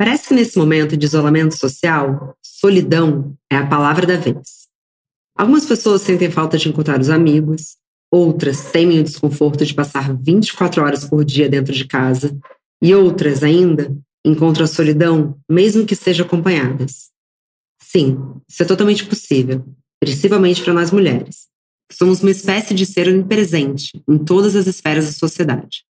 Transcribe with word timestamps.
Parece 0.00 0.28
que 0.28 0.34
nesse 0.34 0.56
momento 0.56 0.96
de 0.96 1.04
isolamento 1.04 1.54
social, 1.54 2.34
solidão 2.42 3.36
é 3.52 3.56
a 3.56 3.66
palavra 3.66 4.06
da 4.06 4.16
vez. 4.16 4.66
Algumas 5.36 5.66
pessoas 5.66 6.00
sentem 6.00 6.30
falta 6.30 6.56
de 6.56 6.70
encontrar 6.70 6.98
os 6.98 7.10
amigos, 7.10 7.76
outras 8.10 8.72
temem 8.72 9.00
o 9.00 9.04
desconforto 9.04 9.62
de 9.62 9.74
passar 9.74 10.16
24 10.16 10.82
horas 10.82 11.04
por 11.04 11.22
dia 11.22 11.50
dentro 11.50 11.74
de 11.74 11.84
casa, 11.84 12.34
e 12.80 12.94
outras 12.94 13.42
ainda 13.42 13.94
encontram 14.24 14.64
a 14.64 14.68
solidão, 14.68 15.38
mesmo 15.46 15.84
que 15.84 15.94
sejam 15.94 16.24
acompanhadas. 16.24 17.10
Sim, 17.82 18.40
isso 18.48 18.62
é 18.62 18.64
totalmente 18.64 19.04
possível, 19.04 19.66
principalmente 20.02 20.64
para 20.64 20.72
nós 20.72 20.90
mulheres. 20.90 21.46
Somos 21.92 22.22
uma 22.22 22.30
espécie 22.30 22.72
de 22.72 22.86
ser 22.86 23.06
onipresente 23.06 24.02
em 24.08 24.16
todas 24.16 24.56
as 24.56 24.66
esferas 24.66 25.04
da 25.04 25.12
sociedade. 25.12 25.84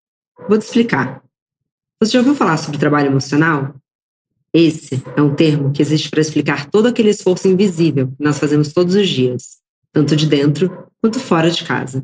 Vou 0.49 0.57
te 0.57 0.63
explicar. 0.63 1.23
Você 2.03 2.13
já 2.13 2.21
ouviu 2.21 2.35
falar 2.35 2.57
sobre 2.57 2.79
trabalho 2.79 3.09
emocional? 3.09 3.75
Esse 4.53 5.03
é 5.17 5.23
um 5.23 5.35
termo 5.35 5.73
que 5.73 5.83
existe 5.83 6.11
para 6.11 6.21
explicar 6.21 6.71
todo 6.71 6.87
aquele 6.87 7.11
esforço 7.11 7.49
invisível 7.49 8.09
que 8.09 8.25
nós 8.25 8.39
fazemos 8.39 8.73
todos 8.73 8.95
os 8.95 9.09
dias, 9.09 9.59
tanto 9.93 10.17
de 10.17 10.27
dentro 10.27 10.87
quanto 11.01 11.21
fora 11.21 11.51
de 11.51 11.65
casa. 11.65 12.03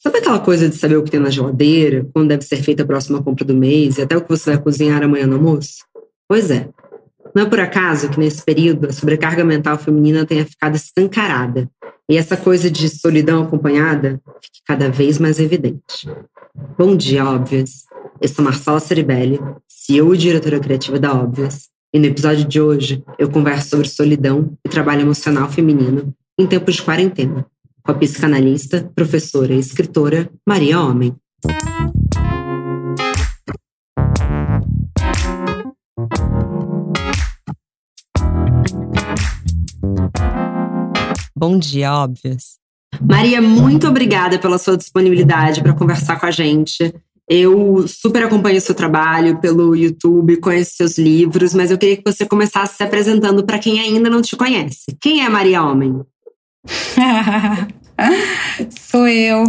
Sabe 0.00 0.18
aquela 0.18 0.38
coisa 0.38 0.68
de 0.68 0.76
saber 0.76 0.96
o 0.96 1.02
que 1.02 1.10
tem 1.10 1.18
na 1.18 1.30
geladeira, 1.30 2.08
quando 2.14 2.28
deve 2.28 2.44
ser 2.44 2.62
feita 2.62 2.84
a 2.84 2.86
próxima 2.86 3.22
compra 3.22 3.44
do 3.44 3.54
mês 3.54 3.98
e 3.98 4.02
até 4.02 4.16
o 4.16 4.22
que 4.22 4.28
você 4.28 4.52
vai 4.52 4.62
cozinhar 4.62 5.02
amanhã 5.02 5.26
no 5.26 5.36
almoço? 5.36 5.84
Pois 6.28 6.50
é. 6.50 6.68
Não 7.34 7.42
é 7.42 7.46
por 7.46 7.58
acaso 7.58 8.08
que 8.08 8.18
nesse 8.18 8.42
período 8.44 8.86
a 8.86 8.92
sobrecarga 8.92 9.44
mental 9.44 9.76
feminina 9.76 10.24
tenha 10.24 10.46
ficado 10.46 10.76
escancarada 10.76 11.68
e 12.08 12.16
essa 12.16 12.36
coisa 12.36 12.70
de 12.70 12.88
solidão 12.88 13.42
acompanhada 13.42 14.20
fique 14.40 14.60
cada 14.64 14.88
vez 14.88 15.18
mais 15.18 15.38
evidente. 15.38 16.08
Bom 16.78 16.96
dia, 16.96 17.24
óbvias. 17.24 17.87
Eu 18.20 18.28
sou 18.28 18.44
Marcela 18.44 18.80
Ceribelli, 18.80 19.38
CEO 19.68 20.12
e 20.12 20.18
diretora 20.18 20.58
criativa 20.58 20.98
da 20.98 21.14
Óbvias, 21.14 21.68
e 21.94 22.00
no 22.00 22.06
episódio 22.06 22.44
de 22.44 22.60
hoje 22.60 23.00
eu 23.16 23.30
converso 23.30 23.70
sobre 23.70 23.88
solidão 23.88 24.58
e 24.66 24.68
trabalho 24.68 25.02
emocional 25.02 25.48
feminino 25.48 26.12
em 26.36 26.44
tempos 26.44 26.74
de 26.74 26.82
quarentena 26.82 27.46
com 27.80 27.92
a 27.92 27.94
psicanalista, 27.94 28.90
professora 28.92 29.54
e 29.54 29.60
escritora 29.60 30.28
Maria 30.46 30.80
Homem. 30.80 31.14
Bom 41.36 41.56
dia, 41.56 41.94
óbvias. 41.94 42.58
Maria, 43.00 43.40
muito 43.40 43.86
obrigada 43.86 44.40
pela 44.40 44.58
sua 44.58 44.76
disponibilidade 44.76 45.62
para 45.62 45.72
conversar 45.72 46.18
com 46.18 46.26
a 46.26 46.32
gente. 46.32 46.92
Eu 47.28 47.86
super 47.86 48.22
acompanho 48.22 48.56
o 48.56 48.60
seu 48.60 48.74
trabalho 48.74 49.38
pelo 49.38 49.76
YouTube, 49.76 50.38
conheço 50.38 50.76
seus 50.76 50.96
livros, 50.96 51.52
mas 51.52 51.70
eu 51.70 51.76
queria 51.76 51.96
que 51.96 52.04
você 52.04 52.24
começasse 52.24 52.76
se 52.76 52.82
apresentando 52.82 53.44
para 53.44 53.58
quem 53.58 53.80
ainda 53.80 54.08
não 54.08 54.22
te 54.22 54.34
conhece. 54.34 54.96
Quem 54.98 55.22
é 55.22 55.28
Maria 55.28 55.62
Homem? 55.62 56.00
Sou 58.70 59.06
eu. 59.06 59.44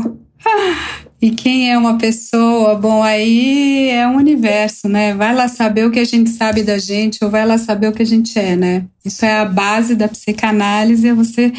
E 1.22 1.32
quem 1.32 1.70
é 1.70 1.78
uma 1.78 1.98
pessoa? 1.98 2.76
Bom, 2.76 3.04
aí 3.04 3.90
é 3.90 4.08
um 4.08 4.16
universo, 4.16 4.88
né? 4.88 5.14
Vai 5.14 5.36
lá 5.36 5.50
saber 5.50 5.86
o 5.86 5.92
que 5.92 6.00
a 6.00 6.06
gente 6.06 6.30
sabe 6.30 6.64
da 6.64 6.78
gente 6.78 7.22
ou 7.22 7.30
vai 7.30 7.46
lá 7.46 7.58
saber 7.58 7.90
o 7.90 7.92
que 7.92 8.02
a 8.02 8.06
gente 8.06 8.40
é, 8.40 8.56
né? 8.56 8.86
Isso 9.04 9.26
é 9.26 9.40
a 9.40 9.46
base 9.46 9.96
da 9.96 10.08
psicanálise, 10.08 11.10
é 11.10 11.14
você 11.14 11.52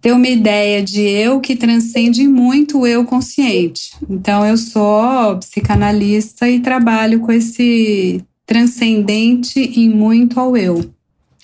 ter 0.00 0.12
uma 0.12 0.26
ideia 0.26 0.82
de 0.82 1.02
eu 1.02 1.40
que 1.40 1.54
transcende 1.54 2.26
muito 2.26 2.80
o 2.80 2.86
eu 2.86 3.04
consciente. 3.04 3.92
Então, 4.08 4.46
eu 4.46 4.56
sou 4.56 5.36
psicanalista 5.40 6.48
e 6.48 6.60
trabalho 6.60 7.20
com 7.20 7.32
esse 7.32 8.24
transcendente 8.46 9.60
em 9.60 9.90
muito 9.90 10.40
ao 10.40 10.56
eu. 10.56 10.90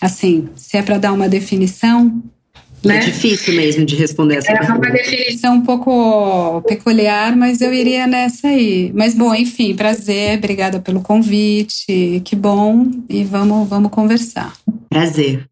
Assim, 0.01 0.49
se 0.57 0.79
é 0.79 0.83
para 0.83 0.97
dar 0.97 1.13
uma 1.13 1.29
definição, 1.29 2.23
né? 2.85 2.97
É 2.97 3.01
difícil 3.01 3.55
mesmo 3.55 3.85
de 3.85 3.97
responder 3.97 4.37
essa 4.37 4.53
é 4.53 4.59
pergunta. 4.59 4.87
É 4.87 4.91
uma 4.91 4.97
definição 4.97 5.55
um 5.55 5.63
pouco 5.63 6.63
peculiar, 6.63 7.37
mas 7.37 7.61
eu 7.61 7.73
iria 7.73 8.07
nessa 8.07 8.49
aí. 8.49 8.93
Mas 8.95 9.15
bom, 9.15 9.35
enfim, 9.35 9.75
prazer, 9.75 10.39
obrigada 10.39 10.81
pelo 10.81 11.01
convite, 11.01 12.21
que 12.25 12.35
bom, 12.35 12.91
e 13.09 13.25
vamos, 13.25 13.69
vamos 13.69 13.91
conversar. 13.91 14.53
Prazer. 14.89 15.52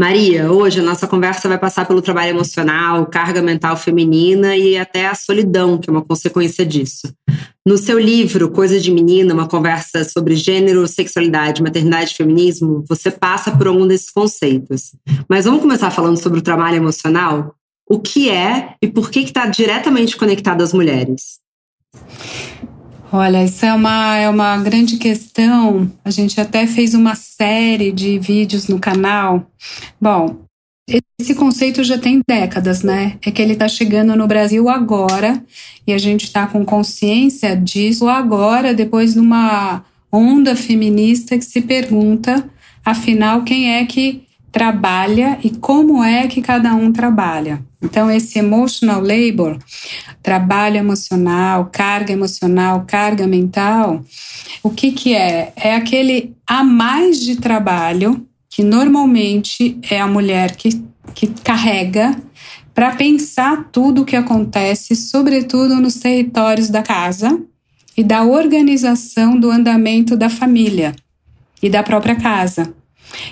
Maria, 0.00 0.50
hoje 0.50 0.80
a 0.80 0.82
nossa 0.82 1.06
conversa 1.06 1.46
vai 1.46 1.58
passar 1.58 1.86
pelo 1.86 2.00
trabalho 2.00 2.30
emocional, 2.30 3.04
carga 3.04 3.42
mental 3.42 3.76
feminina 3.76 4.56
e 4.56 4.78
até 4.78 5.06
a 5.06 5.14
solidão, 5.14 5.76
que 5.76 5.90
é 5.90 5.92
uma 5.92 6.02
consequência 6.02 6.64
disso. 6.64 7.12
No 7.66 7.76
seu 7.76 7.98
livro, 7.98 8.50
Coisa 8.50 8.80
de 8.80 8.90
Menina, 8.90 9.34
uma 9.34 9.46
conversa 9.46 10.02
sobre 10.04 10.36
gênero, 10.36 10.88
sexualidade, 10.88 11.62
maternidade 11.62 12.12
e 12.12 12.16
feminismo, 12.16 12.82
você 12.88 13.10
passa 13.10 13.54
por 13.54 13.66
algum 13.66 13.86
desses 13.86 14.10
conceitos. 14.10 14.92
Mas 15.28 15.44
vamos 15.44 15.60
começar 15.60 15.90
falando 15.90 16.16
sobre 16.16 16.38
o 16.38 16.42
trabalho 16.42 16.78
emocional? 16.78 17.54
O 17.86 18.00
que 18.00 18.30
é 18.30 18.76
e 18.80 18.88
por 18.88 19.10
que 19.10 19.20
está 19.20 19.44
diretamente 19.48 20.16
conectado 20.16 20.62
às 20.62 20.72
mulheres? 20.72 21.40
Olha, 23.12 23.44
isso 23.44 23.66
é 23.66 23.74
uma, 23.74 24.16
é 24.16 24.28
uma 24.28 24.56
grande 24.58 24.96
questão. 24.96 25.90
A 26.04 26.10
gente 26.10 26.40
até 26.40 26.64
fez 26.64 26.94
uma 26.94 27.16
série 27.16 27.90
de 27.90 28.20
vídeos 28.20 28.68
no 28.68 28.78
canal. 28.78 29.50
Bom, 30.00 30.44
esse 31.20 31.34
conceito 31.34 31.82
já 31.82 31.98
tem 31.98 32.20
décadas, 32.28 32.84
né? 32.84 33.18
É 33.26 33.32
que 33.32 33.42
ele 33.42 33.54
está 33.54 33.66
chegando 33.66 34.14
no 34.14 34.28
Brasil 34.28 34.68
agora 34.68 35.42
e 35.84 35.92
a 35.92 35.98
gente 35.98 36.24
está 36.24 36.46
com 36.46 36.64
consciência 36.64 37.56
disso 37.56 38.08
agora, 38.08 38.72
depois 38.72 39.14
de 39.14 39.20
uma 39.20 39.84
onda 40.12 40.54
feminista 40.54 41.36
que 41.36 41.44
se 41.44 41.60
pergunta, 41.62 42.48
afinal, 42.84 43.42
quem 43.42 43.74
é 43.74 43.84
que 43.86 44.22
trabalha 44.52 45.38
e 45.42 45.50
como 45.50 46.02
é 46.02 46.26
que 46.26 46.42
cada 46.42 46.74
um 46.74 46.92
trabalha. 46.92 47.64
Então, 47.82 48.10
esse 48.10 48.38
emotional 48.38 49.00
labor, 49.00 49.58
trabalho 50.22 50.76
emocional, 50.76 51.70
carga 51.72 52.12
emocional, 52.12 52.84
carga 52.86 53.26
mental, 53.26 54.04
o 54.62 54.70
que, 54.70 54.92
que 54.92 55.14
é? 55.14 55.52
É 55.56 55.74
aquele 55.74 56.34
a 56.46 56.62
mais 56.62 57.20
de 57.20 57.36
trabalho 57.36 58.26
que 58.48 58.62
normalmente 58.62 59.78
é 59.88 60.00
a 60.00 60.06
mulher 60.06 60.56
que, 60.56 60.82
que 61.14 61.28
carrega 61.28 62.20
para 62.74 62.96
pensar 62.96 63.68
tudo 63.70 64.02
o 64.02 64.04
que 64.04 64.16
acontece, 64.16 64.94
sobretudo 64.96 65.76
nos 65.76 65.94
territórios 65.94 66.68
da 66.68 66.82
casa 66.82 67.40
e 67.96 68.02
da 68.02 68.24
organização 68.24 69.38
do 69.38 69.50
andamento 69.50 70.16
da 70.16 70.28
família 70.28 70.94
e 71.62 71.68
da 71.68 71.82
própria 71.82 72.16
casa. 72.16 72.74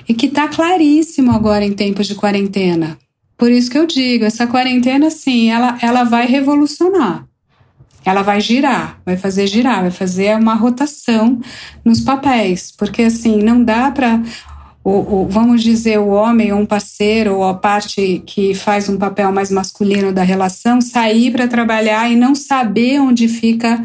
E 0.09 0.15
que 0.15 0.27
está 0.27 0.49
claríssimo 0.49 1.33
agora 1.33 1.65
em 1.65 1.73
tempos 1.73 2.07
de 2.07 2.15
quarentena. 2.15 2.99
Por 3.37 3.53
isso 3.53 3.71
que 3.71 3.79
eu 3.79 3.87
digo, 3.87 4.25
essa 4.25 4.47
quarentena, 4.47 5.11
sim, 5.11 5.51
ela, 5.51 5.79
ela 5.81 6.05
vai 6.05 6.27
revolucionar. 6.27 7.25
Ela 8.05 8.23
vai 8.23 8.41
girar, 8.41 9.01
vai 9.05 9.17
fazer 9.17 9.47
girar, 9.47 9.83
vai 9.83 9.91
fazer 9.91 10.37
uma 10.37 10.55
rotação 10.55 11.41
nos 11.85 12.01
papéis, 12.01 12.73
porque 12.77 13.03
assim 13.03 13.43
não 13.43 13.63
dá 13.63 13.91
para 13.91 14.23
o, 14.83 15.23
o, 15.23 15.29
vamos 15.29 15.63
dizer, 15.63 15.99
o 15.99 16.09
homem, 16.09 16.53
ou 16.53 16.61
um 16.61 16.67
parceiro, 16.67 17.37
ou 17.37 17.45
a 17.45 17.55
parte 17.55 18.23
que 18.25 18.55
faz 18.55 18.89
um 18.89 18.97
papel 18.97 19.31
mais 19.31 19.51
masculino 19.51 20.13
da 20.13 20.23
relação, 20.23 20.81
sair 20.81 21.31
para 21.31 21.47
trabalhar 21.47 22.11
e 22.11 22.17
não 22.17 22.35
saber 22.35 22.99
onde 22.99 23.29
fica. 23.29 23.85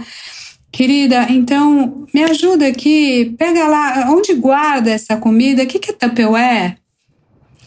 Querida, 0.74 1.28
então 1.30 2.04
me 2.12 2.24
ajuda 2.24 2.66
aqui, 2.68 3.36
pega 3.38 3.68
lá, 3.68 4.08
onde 4.10 4.34
guarda 4.34 4.90
essa 4.90 5.16
comida? 5.16 5.62
O 5.62 5.68
que, 5.68 5.78
que 5.78 5.92
é 5.92 5.94
Tupperware? 5.94 6.78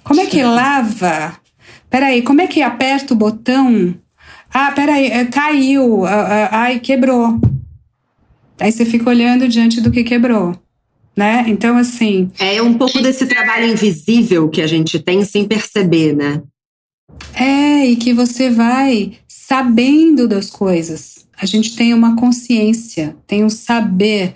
Como 0.02 0.20
é 0.20 0.26
que 0.26 0.42
lava? 0.42 1.38
Peraí, 1.88 2.20
como 2.22 2.40
é 2.40 2.48
que 2.48 2.60
aperta 2.62 3.14
o 3.14 3.16
botão? 3.16 3.94
Ah, 4.52 4.72
peraí, 4.72 5.06
é, 5.06 5.24
caiu, 5.24 6.04
ai, 6.04 6.80
quebrou. 6.80 7.40
Aí 8.58 8.72
você 8.72 8.84
fica 8.84 9.08
olhando 9.08 9.46
diante 9.46 9.80
do 9.80 9.92
que 9.92 10.02
quebrou. 10.02 10.60
Né? 11.16 11.44
Então, 11.46 11.76
assim. 11.76 12.32
É 12.40 12.60
um 12.60 12.74
pouco 12.74 13.00
desse 13.00 13.26
trabalho 13.26 13.68
invisível 13.68 14.48
que 14.48 14.60
a 14.60 14.66
gente 14.66 14.98
tem 14.98 15.24
sem 15.24 15.46
perceber, 15.46 16.12
né? 16.12 16.42
É, 17.32 17.86
e 17.86 17.94
que 17.94 18.12
você 18.12 18.50
vai 18.50 19.12
sabendo 19.28 20.26
das 20.26 20.50
coisas. 20.50 21.25
A 21.40 21.44
gente 21.44 21.76
tem 21.76 21.92
uma 21.92 22.16
consciência, 22.16 23.16
tem 23.26 23.44
um 23.44 23.50
saber, 23.50 24.34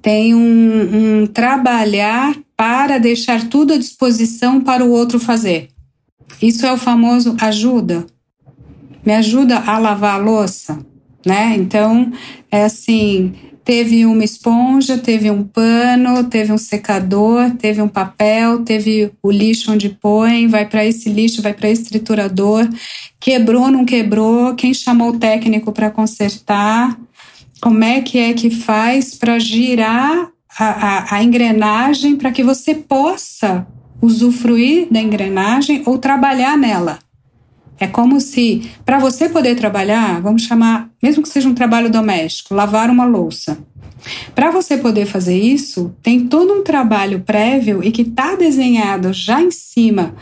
tem 0.00 0.34
um, 0.34 1.22
um 1.22 1.26
trabalhar 1.26 2.34
para 2.56 2.98
deixar 2.98 3.48
tudo 3.48 3.74
à 3.74 3.78
disposição 3.78 4.60
para 4.60 4.84
o 4.84 4.90
outro 4.90 5.20
fazer. 5.20 5.68
Isso 6.40 6.64
é 6.64 6.72
o 6.72 6.78
famoso 6.78 7.36
ajuda. 7.40 8.06
Me 9.04 9.14
ajuda 9.14 9.58
a 9.58 9.78
lavar 9.78 10.14
a 10.14 10.22
louça, 10.22 10.78
né? 11.24 11.54
Então, 11.56 12.12
é 12.50 12.64
assim, 12.64 13.34
teve 13.68 14.06
uma 14.06 14.24
esponja, 14.24 14.96
teve 14.96 15.30
um 15.30 15.44
pano, 15.44 16.24
teve 16.24 16.50
um 16.50 16.56
secador, 16.56 17.50
teve 17.50 17.82
um 17.82 17.88
papel, 17.88 18.64
teve 18.64 19.12
o 19.22 19.30
lixo 19.30 19.70
onde 19.70 19.90
põe, 19.90 20.46
vai 20.46 20.64
para 20.64 20.86
esse 20.86 21.10
lixo, 21.10 21.42
vai 21.42 21.52
para 21.52 21.68
esse 21.68 21.84
triturador, 21.84 22.66
quebrou, 23.20 23.70
não 23.70 23.84
quebrou, 23.84 24.54
quem 24.54 24.72
chamou 24.72 25.10
o 25.10 25.18
técnico 25.18 25.70
para 25.70 25.90
consertar, 25.90 26.98
como 27.60 27.84
é 27.84 28.00
que 28.00 28.18
é 28.18 28.32
que 28.32 28.48
faz 28.48 29.14
para 29.14 29.38
girar 29.38 30.30
a, 30.58 30.64
a, 30.64 31.16
a 31.16 31.22
engrenagem 31.22 32.16
para 32.16 32.32
que 32.32 32.42
você 32.42 32.74
possa 32.74 33.66
usufruir 34.00 34.88
da 34.90 34.98
engrenagem 34.98 35.82
ou 35.84 35.98
trabalhar 35.98 36.56
nela. 36.56 37.00
É 37.80 37.86
como 37.86 38.20
se, 38.20 38.70
para 38.84 38.98
você 38.98 39.28
poder 39.28 39.54
trabalhar, 39.56 40.20
vamos 40.20 40.42
chamar, 40.42 40.90
mesmo 41.02 41.22
que 41.22 41.28
seja 41.28 41.48
um 41.48 41.54
trabalho 41.54 41.90
doméstico, 41.90 42.54
lavar 42.54 42.90
uma 42.90 43.04
louça. 43.04 43.58
Para 44.34 44.50
você 44.50 44.76
poder 44.76 45.06
fazer 45.06 45.38
isso, 45.38 45.94
tem 46.02 46.26
todo 46.26 46.52
um 46.52 46.62
trabalho 46.62 47.20
prévio 47.20 47.82
e 47.82 47.90
que 47.90 48.02
está 48.02 48.34
desenhado 48.34 49.12
já 49.12 49.40
em 49.40 49.50
cima 49.50 50.14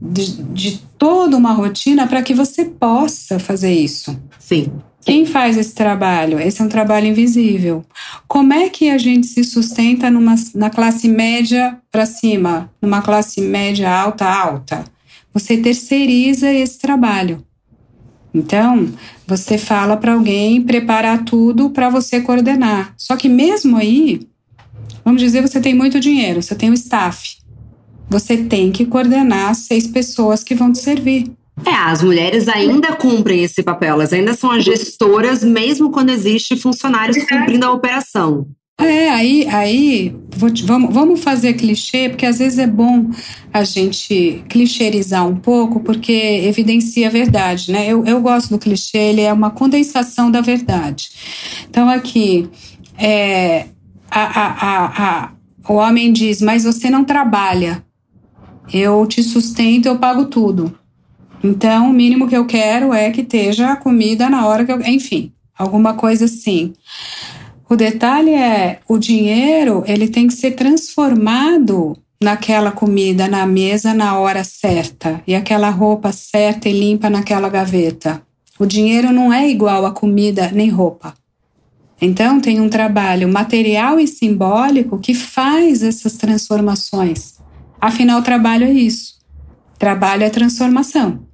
de, 0.00 0.42
de 0.42 0.78
toda 0.98 1.36
uma 1.36 1.52
rotina 1.52 2.06
para 2.06 2.22
que 2.22 2.34
você 2.34 2.64
possa 2.64 3.38
fazer 3.38 3.72
isso. 3.72 4.18
Sim. 4.38 4.72
Quem 5.04 5.26
faz 5.26 5.58
esse 5.58 5.74
trabalho? 5.74 6.40
Esse 6.40 6.62
é 6.62 6.64
um 6.64 6.68
trabalho 6.68 7.06
invisível. 7.06 7.84
Como 8.26 8.54
é 8.54 8.70
que 8.70 8.88
a 8.88 8.96
gente 8.96 9.26
se 9.26 9.44
sustenta 9.44 10.10
numa, 10.10 10.34
na 10.54 10.70
classe 10.70 11.08
média 11.08 11.78
para 11.92 12.06
cima, 12.06 12.70
numa 12.80 13.02
classe 13.02 13.40
média 13.42 13.90
alta 13.90 14.24
alta? 14.24 14.84
Você 15.34 15.58
terceiriza 15.58 16.50
esse 16.50 16.78
trabalho. 16.78 17.44
Então, 18.32 18.88
você 19.26 19.58
fala 19.58 19.96
para 19.96 20.14
alguém 20.14 20.62
preparar 20.62 21.24
tudo 21.24 21.70
para 21.70 21.90
você 21.90 22.20
coordenar. 22.20 22.94
Só 22.96 23.16
que 23.16 23.28
mesmo 23.28 23.76
aí, 23.76 24.28
vamos 25.04 25.20
dizer, 25.20 25.42
você 25.42 25.60
tem 25.60 25.74
muito 25.74 26.00
dinheiro, 26.00 26.40
você 26.40 26.54
tem 26.54 26.70
o 26.70 26.74
staff. 26.74 27.36
Você 28.08 28.36
tem 28.36 28.70
que 28.70 28.86
coordenar 28.86 29.54
seis 29.54 29.86
pessoas 29.86 30.42
que 30.42 30.54
vão 30.54 30.72
te 30.72 30.78
servir. 30.78 31.30
É, 31.64 31.70
as 31.70 32.02
mulheres 32.02 32.48
ainda 32.48 32.94
cumprem 32.96 33.44
esse 33.44 33.62
papel, 33.62 33.94
elas 33.94 34.12
ainda 34.12 34.34
são 34.34 34.50
as 34.50 34.64
gestoras, 34.64 35.44
mesmo 35.44 35.90
quando 35.90 36.10
existe 36.10 36.56
funcionários 36.56 37.24
cumprindo 37.24 37.64
a 37.64 37.72
operação. 37.72 38.48
É, 38.78 39.08
aí, 39.10 39.46
aí 39.48 40.16
te, 40.52 40.64
vamos, 40.64 40.92
vamos 40.92 41.22
fazer 41.22 41.54
clichê, 41.54 42.08
porque 42.08 42.26
às 42.26 42.38
vezes 42.38 42.58
é 42.58 42.66
bom 42.66 43.08
a 43.52 43.62
gente 43.62 44.44
clichêrizar 44.48 45.26
um 45.26 45.36
pouco, 45.36 45.80
porque 45.80 46.12
evidencia 46.12 47.06
a 47.06 47.10
verdade, 47.10 47.70
né? 47.70 47.86
Eu, 47.86 48.04
eu 48.04 48.20
gosto 48.20 48.50
do 48.50 48.58
clichê, 48.58 48.98
ele 48.98 49.20
é 49.20 49.32
uma 49.32 49.50
condensação 49.50 50.30
da 50.30 50.40
verdade. 50.40 51.10
Então, 51.68 51.88
aqui, 51.88 52.48
é, 52.98 53.66
a, 54.10 54.22
a, 54.22 54.86
a, 54.86 55.32
o 55.68 55.74
homem 55.74 56.12
diz, 56.12 56.42
mas 56.42 56.64
você 56.64 56.90
não 56.90 57.04
trabalha, 57.04 57.84
eu 58.72 59.06
te 59.06 59.22
sustento, 59.22 59.86
eu 59.86 59.98
pago 59.98 60.26
tudo. 60.26 60.76
Então, 61.42 61.90
o 61.90 61.92
mínimo 61.92 62.26
que 62.26 62.36
eu 62.36 62.46
quero 62.46 62.92
é 62.92 63.10
que 63.10 63.20
esteja 63.20 63.72
a 63.72 63.76
comida 63.76 64.30
na 64.30 64.46
hora 64.46 64.64
que 64.64 64.72
eu. 64.72 64.80
Enfim, 64.80 65.32
alguma 65.56 65.94
coisa 65.94 66.24
assim. 66.24 66.72
O 67.68 67.76
detalhe 67.76 68.32
é, 68.32 68.80
o 68.88 68.98
dinheiro, 68.98 69.82
ele 69.86 70.08
tem 70.08 70.26
que 70.26 70.34
ser 70.34 70.52
transformado 70.52 71.96
naquela 72.20 72.70
comida 72.70 73.26
na 73.26 73.46
mesa 73.46 73.92
na 73.92 74.18
hora 74.18 74.44
certa 74.44 75.22
e 75.26 75.34
aquela 75.34 75.70
roupa 75.70 76.12
certa 76.12 76.68
e 76.68 76.72
limpa 76.72 77.10
naquela 77.10 77.48
gaveta. 77.48 78.22
O 78.58 78.66
dinheiro 78.66 79.12
não 79.12 79.32
é 79.32 79.48
igual 79.48 79.84
a 79.84 79.92
comida 79.92 80.50
nem 80.52 80.68
roupa. 80.68 81.14
Então, 82.00 82.40
tem 82.40 82.60
um 82.60 82.68
trabalho 82.68 83.28
material 83.28 83.98
e 83.98 84.06
simbólico 84.06 84.98
que 84.98 85.14
faz 85.14 85.82
essas 85.82 86.14
transformações. 86.14 87.38
Afinal, 87.80 88.22
trabalho 88.22 88.64
é 88.64 88.72
isso. 88.72 89.14
Trabalho 89.78 90.22
é 90.22 90.30
transformação 90.30 91.24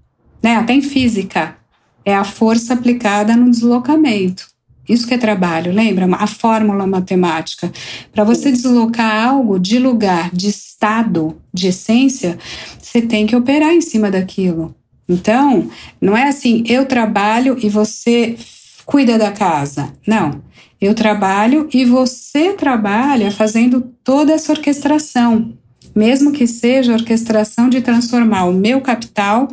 né? 0.42 0.56
Até 0.56 0.72
em 0.72 0.82
física, 0.82 1.56
é 2.04 2.14
a 2.14 2.24
força 2.24 2.74
aplicada 2.74 3.36
no 3.36 3.50
deslocamento. 3.50 4.48
Isso 4.90 5.06
que 5.06 5.14
é 5.14 5.18
trabalho, 5.18 5.72
lembra? 5.72 6.08
A 6.16 6.26
fórmula 6.26 6.84
matemática. 6.84 7.70
Para 8.12 8.24
você 8.24 8.50
deslocar 8.50 9.28
algo 9.28 9.56
de 9.60 9.78
lugar, 9.78 10.30
de 10.32 10.48
estado, 10.48 11.40
de 11.54 11.68
essência, 11.68 12.36
você 12.76 13.00
tem 13.00 13.24
que 13.24 13.36
operar 13.36 13.72
em 13.72 13.80
cima 13.80 14.10
daquilo. 14.10 14.74
Então, 15.08 15.70
não 16.00 16.16
é 16.16 16.28
assim, 16.28 16.64
eu 16.66 16.86
trabalho 16.86 17.56
e 17.62 17.68
você 17.68 18.36
cuida 18.84 19.16
da 19.16 19.30
casa. 19.30 19.92
Não. 20.04 20.42
Eu 20.80 20.92
trabalho 20.92 21.68
e 21.72 21.84
você 21.84 22.54
trabalha 22.54 23.30
fazendo 23.30 23.92
toda 24.02 24.32
essa 24.32 24.50
orquestração, 24.50 25.52
mesmo 25.94 26.32
que 26.32 26.48
seja 26.48 26.92
a 26.92 26.96
orquestração 26.96 27.68
de 27.68 27.80
transformar 27.80 28.46
o 28.46 28.52
meu 28.52 28.80
capital 28.80 29.48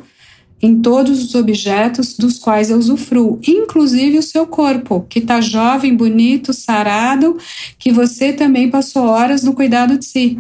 em 0.62 0.82
todos 0.82 1.24
os 1.24 1.36
objetos 1.36 2.18
dos 2.18 2.40
quais 2.40 2.70
eu 2.70 2.78
usufruo, 2.78 3.40
inclusive 3.48 4.18
o 4.18 4.24
seu 4.24 4.48
corpo, 4.48 5.06
que 5.08 5.20
está 5.20 5.40
jovem, 5.40 5.96
bonito, 5.96 6.54
sarado, 6.54 7.38
que 7.78 7.92
você 7.92 8.34
também 8.34 8.70
passou 8.70 9.06
horas 9.06 9.44
no 9.44 9.54
cuidado 9.54 9.98
de 9.98 10.06
si, 10.06 10.38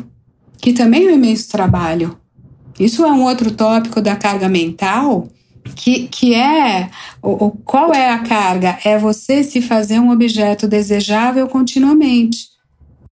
que 0.59 0.73
também 0.73 1.07
é 1.07 1.11
um 1.11 1.15
imenso 1.15 1.49
trabalho. 1.49 2.17
Isso 2.79 3.05
é 3.05 3.11
um 3.11 3.23
outro 3.23 3.51
tópico 3.51 4.01
da 4.01 4.15
carga 4.15 4.49
mental, 4.49 5.27
que, 5.75 6.07
que 6.07 6.33
é 6.33 6.89
o, 7.21 7.51
qual 7.51 7.93
é 7.93 8.09
a 8.09 8.19
carga? 8.19 8.77
É 8.83 8.97
você 8.97 9.43
se 9.43 9.61
fazer 9.61 9.99
um 9.99 10.11
objeto 10.11 10.67
desejável 10.67 11.47
continuamente. 11.47 12.47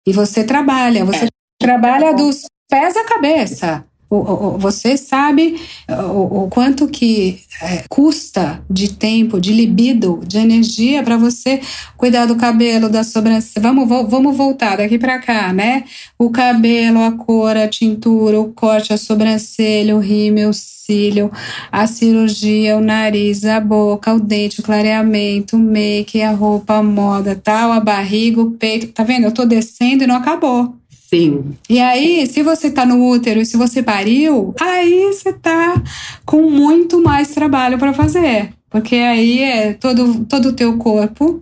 E 0.05 0.13
você 0.13 0.43
trabalha, 0.43 1.03
você 1.03 1.25
é. 1.25 1.29
trabalha 1.59 2.13
dos 2.13 2.43
pés 2.69 2.95
à 2.95 3.03
cabeça. 3.05 3.85
Você 4.09 4.97
sabe 4.97 5.59
o, 5.89 6.47
quanto 6.49 6.87
que 6.87 7.41
é, 7.61 7.83
custa 7.89 8.63
de 8.69 8.93
tempo, 8.93 9.41
de 9.41 9.51
libido, 9.51 10.21
de 10.25 10.37
energia 10.37 11.03
para 11.03 11.17
você 11.17 11.59
cuidar 11.97 12.25
do 12.25 12.35
cabelo, 12.35 12.87
da 12.87 13.03
sobrancelha. 13.03 13.63
Vamos, 13.63 13.89
vamos 14.09 14.37
voltar 14.37 14.77
daqui 14.77 14.99
para 14.99 15.19
cá, 15.19 15.51
né? 15.51 15.83
O 16.19 16.29
cabelo, 16.29 17.03
a 17.03 17.11
cor, 17.13 17.57
a 17.57 17.67
tintura, 17.67 18.39
o 18.39 18.53
corte, 18.53 18.93
a 18.93 18.97
sobrancelha, 18.97 19.95
o 19.95 19.99
rímel, 19.99 20.49
o 20.49 20.53
cílio, 20.53 21.31
a 21.71 21.87
cirurgia, 21.87 22.77
o 22.77 22.81
nariz, 22.81 23.43
a 23.43 23.59
boca, 23.59 24.13
o 24.13 24.19
dente, 24.19 24.59
o 24.59 24.63
clareamento, 24.63 25.55
o 25.55 25.59
make, 25.59 26.21
a 26.21 26.31
roupa, 26.31 26.75
a 26.75 26.83
moda, 26.83 27.35
tal, 27.35 27.71
a 27.71 27.79
barriga, 27.79 28.41
o 28.41 28.51
peito. 28.51 28.87
Tá 28.87 29.03
vendo? 29.03 29.25
Eu 29.25 29.31
tô 29.31 29.45
descendo 29.45 30.03
e 30.03 30.07
não 30.07 30.15
acabou. 30.15 30.75
Sim. 31.15 31.53
E 31.69 31.79
aí, 31.79 32.27
se 32.27 32.43
você 32.43 32.69
tá 32.69 32.85
no 32.85 33.09
útero 33.09 33.39
e 33.39 33.45
se 33.45 33.55
você 33.55 33.81
pariu, 33.81 34.53
aí 34.59 35.13
você 35.13 35.31
tá 35.31 35.81
com 36.25 36.49
muito 36.49 37.01
mais 37.01 37.29
trabalho 37.29 37.77
para 37.77 37.93
fazer. 37.93 38.49
Porque 38.69 38.95
aí 38.95 39.39
é 39.41 39.73
todo, 39.73 40.25
todo 40.25 40.49
o 40.49 40.53
teu 40.53 40.77
corpo, 40.77 41.41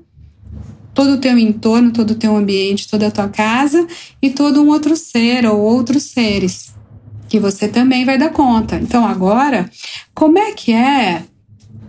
todo 0.93 1.13
o 1.13 1.17
teu 1.17 1.37
entorno, 1.37 1.91
todo 1.91 2.11
o 2.11 2.15
teu 2.15 2.35
ambiente, 2.35 2.87
toda 2.87 3.07
a 3.07 3.11
tua 3.11 3.27
casa 3.27 3.87
e 4.21 4.29
todo 4.29 4.61
um 4.61 4.67
outro 4.67 4.95
ser 4.95 5.45
ou 5.45 5.59
outros 5.59 6.03
seres 6.03 6.73
que 7.27 7.39
você 7.39 7.67
também 7.67 8.05
vai 8.05 8.15
dar 8.15 8.29
conta. 8.29 8.75
Então, 8.75 9.03
agora, 9.07 9.67
como 10.13 10.37
é 10.37 10.51
que 10.51 10.71
é 10.71 11.23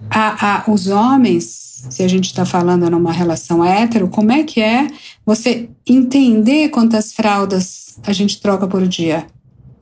a, 0.09 0.63
a, 0.69 0.71
os 0.71 0.87
homens 0.87 1.74
se 1.91 2.03
a 2.03 2.09
gente 2.09 2.27
está 2.27 2.45
falando 2.45 2.89
numa 2.91 3.13
relação 3.13 3.65
hétero, 3.65 4.09
como 4.09 4.33
é 4.33 4.43
que 4.43 4.61
é 4.61 4.89
você 5.25 5.69
entender 5.87 6.69
quantas 6.69 7.13
fraldas 7.13 7.99
a 8.07 8.13
gente 8.13 8.41
troca 8.41 8.67
por 8.67 8.87
dia? 8.87 9.27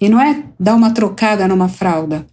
E 0.00 0.08
não 0.08 0.20
é 0.20 0.44
dar 0.58 0.74
uma 0.74 0.90
trocada 0.90 1.46
numa 1.48 1.68
fralda. 1.68 2.26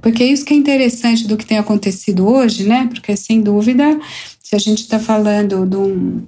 Porque 0.00 0.22
é 0.22 0.26
isso 0.26 0.44
que 0.44 0.54
é 0.54 0.56
interessante 0.56 1.26
do 1.26 1.36
que 1.36 1.46
tem 1.46 1.58
acontecido 1.58 2.28
hoje, 2.28 2.64
né? 2.64 2.86
Porque, 2.88 3.16
sem 3.16 3.40
dúvida, 3.40 3.98
se 4.42 4.54
a 4.54 4.58
gente 4.58 4.82
está 4.82 4.98
falando 4.98 5.66
de 5.66 5.76
um, 5.76 6.22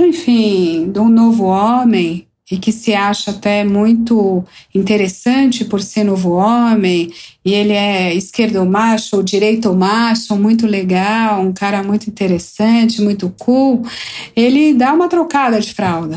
enfim, 0.00 0.90
de 0.90 0.98
um 0.98 1.08
novo 1.08 1.44
homem 1.44 2.27
e 2.50 2.58
que 2.58 2.72
se 2.72 2.94
acha 2.94 3.30
até 3.30 3.64
muito 3.64 4.44
interessante 4.74 5.64
por 5.64 5.82
ser 5.82 6.04
novo 6.04 6.32
homem, 6.32 7.12
e 7.44 7.52
ele 7.52 7.72
é 7.72 8.14
esquerdo 8.14 8.64
macho 8.64 9.16
ou 9.16 9.22
direito 9.22 9.72
macho, 9.74 10.36
muito 10.36 10.66
legal, 10.66 11.40
um 11.40 11.52
cara 11.52 11.82
muito 11.82 12.08
interessante, 12.08 13.02
muito 13.02 13.32
cool, 13.38 13.82
ele 14.34 14.74
dá 14.74 14.92
uma 14.92 15.08
trocada 15.08 15.60
de 15.60 15.72
fralda. 15.74 16.16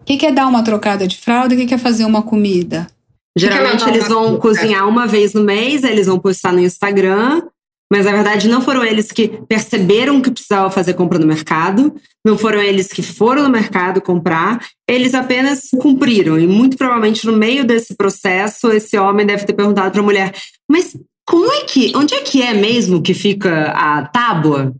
O 0.00 0.04
que 0.04 0.26
é 0.26 0.32
dar 0.32 0.48
uma 0.48 0.62
trocada 0.62 1.06
de 1.06 1.16
fralda? 1.16 1.54
O 1.54 1.66
que 1.66 1.74
é 1.74 1.78
fazer 1.78 2.04
uma 2.04 2.22
comida? 2.22 2.88
Geralmente 3.36 3.88
eles 3.88 4.08
vão 4.08 4.38
cozinhar 4.38 4.88
uma 4.88 5.06
vez 5.06 5.34
no 5.34 5.44
mês, 5.44 5.84
eles 5.84 6.06
vão 6.06 6.18
postar 6.18 6.52
no 6.52 6.60
Instagram 6.60 7.42
mas 7.90 8.06
na 8.06 8.12
verdade 8.12 8.48
não 8.48 8.62
foram 8.62 8.84
eles 8.84 9.10
que 9.10 9.28
perceberam 9.48 10.20
que 10.20 10.30
precisava 10.30 10.70
fazer 10.70 10.94
compra 10.94 11.18
no 11.18 11.26
mercado, 11.26 11.94
não 12.24 12.38
foram 12.38 12.62
eles 12.62 12.88
que 12.88 13.02
foram 13.02 13.42
no 13.42 13.50
mercado 13.50 14.00
comprar, 14.00 14.64
eles 14.88 15.14
apenas 15.14 15.68
cumpriram. 15.80 16.38
E 16.38 16.46
muito 16.46 16.76
provavelmente 16.76 17.26
no 17.26 17.36
meio 17.36 17.64
desse 17.64 17.96
processo, 17.96 18.70
esse 18.70 18.96
homem 18.96 19.26
deve 19.26 19.44
ter 19.44 19.54
perguntado 19.54 19.90
para 19.90 20.00
a 20.00 20.04
mulher: 20.04 20.34
Mas 20.70 20.96
como 21.26 21.52
é 21.52 21.64
que, 21.64 21.92
onde 21.96 22.14
é 22.14 22.20
que 22.20 22.42
é 22.42 22.54
mesmo 22.54 23.02
que 23.02 23.14
fica 23.14 23.72
a 23.72 24.06
tábua? 24.06 24.72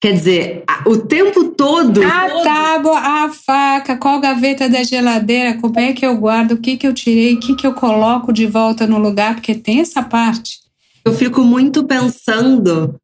Quer 0.00 0.12
dizer, 0.12 0.64
o 0.86 0.98
tempo 0.98 1.44
todo. 1.52 2.02
A 2.02 2.42
tábua, 2.42 2.98
a 2.98 3.30
faca, 3.30 3.96
qual 3.96 4.20
gaveta 4.20 4.68
da 4.68 4.82
geladeira, 4.82 5.58
como 5.58 5.80
é 5.80 5.94
que 5.94 6.04
eu 6.04 6.14
guardo, 6.16 6.52
o 6.52 6.58
que, 6.58 6.76
que 6.76 6.86
eu 6.86 6.92
tirei, 6.92 7.34
o 7.34 7.40
que, 7.40 7.54
que 7.54 7.66
eu 7.66 7.72
coloco 7.72 8.30
de 8.30 8.46
volta 8.46 8.86
no 8.86 8.98
lugar, 8.98 9.36
porque 9.36 9.54
tem 9.54 9.80
essa 9.80 10.02
parte. 10.02 10.63
Eu 11.04 11.12
fico 11.12 11.42
muito 11.42 11.84
pensando 11.84 12.98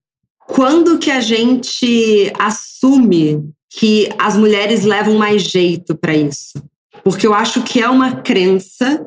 quando 0.46 0.98
que 0.98 1.10
a 1.10 1.20
gente 1.20 2.32
assume 2.38 3.50
que 3.70 4.08
as 4.18 4.36
mulheres 4.36 4.84
levam 4.84 5.16
mais 5.16 5.42
jeito 5.42 5.94
para 5.94 6.16
isso. 6.16 6.62
Porque 7.04 7.26
eu 7.26 7.34
acho 7.34 7.62
que 7.62 7.80
é 7.80 7.88
uma 7.88 8.16
crença 8.16 9.06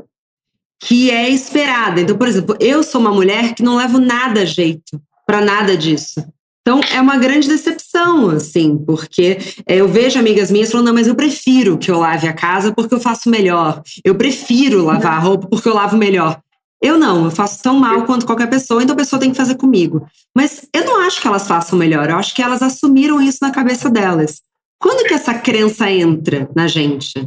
que 0.79 1.09
é 1.09 1.29
esperada. 1.29 2.01
Então, 2.01 2.17
por 2.17 2.27
exemplo, 2.27 2.55
eu 2.59 2.83
sou 2.83 3.01
uma 3.01 3.11
mulher 3.11 3.55
que 3.55 3.63
não 3.63 3.77
levo 3.77 3.99
nada 3.99 4.41
a 4.41 4.45
jeito 4.45 5.01
para 5.25 5.41
nada 5.41 5.75
disso. 5.75 6.23
Então, 6.61 6.79
é 6.93 7.01
uma 7.01 7.17
grande 7.17 7.47
decepção, 7.47 8.29
assim, 8.29 8.77
porque 8.77 9.37
é, 9.67 9.75
eu 9.75 9.87
vejo 9.87 10.17
amigas 10.17 10.49
minhas 10.49 10.71
falando, 10.71 10.87
não, 10.87 10.93
mas 10.93 11.07
eu 11.07 11.15
prefiro 11.15 11.77
que 11.77 11.91
eu 11.91 11.99
lave 11.99 12.25
a 12.25 12.31
casa 12.31 12.73
porque 12.73 12.93
eu 12.93 13.01
faço 13.01 13.29
melhor. 13.29 13.81
Eu 14.03 14.15
prefiro 14.15 14.85
lavar 14.85 15.13
a 15.13 15.19
roupa 15.19 15.47
porque 15.47 15.67
eu 15.67 15.73
lavo 15.73 15.97
melhor. 15.97 16.39
Eu 16.83 16.99
não, 16.99 17.23
eu 17.23 17.31
faço 17.31 17.63
tão 17.63 17.79
mal 17.79 18.03
quanto 18.03 18.25
qualquer 18.25 18.49
pessoa, 18.49 18.83
então 18.83 18.93
a 18.93 18.97
pessoa 18.97 19.17
tem 19.17 19.31
que 19.31 19.37
fazer 19.37 19.55
comigo. 19.55 20.05
Mas 20.35 20.67
eu 20.73 20.83
não 20.83 20.99
acho 20.99 21.21
que 21.21 21.27
elas 21.27 21.47
façam 21.47 21.79
melhor, 21.79 22.09
eu 22.09 22.17
acho 22.17 22.35
que 22.35 22.41
elas 22.41 22.61
assumiram 22.61 23.21
isso 23.21 23.37
na 23.41 23.51
cabeça 23.51 23.89
delas. 23.89 24.41
Quando 24.77 25.07
que 25.07 25.13
essa 25.13 25.33
crença 25.33 25.89
entra 25.89 26.49
na 26.53 26.67
gente? 26.67 27.25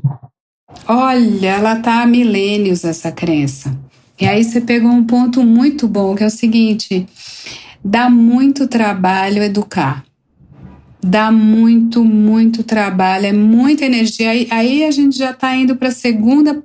Olha, 0.86 1.48
ela 1.48 1.76
tá 1.76 2.02
há 2.02 2.06
milênios, 2.06 2.84
essa 2.84 3.10
crença. 3.10 3.74
E 4.20 4.26
aí 4.26 4.44
você 4.44 4.60
pegou 4.60 4.90
um 4.90 5.04
ponto 5.04 5.42
muito 5.42 5.88
bom, 5.88 6.14
que 6.14 6.22
é 6.22 6.26
o 6.26 6.30
seguinte: 6.30 7.06
dá 7.82 8.10
muito 8.10 8.68
trabalho 8.68 9.42
educar. 9.42 10.04
Dá 11.06 11.30
muito, 11.30 12.04
muito 12.04 12.64
trabalho, 12.64 13.26
é 13.26 13.32
muita 13.32 13.84
energia. 13.84 14.30
Aí, 14.30 14.48
aí 14.50 14.84
a 14.84 14.90
gente 14.90 15.16
já 15.16 15.30
está 15.30 15.54
indo 15.54 15.76
para 15.76 15.88
a 15.88 15.92
segunda 15.92 16.64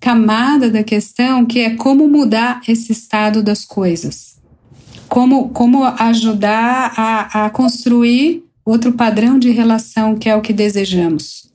camada 0.00 0.70
da 0.70 0.82
questão, 0.82 1.44
que 1.44 1.60
é 1.60 1.76
como 1.76 2.08
mudar 2.08 2.62
esse 2.66 2.90
estado 2.90 3.42
das 3.42 3.66
coisas. 3.66 4.40
Como, 5.08 5.50
como 5.50 5.84
ajudar 5.84 6.94
a, 6.96 7.44
a 7.44 7.50
construir 7.50 8.42
outro 8.64 8.92
padrão 8.92 9.38
de 9.38 9.50
relação 9.50 10.16
que 10.16 10.26
é 10.26 10.34
o 10.34 10.40
que 10.40 10.54
desejamos. 10.54 11.52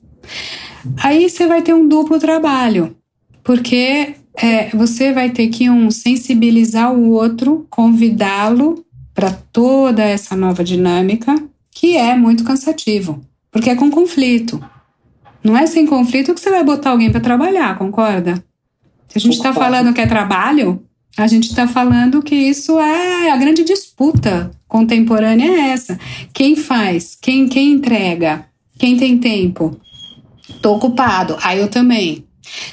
Aí 1.03 1.27
você 1.27 1.47
vai 1.47 1.63
ter 1.63 1.73
um 1.73 1.87
duplo 1.87 2.19
trabalho, 2.19 2.95
porque 3.43 4.13
é, 4.35 4.69
você 4.69 5.11
vai 5.11 5.31
ter 5.31 5.47
que 5.47 5.71
um 5.71 5.89
sensibilizar 5.89 6.93
o 6.93 7.09
outro, 7.09 7.65
convidá-lo 7.67 8.85
para 9.11 9.31
toda 9.31 10.03
essa 10.03 10.35
nova 10.35 10.63
dinâmica, 10.63 11.35
que 11.79 11.95
é 11.95 12.15
muito 12.15 12.43
cansativo, 12.43 13.21
porque 13.51 13.69
é 13.69 13.75
com 13.75 13.91
conflito. 13.91 14.59
Não 15.43 15.55
é 15.55 15.67
sem 15.67 15.85
conflito 15.85 16.33
que 16.33 16.39
você 16.39 16.49
vai 16.49 16.63
botar 16.63 16.89
alguém 16.89 17.11
para 17.11 17.19
trabalhar, 17.19 17.77
concorda? 17.77 18.43
Se 19.07 19.19
a 19.19 19.21
gente 19.21 19.35
está 19.35 19.53
falando 19.53 19.93
que 19.93 20.01
é 20.01 20.07
trabalho, 20.07 20.83
a 21.15 21.27
gente 21.27 21.47
está 21.47 21.67
falando 21.67 22.23
que 22.23 22.33
isso 22.33 22.79
é 22.79 23.29
a 23.29 23.37
grande 23.37 23.63
disputa 23.63 24.49
contemporânea 24.67 25.51
é 25.51 25.69
essa. 25.69 25.99
Quem 26.33 26.55
faz? 26.55 27.15
Quem, 27.21 27.47
quem 27.47 27.73
entrega? 27.73 28.47
Quem 28.79 28.97
tem 28.97 29.19
tempo? 29.19 29.79
Tô 30.63 30.73
ocupado. 30.73 31.37
Aí 31.43 31.59
eu 31.59 31.67
também. 31.67 32.25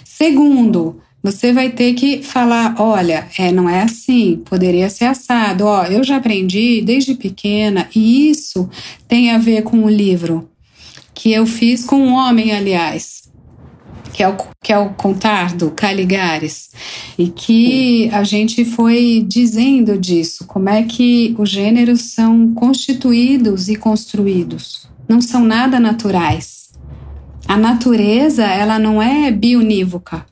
Segundo, 0.02 1.02
você 1.24 1.54
vai 1.54 1.70
ter 1.70 1.94
que 1.94 2.22
falar, 2.22 2.74
olha, 2.78 3.26
é, 3.38 3.50
não 3.50 3.66
é 3.66 3.80
assim, 3.80 4.42
poderia 4.44 4.90
ser 4.90 5.06
assado. 5.06 5.64
Ó, 5.64 5.84
eu 5.84 6.04
já 6.04 6.16
aprendi 6.16 6.82
desde 6.82 7.14
pequena 7.14 7.88
e 7.96 8.28
isso 8.28 8.68
tem 9.08 9.30
a 9.30 9.38
ver 9.38 9.62
com 9.62 9.84
o 9.84 9.88
livro 9.88 10.50
que 11.14 11.32
eu 11.32 11.46
fiz 11.46 11.82
com 11.82 11.96
um 11.96 12.12
homem, 12.12 12.52
aliás, 12.52 13.22
que 14.12 14.22
é 14.22 14.28
o, 14.28 14.36
que 14.62 14.70
é 14.70 14.76
o 14.76 14.90
Contar 14.90 15.54
do 15.54 15.70
Caligares, 15.70 16.72
e 17.16 17.28
que 17.28 18.10
a 18.12 18.22
gente 18.22 18.62
foi 18.62 19.24
dizendo 19.26 19.96
disso, 19.96 20.44
como 20.46 20.68
é 20.68 20.82
que 20.82 21.34
os 21.38 21.48
gêneros 21.48 22.12
são 22.12 22.52
constituídos 22.52 23.70
e 23.70 23.76
construídos, 23.76 24.86
não 25.08 25.22
são 25.22 25.42
nada 25.42 25.80
naturais. 25.80 26.70
A 27.48 27.56
natureza, 27.56 28.44
ela 28.44 28.78
não 28.78 29.00
é 29.00 29.30
bionívoca. 29.30 30.26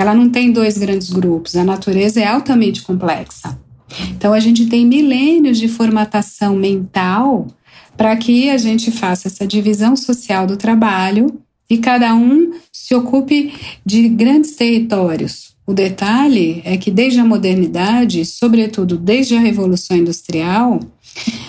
Ela 0.00 0.14
não 0.14 0.30
tem 0.30 0.52
dois 0.52 0.78
grandes 0.78 1.10
grupos. 1.10 1.56
A 1.56 1.64
natureza 1.64 2.20
é 2.20 2.26
altamente 2.26 2.82
complexa. 2.82 3.58
Então 4.10 4.32
a 4.32 4.40
gente 4.40 4.66
tem 4.66 4.86
milênios 4.86 5.58
de 5.58 5.68
formatação 5.68 6.54
mental 6.54 7.46
para 7.96 8.16
que 8.16 8.48
a 8.50 8.56
gente 8.56 8.90
faça 8.90 9.28
essa 9.28 9.46
divisão 9.46 9.96
social 9.96 10.46
do 10.46 10.56
trabalho 10.56 11.40
e 11.68 11.78
cada 11.78 12.14
um 12.14 12.52
se 12.72 12.94
ocupe 12.94 13.52
de 13.84 14.08
grandes 14.08 14.52
territórios. 14.52 15.48
O 15.66 15.74
detalhe 15.74 16.62
é 16.64 16.76
que 16.78 16.90
desde 16.90 17.20
a 17.20 17.24
modernidade, 17.24 18.24
sobretudo 18.24 18.96
desde 18.96 19.34
a 19.34 19.40
Revolução 19.40 19.96
Industrial, 19.96 20.80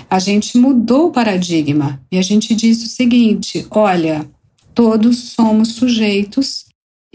a 0.10 0.20
gente 0.20 0.58
mudou 0.58 1.08
o 1.08 1.12
paradigma 1.12 2.01
e 2.12 2.18
a 2.18 2.22
gente 2.22 2.53
disse 2.53 2.86
o 2.86 2.89
seguinte: 2.89 3.65
olha, 3.70 4.29
todos 4.74 5.18
somos 5.34 5.70
sujeitos 5.70 6.65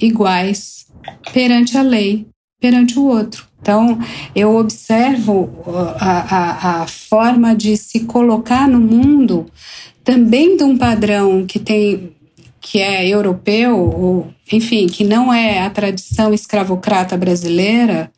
iguais 0.00 0.83
perante 1.32 1.76
a 1.76 1.82
lei, 1.82 2.26
perante 2.60 2.98
o 2.98 3.04
outro. 3.04 3.46
Então, 3.60 3.98
eu 4.34 4.56
observo 4.56 5.50
a, 5.98 6.80
a, 6.80 6.82
a 6.82 6.86
forma 6.86 7.54
de 7.54 7.76
se 7.76 8.00
colocar 8.00 8.68
no 8.68 8.78
mundo 8.78 9.46
também 10.04 10.56
de 10.56 10.62
um 10.62 10.76
padrão 10.76 11.46
que 11.46 11.58
tem 11.58 12.12
que 12.60 12.78
é 12.80 13.06
europeu, 13.06 13.78
ou, 13.78 14.30
enfim, 14.50 14.86
que 14.86 15.04
não 15.04 15.32
é 15.32 15.60
a 15.60 15.68
tradição 15.68 16.32
escravocrata 16.32 17.14
brasileira, 17.14 18.10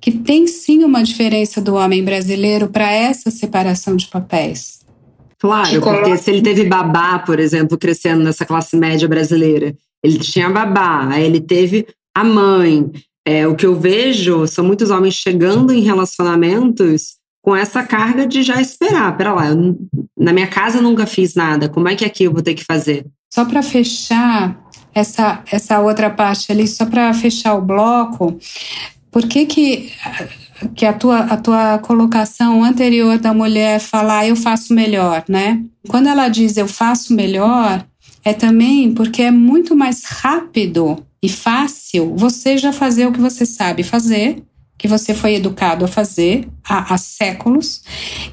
que 0.00 0.10
tem 0.10 0.48
sim 0.48 0.82
uma 0.82 1.04
diferença 1.04 1.60
do 1.60 1.76
homem 1.76 2.02
brasileiro 2.04 2.68
para 2.68 2.90
essa 2.90 3.30
separação 3.30 3.94
de 3.94 4.08
papéis. 4.08 4.80
Claro, 5.38 5.80
porque 5.80 6.16
se 6.16 6.30
ele 6.32 6.42
teve 6.42 6.64
babá, 6.64 7.20
por 7.20 7.38
exemplo, 7.38 7.78
crescendo 7.78 8.24
nessa 8.24 8.44
classe 8.44 8.76
média 8.76 9.06
brasileira, 9.06 9.72
ele 10.02 10.18
tinha 10.18 10.50
babá, 10.50 11.08
aí 11.08 11.24
ele 11.24 11.40
teve 11.40 11.86
a 12.14 12.24
mãe. 12.24 12.90
É, 13.24 13.46
o 13.46 13.54
que 13.54 13.64
eu 13.64 13.78
vejo 13.78 14.46
são 14.48 14.64
muitos 14.64 14.90
homens 14.90 15.14
chegando 15.14 15.72
em 15.72 15.80
relacionamentos 15.80 17.16
com 17.40 17.54
essa 17.54 17.82
carga 17.82 18.26
de 18.26 18.42
já 18.42 18.60
esperar. 18.60 19.16
Pera 19.16 19.32
lá, 19.32 19.48
eu, 19.48 19.78
na 20.16 20.32
minha 20.32 20.46
casa 20.46 20.78
eu 20.78 20.82
nunca 20.82 21.06
fiz 21.06 21.34
nada, 21.34 21.68
como 21.68 21.88
é 21.88 21.94
que 21.94 22.04
aqui 22.04 22.24
eu 22.24 22.32
vou 22.32 22.42
ter 22.42 22.54
que 22.54 22.64
fazer? 22.64 23.06
Só 23.32 23.44
para 23.44 23.62
fechar 23.62 24.60
essa, 24.94 25.42
essa 25.50 25.80
outra 25.80 26.10
parte 26.10 26.52
ali, 26.52 26.66
só 26.66 26.84
para 26.84 27.12
fechar 27.14 27.54
o 27.54 27.62
bloco, 27.62 28.38
por 29.10 29.26
que 29.26 29.46
que 29.46 29.92
que 30.76 30.86
a 30.86 30.92
tua, 30.92 31.18
a 31.18 31.36
tua 31.36 31.78
colocação 31.78 32.62
anterior 32.62 33.18
da 33.18 33.34
mulher 33.34 33.80
falar 33.80 34.28
eu 34.28 34.36
faço 34.36 34.72
melhor, 34.72 35.24
né? 35.28 35.60
Quando 35.88 36.08
ela 36.08 36.28
diz 36.28 36.56
eu 36.56 36.68
faço 36.68 37.12
melhor, 37.12 37.84
é 38.24 38.32
também 38.32 38.94
porque 38.94 39.22
é 39.22 39.30
muito 39.32 39.74
mais 39.74 40.04
rápido 40.04 41.04
e 41.22 41.28
fácil 41.28 42.14
você 42.16 42.58
já 42.58 42.72
fazer 42.72 43.06
o 43.06 43.12
que 43.12 43.20
você 43.20 43.46
sabe 43.46 43.82
fazer, 43.82 44.42
que 44.76 44.88
você 44.88 45.14
foi 45.14 45.36
educado 45.36 45.84
a 45.84 45.88
fazer 45.88 46.48
há, 46.64 46.92
há 46.92 46.98
séculos, 46.98 47.82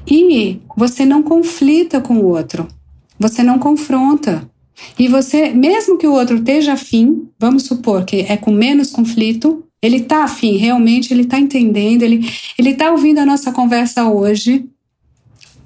e 0.06 0.60
você 0.76 1.04
não 1.04 1.22
conflita 1.22 2.00
com 2.00 2.18
o 2.18 2.26
outro, 2.26 2.66
você 3.18 3.42
não 3.42 3.58
confronta. 3.58 4.50
E 4.98 5.06
você, 5.06 5.50
mesmo 5.50 5.98
que 5.98 6.06
o 6.06 6.12
outro 6.12 6.36
esteja 6.36 6.72
afim, 6.72 7.28
vamos 7.38 7.64
supor 7.64 8.04
que 8.04 8.22
é 8.28 8.36
com 8.36 8.50
menos 8.50 8.90
conflito, 8.90 9.64
ele 9.82 9.98
está 9.98 10.24
afim, 10.24 10.56
realmente 10.56 11.12
ele 11.12 11.22
está 11.22 11.38
entendendo, 11.38 12.02
ele 12.02 12.26
está 12.58 12.90
ouvindo 12.90 13.18
a 13.18 13.26
nossa 13.26 13.52
conversa 13.52 14.08
hoje. 14.10 14.66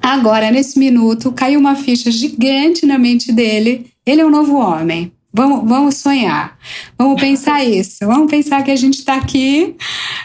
Agora, 0.00 0.50
nesse 0.50 0.78
minuto, 0.78 1.32
caiu 1.32 1.58
uma 1.58 1.74
ficha 1.74 2.10
gigante 2.10 2.84
na 2.84 2.98
mente 2.98 3.32
dele. 3.32 3.86
Ele 4.04 4.20
é 4.20 4.26
um 4.26 4.30
novo 4.30 4.56
homem. 4.56 5.10
Vamos, 5.36 5.68
vamos 5.68 5.96
sonhar, 5.96 6.56
vamos 6.96 7.20
pensar 7.20 7.64
isso, 7.66 8.06
vamos 8.06 8.30
pensar 8.30 8.62
que 8.62 8.70
a 8.70 8.76
gente 8.76 9.00
está 9.00 9.16
aqui 9.16 9.74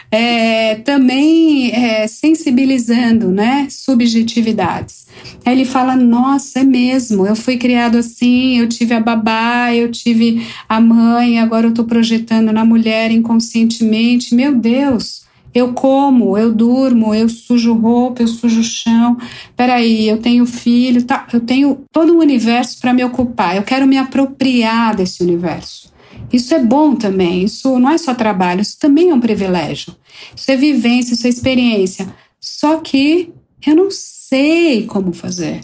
é, 0.08 0.76
também 0.76 1.72
é, 1.72 2.06
sensibilizando 2.06 3.28
né, 3.28 3.66
subjetividades. 3.68 5.08
Aí 5.44 5.52
ele 5.52 5.64
fala: 5.64 5.96
Nossa, 5.96 6.60
é 6.60 6.64
mesmo, 6.64 7.26
eu 7.26 7.34
fui 7.34 7.56
criado 7.56 7.98
assim, 7.98 8.58
eu 8.58 8.68
tive 8.68 8.94
a 8.94 9.00
babá, 9.00 9.74
eu 9.74 9.90
tive 9.90 10.46
a 10.68 10.80
mãe, 10.80 11.40
agora 11.40 11.66
eu 11.66 11.70
estou 11.70 11.84
projetando 11.84 12.52
na 12.52 12.64
mulher 12.64 13.10
inconscientemente. 13.10 14.32
Meu 14.32 14.54
Deus, 14.54 15.22
eu 15.52 15.72
como, 15.72 16.38
eu 16.38 16.52
durmo, 16.52 17.14
eu 17.14 17.28
sujo 17.28 17.74
roupa, 17.74 18.22
eu 18.22 18.28
sujo 18.28 18.62
chão. 18.62 19.16
Peraí, 19.56 20.08
eu 20.08 20.18
tenho 20.18 20.46
filho, 20.46 21.02
tá, 21.02 21.26
eu 21.32 21.40
tenho 21.40 21.84
todo 21.90 22.14
um 22.14 22.18
universo 22.18 22.80
para 22.80 22.94
me 22.94 23.04
ocupar. 23.04 23.56
Eu 23.56 23.62
quero 23.62 23.86
me 23.86 23.98
apropriar 23.98 24.94
desse 24.94 25.22
universo. 25.22 25.92
Isso 26.32 26.54
é 26.54 26.60
bom 26.60 26.94
também. 26.94 27.42
Isso 27.42 27.78
não 27.78 27.90
é 27.90 27.98
só 27.98 28.14
trabalho, 28.14 28.60
isso 28.60 28.78
também 28.78 29.10
é 29.10 29.14
um 29.14 29.20
privilégio. 29.20 29.96
Isso 30.34 30.50
é 30.50 30.56
vivência, 30.56 31.14
isso 31.14 31.26
é 31.26 31.30
experiência. 31.30 32.14
Só 32.40 32.76
que 32.78 33.32
eu 33.66 33.74
não 33.74 33.90
sei 33.90 34.86
como 34.86 35.12
fazer. 35.12 35.62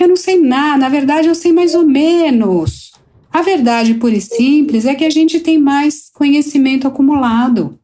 Eu 0.00 0.08
não 0.08 0.16
sei 0.16 0.40
nada. 0.40 0.78
Na 0.78 0.88
verdade, 0.88 1.28
eu 1.28 1.34
sei 1.34 1.52
mais 1.52 1.74
ou 1.74 1.86
menos. 1.86 2.92
A 3.30 3.42
verdade 3.42 3.92
pura 3.94 4.14
e 4.14 4.20
simples 4.20 4.86
é 4.86 4.94
que 4.94 5.04
a 5.04 5.10
gente 5.10 5.40
tem 5.40 5.58
mais 5.58 6.10
conhecimento 6.14 6.88
acumulado 6.88 7.78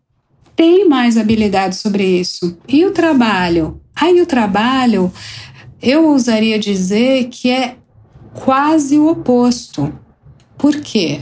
tem 0.55 0.89
mais 0.89 1.17
habilidade 1.17 1.77
sobre 1.77 2.05
isso. 2.05 2.57
E 2.69 2.85
o 2.85 2.93
trabalho? 2.93 3.81
Aí 3.95 4.21
o 4.21 4.27
trabalho, 4.27 5.13
eu 5.81 6.07
ousaria 6.07 6.59
dizer 6.59 7.29
que 7.29 7.51
é 7.51 7.77
quase 8.35 8.99
o 8.99 9.09
oposto. 9.09 9.93
Por 10.57 10.77
quê? 10.81 11.21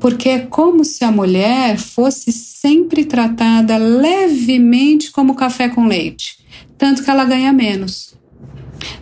Porque 0.00 0.28
é 0.28 0.38
como 0.40 0.84
se 0.84 1.04
a 1.04 1.10
mulher 1.10 1.78
fosse 1.78 2.32
sempre 2.32 3.04
tratada 3.04 3.76
levemente 3.76 5.10
como 5.10 5.34
café 5.34 5.68
com 5.68 5.86
leite, 5.86 6.38
tanto 6.76 7.02
que 7.02 7.10
ela 7.10 7.24
ganha 7.24 7.52
menos. 7.52 8.16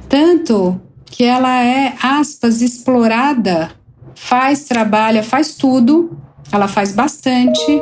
Tanto 0.09 0.81
que 1.05 1.25
ela 1.25 1.63
é, 1.63 1.95
aspas, 2.03 2.63
explorada, 2.63 3.71
faz, 4.15 4.65
trabalha, 4.65 5.23
faz 5.23 5.55
tudo, 5.55 6.19
ela 6.51 6.69
faz 6.69 6.93
bastante, 6.93 7.81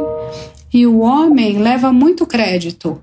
e 0.75 0.85
o 0.89 0.99
homem 0.99 1.59
leva 1.59 1.93
muito 1.93 2.27
crédito. 2.27 3.01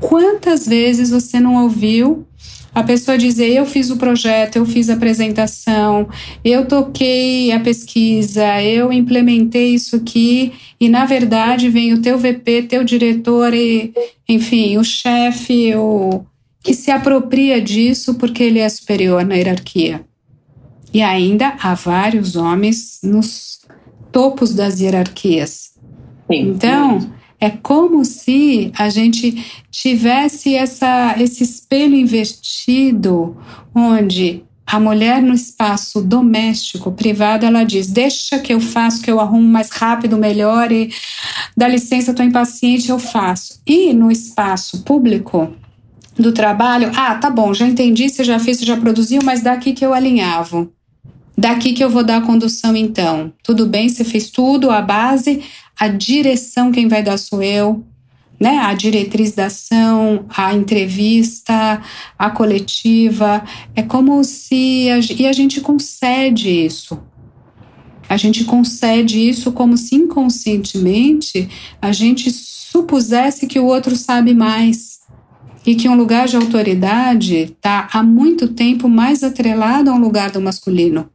Quantas 0.00 0.66
vezes 0.66 1.10
você 1.10 1.38
não 1.38 1.62
ouviu 1.62 2.26
a 2.74 2.82
pessoa 2.82 3.18
dizer: 3.18 3.50
Eu 3.50 3.66
fiz 3.66 3.90
o 3.90 3.98
projeto, 3.98 4.56
eu 4.56 4.64
fiz 4.64 4.88
a 4.88 4.94
apresentação, 4.94 6.08
eu 6.42 6.66
toquei 6.66 7.52
a 7.52 7.60
pesquisa, 7.60 8.62
eu 8.62 8.90
implementei 8.90 9.74
isso 9.74 9.96
aqui, 9.96 10.54
e 10.80 10.88
na 10.88 11.04
verdade 11.04 11.68
vem 11.68 11.92
o 11.92 12.00
teu 12.00 12.18
VP, 12.18 12.62
teu 12.62 12.82
diretor, 12.82 13.52
e 13.52 13.92
enfim, 14.26 14.78
o 14.78 14.84
chefe, 14.84 15.74
o 15.76 16.24
que 16.62 16.72
se 16.72 16.90
apropria 16.90 17.60
disso 17.60 18.14
porque 18.14 18.42
ele 18.42 18.60
é 18.60 18.68
superior 18.68 19.26
na 19.26 19.34
hierarquia. 19.34 20.02
E 20.92 21.02
ainda 21.02 21.54
há 21.60 21.74
vários 21.74 22.34
homens 22.34 22.98
nos 23.02 23.60
topos 24.10 24.54
das 24.54 24.80
hierarquias. 24.80 25.69
Então, 26.30 27.10
é 27.40 27.50
como 27.50 28.04
se 28.04 28.70
a 28.76 28.88
gente 28.88 29.44
tivesse 29.70 30.54
essa, 30.54 31.14
esse 31.18 31.42
espelho 31.42 31.96
invertido, 31.96 33.36
onde 33.74 34.44
a 34.66 34.78
mulher 34.78 35.20
no 35.20 35.34
espaço 35.34 36.00
doméstico, 36.00 36.92
privado, 36.92 37.44
ela 37.44 37.64
diz: 37.64 37.88
Deixa 37.88 38.38
que 38.38 38.52
eu 38.52 38.60
faço, 38.60 39.02
que 39.02 39.10
eu 39.10 39.18
arrumo 39.18 39.48
mais 39.48 39.70
rápido, 39.70 40.16
melhor, 40.16 40.70
e 40.70 40.92
dá 41.56 41.66
licença, 41.66 42.12
estou 42.12 42.24
impaciente, 42.24 42.90
eu 42.90 42.98
faço. 42.98 43.60
E 43.66 43.92
no 43.92 44.12
espaço 44.12 44.84
público, 44.84 45.52
do 46.16 46.32
trabalho, 46.32 46.90
ah, 46.94 47.14
tá 47.14 47.30
bom, 47.30 47.52
já 47.54 47.66
entendi, 47.66 48.08
você 48.08 48.22
já 48.22 48.38
fez, 48.38 48.58
você 48.58 48.66
já 48.66 48.76
produziu, 48.76 49.20
mas 49.24 49.42
daqui 49.42 49.72
que 49.72 49.84
eu 49.84 49.94
alinhavo. 49.94 50.70
Daqui 51.36 51.72
que 51.72 51.82
eu 51.82 51.88
vou 51.88 52.04
dar 52.04 52.18
a 52.18 52.26
condução, 52.26 52.76
então. 52.76 53.32
Tudo 53.42 53.66
bem, 53.66 53.88
você 53.88 54.04
fez 54.04 54.30
tudo, 54.30 54.70
a 54.70 54.82
base, 54.82 55.42
a 55.80 55.88
direção, 55.88 56.70
quem 56.70 56.88
vai 56.88 57.02
dar 57.02 57.16
sou 57.16 57.42
eu, 57.42 57.82
né? 58.38 58.58
A 58.58 58.74
diretriz 58.74 59.32
da 59.32 59.46
ação, 59.46 60.26
a 60.28 60.52
entrevista, 60.54 61.80
a 62.18 62.30
coletiva. 62.30 63.42
É 63.74 63.82
como 63.82 64.22
se. 64.22 64.90
A, 64.90 64.98
e 65.18 65.26
a 65.26 65.32
gente 65.32 65.62
concede 65.62 66.50
isso. 66.50 67.00
A 68.10 68.16
gente 68.18 68.44
concede 68.44 69.26
isso 69.26 69.52
como 69.52 69.76
se 69.76 69.94
inconscientemente 69.94 71.48
a 71.80 71.92
gente 71.92 72.30
supusesse 72.30 73.46
que 73.46 73.58
o 73.58 73.66
outro 73.66 73.94
sabe 73.94 74.34
mais 74.34 74.98
e 75.64 75.76
que 75.76 75.88
um 75.88 75.94
lugar 75.94 76.26
de 76.26 76.36
autoridade 76.36 77.36
está 77.36 77.88
há 77.92 78.02
muito 78.02 78.48
tempo 78.48 78.88
mais 78.88 79.22
atrelado 79.22 79.90
a 79.90 79.94
um 79.94 80.00
lugar 80.00 80.30
do 80.32 80.40
masculino. 80.40 81.08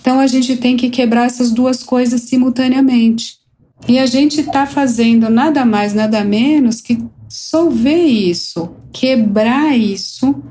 Então 0.00 0.20
a 0.20 0.26
gente 0.28 0.56
tem 0.56 0.76
que 0.76 0.88
quebrar 0.88 1.26
essas 1.26 1.50
duas 1.50 1.82
coisas 1.82 2.20
simultaneamente. 2.20 3.43
E 3.86 3.98
a 3.98 4.06
gente 4.06 4.40
está 4.40 4.66
fazendo 4.66 5.28
nada 5.28 5.64
mais, 5.64 5.92
nada 5.92 6.24
menos 6.24 6.80
que 6.80 6.98
solver 7.28 8.06
isso, 8.06 8.70
quebrar 8.92 9.76
isso, 9.76 10.42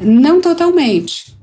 não 0.00 0.40
totalmente, 0.40 1.36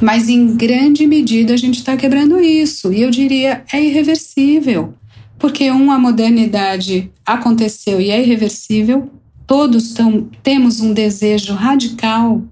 mas 0.00 0.28
em 0.28 0.56
grande 0.56 1.06
medida 1.06 1.54
a 1.54 1.56
gente 1.56 1.78
está 1.78 1.96
quebrando 1.96 2.40
isso. 2.40 2.92
E 2.92 3.02
eu 3.02 3.10
diria, 3.10 3.62
é 3.72 3.82
irreversível. 3.82 4.94
Porque, 5.38 5.70
um, 5.70 5.90
a 5.90 5.98
modernidade 5.98 7.10
aconteceu 7.24 8.00
e 8.00 8.10
é 8.10 8.20
irreversível, 8.20 9.10
todos 9.46 9.94
tão, 9.94 10.28
temos 10.42 10.80
um 10.80 10.92
desejo 10.92 11.54
radical 11.54 12.42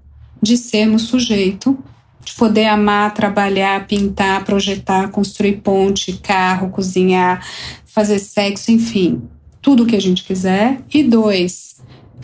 de 0.41 0.57
sermos 0.57 1.03
sujeito, 1.03 1.77
de 2.23 2.33
poder 2.33 2.65
amar, 2.65 3.13
trabalhar, 3.13 3.87
pintar, 3.87 4.43
projetar, 4.43 5.09
construir 5.09 5.61
ponte, 5.61 6.13
carro, 6.13 6.69
cozinhar, 6.69 7.45
fazer 7.91 8.19
sexo, 8.19 8.71
enfim, 8.71 9.21
tudo 9.61 9.83
o 9.83 9.85
que 9.85 9.95
a 9.95 10.01
gente 10.01 10.23
quiser. 10.23 10.81
E 10.93 11.03
dois, 11.03 11.77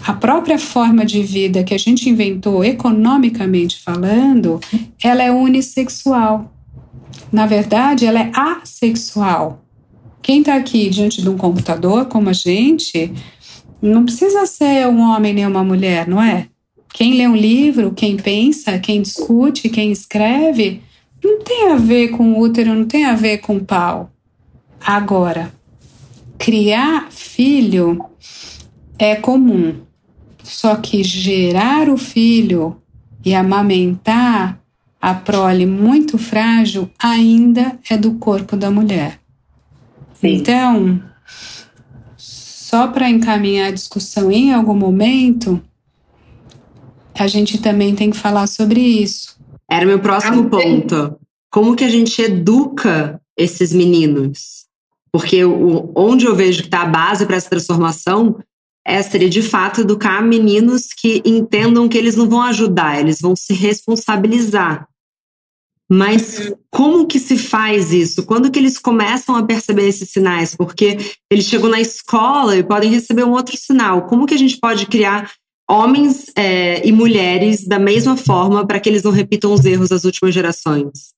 a 0.03 0.13
própria 0.13 0.59
forma 0.59 1.05
de 1.05 1.21
vida 1.23 1.63
que 1.63 1.73
a 1.73 1.77
gente 1.77 2.09
inventou 2.09 2.63
economicamente 2.63 3.79
falando, 3.81 4.59
ela 5.03 5.23
é 5.23 5.31
unissexual. 5.31 6.51
Na 7.31 7.45
verdade, 7.45 8.05
ela 8.05 8.19
é 8.19 8.31
assexual. 8.33 9.63
Quem 10.21 10.39
está 10.39 10.55
aqui 10.55 10.89
diante 10.89 11.21
de 11.21 11.29
um 11.29 11.37
computador, 11.37 12.05
como 12.05 12.29
a 12.29 12.33
gente, 12.33 13.11
não 13.81 14.03
precisa 14.03 14.45
ser 14.45 14.87
um 14.87 15.01
homem 15.01 15.33
nem 15.33 15.45
uma 15.45 15.63
mulher, 15.63 16.07
não 16.07 16.21
é? 16.21 16.47
Quem 16.93 17.15
lê 17.15 17.27
um 17.27 17.35
livro, 17.35 17.91
quem 17.91 18.15
pensa, 18.15 18.79
quem 18.79 19.01
discute, 19.01 19.69
quem 19.69 19.91
escreve, 19.91 20.81
não 21.23 21.41
tem 21.41 21.71
a 21.71 21.75
ver 21.75 22.09
com 22.09 22.39
útero, 22.39 22.73
não 22.73 22.85
tem 22.85 23.05
a 23.05 23.15
ver 23.15 23.39
com 23.39 23.59
pau. 23.59 24.09
Agora, 24.85 25.51
criar 26.37 27.07
filho 27.09 28.05
é 28.99 29.15
comum, 29.15 29.81
só 30.43 30.75
que 30.75 31.03
gerar 31.03 31.89
o 31.89 31.97
filho 31.97 32.79
e 33.25 33.33
amamentar 33.33 34.59
a 35.01 35.15
prole 35.15 35.65
muito 35.65 36.19
frágil 36.19 36.87
ainda 36.99 37.79
é 37.89 37.97
do 37.97 38.13
corpo 38.13 38.55
da 38.55 38.69
mulher. 38.69 39.19
Sim. 40.21 40.35
Então, 40.35 41.03
só 42.15 42.87
para 42.87 43.09
encaminhar 43.09 43.69
a 43.69 43.71
discussão 43.71 44.31
em 44.31 44.53
algum 44.53 44.75
momento, 44.75 45.59
a 47.15 47.25
gente 47.25 47.57
também 47.57 47.95
tem 47.95 48.11
que 48.11 48.17
falar 48.17 48.45
sobre 48.45 48.81
isso. 48.81 49.35
Era 49.67 49.83
meu 49.83 49.99
próximo 49.99 50.47
ponto. 50.47 51.19
Como 51.49 51.75
que 51.75 51.83
a 51.83 51.89
gente 51.89 52.21
educa 52.21 53.19
esses 53.35 53.73
meninos? 53.73 54.64
Porque 55.15 55.45
o, 55.45 55.93
onde 55.95 56.25
eu 56.25 56.35
vejo 56.35 56.59
que 56.59 56.67
está 56.67 56.81
a 56.81 56.85
base 56.85 57.25
para 57.25 57.37
essa 57.37 57.49
transformação 57.49 58.37
é, 58.85 59.01
seria 59.01 59.29
de 59.29 59.41
fato 59.41 59.79
educar 59.79 60.21
meninos 60.21 60.87
que 60.87 61.21
entendam 61.23 61.87
que 61.87 61.97
eles 61.97 62.17
não 62.17 62.27
vão 62.27 62.41
ajudar, 62.41 62.99
eles 62.99 63.21
vão 63.21 63.33
se 63.33 63.53
responsabilizar. 63.53 64.85
Mas 65.89 66.51
como 66.69 67.07
que 67.07 67.17
se 67.17 67.37
faz 67.37 67.93
isso? 67.93 68.25
Quando 68.25 68.51
que 68.51 68.59
eles 68.59 68.77
começam 68.77 69.37
a 69.37 69.43
perceber 69.43 69.87
esses 69.87 70.09
sinais? 70.09 70.53
Porque 70.53 70.97
eles 71.31 71.45
chegam 71.45 71.69
na 71.69 71.79
escola 71.79 72.57
e 72.57 72.63
podem 72.63 72.91
receber 72.91 73.23
um 73.23 73.31
outro 73.31 73.55
sinal. 73.55 74.07
Como 74.07 74.25
que 74.25 74.33
a 74.33 74.37
gente 74.37 74.57
pode 74.57 74.85
criar 74.85 75.31
homens 75.69 76.25
é, 76.35 76.85
e 76.85 76.91
mulheres 76.91 77.65
da 77.65 77.79
mesma 77.79 78.17
forma 78.17 78.67
para 78.67 78.81
que 78.81 78.89
eles 78.89 79.03
não 79.03 79.11
repitam 79.11 79.53
os 79.53 79.63
erros 79.63 79.87
das 79.87 80.03
últimas 80.03 80.33
gerações? 80.33 81.15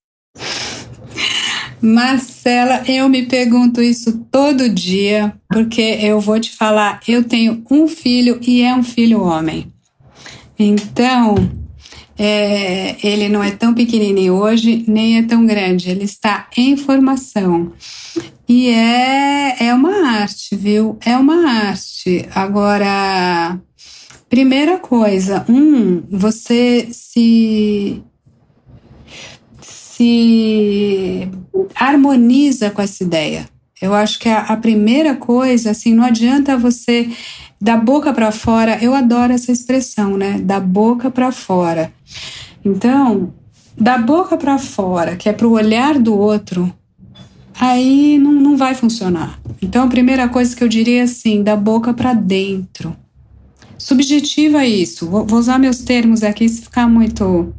Marcela, 1.80 2.82
eu 2.86 3.08
me 3.08 3.24
pergunto 3.26 3.80
isso 3.80 4.26
todo 4.30 4.68
dia, 4.68 5.32
porque 5.48 5.80
eu 5.80 6.20
vou 6.20 6.40
te 6.40 6.54
falar, 6.54 7.00
eu 7.06 7.24
tenho 7.24 7.62
um 7.70 7.86
filho 7.86 8.38
e 8.42 8.62
é 8.62 8.74
um 8.74 8.82
filho 8.82 9.22
homem. 9.22 9.72
Então, 10.58 11.36
é, 12.18 12.96
ele 13.06 13.28
não 13.28 13.42
é 13.42 13.52
tão 13.52 13.72
pequenininho 13.72 14.34
hoje, 14.34 14.84
nem 14.88 15.18
é 15.18 15.22
tão 15.22 15.46
grande, 15.46 15.88
ele 15.88 16.04
está 16.04 16.48
em 16.56 16.76
formação. 16.76 17.72
E 18.48 18.68
é, 18.70 19.66
é 19.66 19.74
uma 19.74 20.08
arte, 20.08 20.56
viu? 20.56 20.98
É 21.04 21.16
uma 21.16 21.48
arte. 21.48 22.26
Agora, 22.34 23.60
primeira 24.28 24.78
coisa, 24.78 25.44
um, 25.48 26.02
você 26.10 26.88
se 26.90 28.02
se 29.98 31.28
harmoniza 31.74 32.70
com 32.70 32.80
essa 32.80 33.02
ideia. 33.02 33.48
Eu 33.82 33.92
acho 33.92 34.20
que 34.20 34.28
a, 34.28 34.42
a 34.42 34.56
primeira 34.56 35.16
coisa, 35.16 35.72
assim, 35.72 35.92
não 35.92 36.04
adianta 36.04 36.56
você 36.56 37.10
da 37.60 37.76
boca 37.76 38.12
para 38.12 38.30
fora, 38.30 38.78
eu 38.80 38.94
adoro 38.94 39.32
essa 39.32 39.50
expressão, 39.50 40.16
né? 40.16 40.38
Da 40.38 40.60
boca 40.60 41.10
para 41.10 41.32
fora. 41.32 41.92
Então, 42.64 43.34
da 43.76 43.98
boca 43.98 44.36
para 44.36 44.56
fora, 44.56 45.16
que 45.16 45.28
é 45.28 45.32
para 45.32 45.48
o 45.48 45.52
olhar 45.52 45.98
do 45.98 46.16
outro, 46.16 46.72
aí 47.58 48.18
não, 48.18 48.32
não 48.32 48.56
vai 48.56 48.76
funcionar. 48.76 49.40
Então, 49.60 49.84
a 49.84 49.88
primeira 49.88 50.28
coisa 50.28 50.54
que 50.54 50.62
eu 50.62 50.68
diria 50.68 51.00
é 51.00 51.02
assim, 51.02 51.42
da 51.42 51.56
boca 51.56 51.92
para 51.92 52.14
dentro. 52.14 52.96
Subjetiva 53.78 54.66
isso. 54.66 55.08
Vou, 55.08 55.24
vou, 55.24 55.38
usar 55.38 55.58
meus 55.58 55.78
termos 55.78 56.22
aqui 56.22 56.48
se 56.48 56.62
ficar 56.62 56.88
muito, 56.88 57.54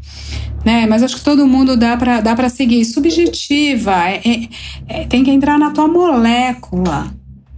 né? 0.65 0.86
Mas 0.86 1.01
acho 1.01 1.15
que 1.15 1.23
todo 1.23 1.47
mundo 1.47 1.77
dá 1.77 1.95
para 1.95 2.21
dá 2.21 2.36
para 2.36 2.49
seguir. 2.49 2.84
Subjetiva 2.86 3.93
é, 4.10 4.21
é, 4.25 4.49
é, 4.88 5.05
tem 5.05 5.23
que 5.23 5.32
entrar 5.32 5.58
na 5.58 5.71
tua 5.71 5.88
molécula 5.88 7.13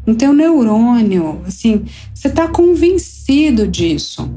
no 0.05 0.15
teu 0.15 0.33
neurônio, 0.33 1.41
assim, 1.45 1.85
você 2.13 2.27
está 2.27 2.47
convencido 2.47 3.67
disso. 3.67 4.31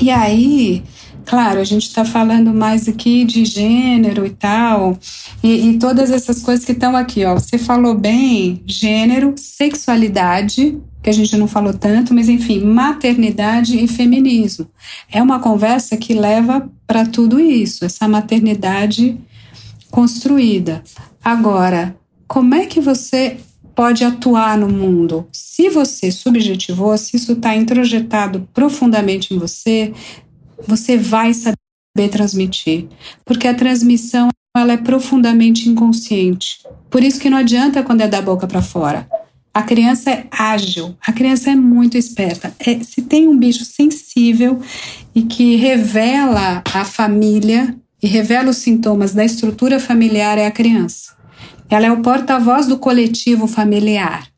E 0.00 0.10
aí 0.10 0.82
claro, 1.26 1.60
a 1.60 1.64
gente 1.64 1.88
está 1.88 2.04
falando 2.04 2.54
mais 2.54 2.88
aqui 2.88 3.24
de 3.24 3.44
gênero 3.44 4.24
e 4.24 4.30
tal, 4.30 4.96
e, 5.42 5.70
e 5.70 5.78
todas 5.78 6.10
essas 6.10 6.40
coisas 6.42 6.64
que 6.64 6.72
estão 6.72 6.96
aqui, 6.96 7.24
ó. 7.24 7.34
Você 7.34 7.58
falou 7.58 7.94
bem 7.94 8.62
gênero, 8.64 9.34
sexualidade, 9.36 10.78
que 11.02 11.10
a 11.10 11.12
gente 11.12 11.36
não 11.36 11.48
falou 11.48 11.74
tanto, 11.74 12.14
mas 12.14 12.28
enfim, 12.28 12.60
maternidade 12.60 13.76
e 13.82 13.88
feminismo. 13.88 14.66
É 15.10 15.20
uma 15.20 15.40
conversa 15.40 15.96
que 15.96 16.14
leva 16.14 16.70
para 16.86 17.04
tudo 17.04 17.40
isso, 17.40 17.84
essa 17.84 18.08
maternidade 18.08 19.18
construída. 19.90 20.82
Agora, 21.22 21.96
como 22.28 22.54
é 22.54 22.66
que 22.66 22.80
você 22.80 23.38
pode 23.74 24.04
atuar 24.04 24.56
no 24.56 24.68
mundo? 24.68 25.26
Se 25.30 25.68
você 25.68 26.10
subjetivou, 26.10 26.96
se 26.96 27.16
isso 27.16 27.32
está 27.32 27.54
introjetado 27.54 28.48
profundamente 28.54 29.34
em 29.34 29.38
você, 29.38 29.92
você 30.66 30.96
vai 30.96 31.32
saber 31.34 32.08
transmitir, 32.10 32.86
porque 33.24 33.48
a 33.48 33.54
transmissão 33.54 34.28
ela 34.56 34.72
é 34.72 34.76
profundamente 34.76 35.68
inconsciente. 35.68 36.60
Por 36.90 37.02
isso 37.02 37.20
que 37.20 37.28
não 37.28 37.38
adianta 37.38 37.82
quando 37.82 38.00
é 38.00 38.08
da 38.08 38.22
boca 38.22 38.46
para 38.46 38.62
fora. 38.62 39.08
A 39.52 39.62
criança 39.62 40.10
é 40.10 40.26
ágil, 40.30 40.94
a 41.00 41.12
criança 41.12 41.50
é 41.50 41.56
muito 41.56 41.96
esperta. 41.96 42.54
É, 42.58 42.78
se 42.80 43.02
tem 43.02 43.26
um 43.26 43.38
bicho 43.38 43.64
sensível 43.64 44.60
e 45.14 45.22
que 45.22 45.56
revela 45.56 46.62
a 46.74 46.84
família 46.84 47.74
e 48.02 48.06
revela 48.06 48.50
os 48.50 48.58
sintomas 48.58 49.14
da 49.14 49.24
estrutura 49.24 49.80
familiar, 49.80 50.36
é 50.36 50.46
a 50.46 50.50
criança. 50.50 51.16
Ela 51.70 51.86
é 51.86 51.90
o 51.90 52.02
porta-voz 52.02 52.66
do 52.66 52.78
coletivo 52.78 53.46
familiar. 53.46 54.28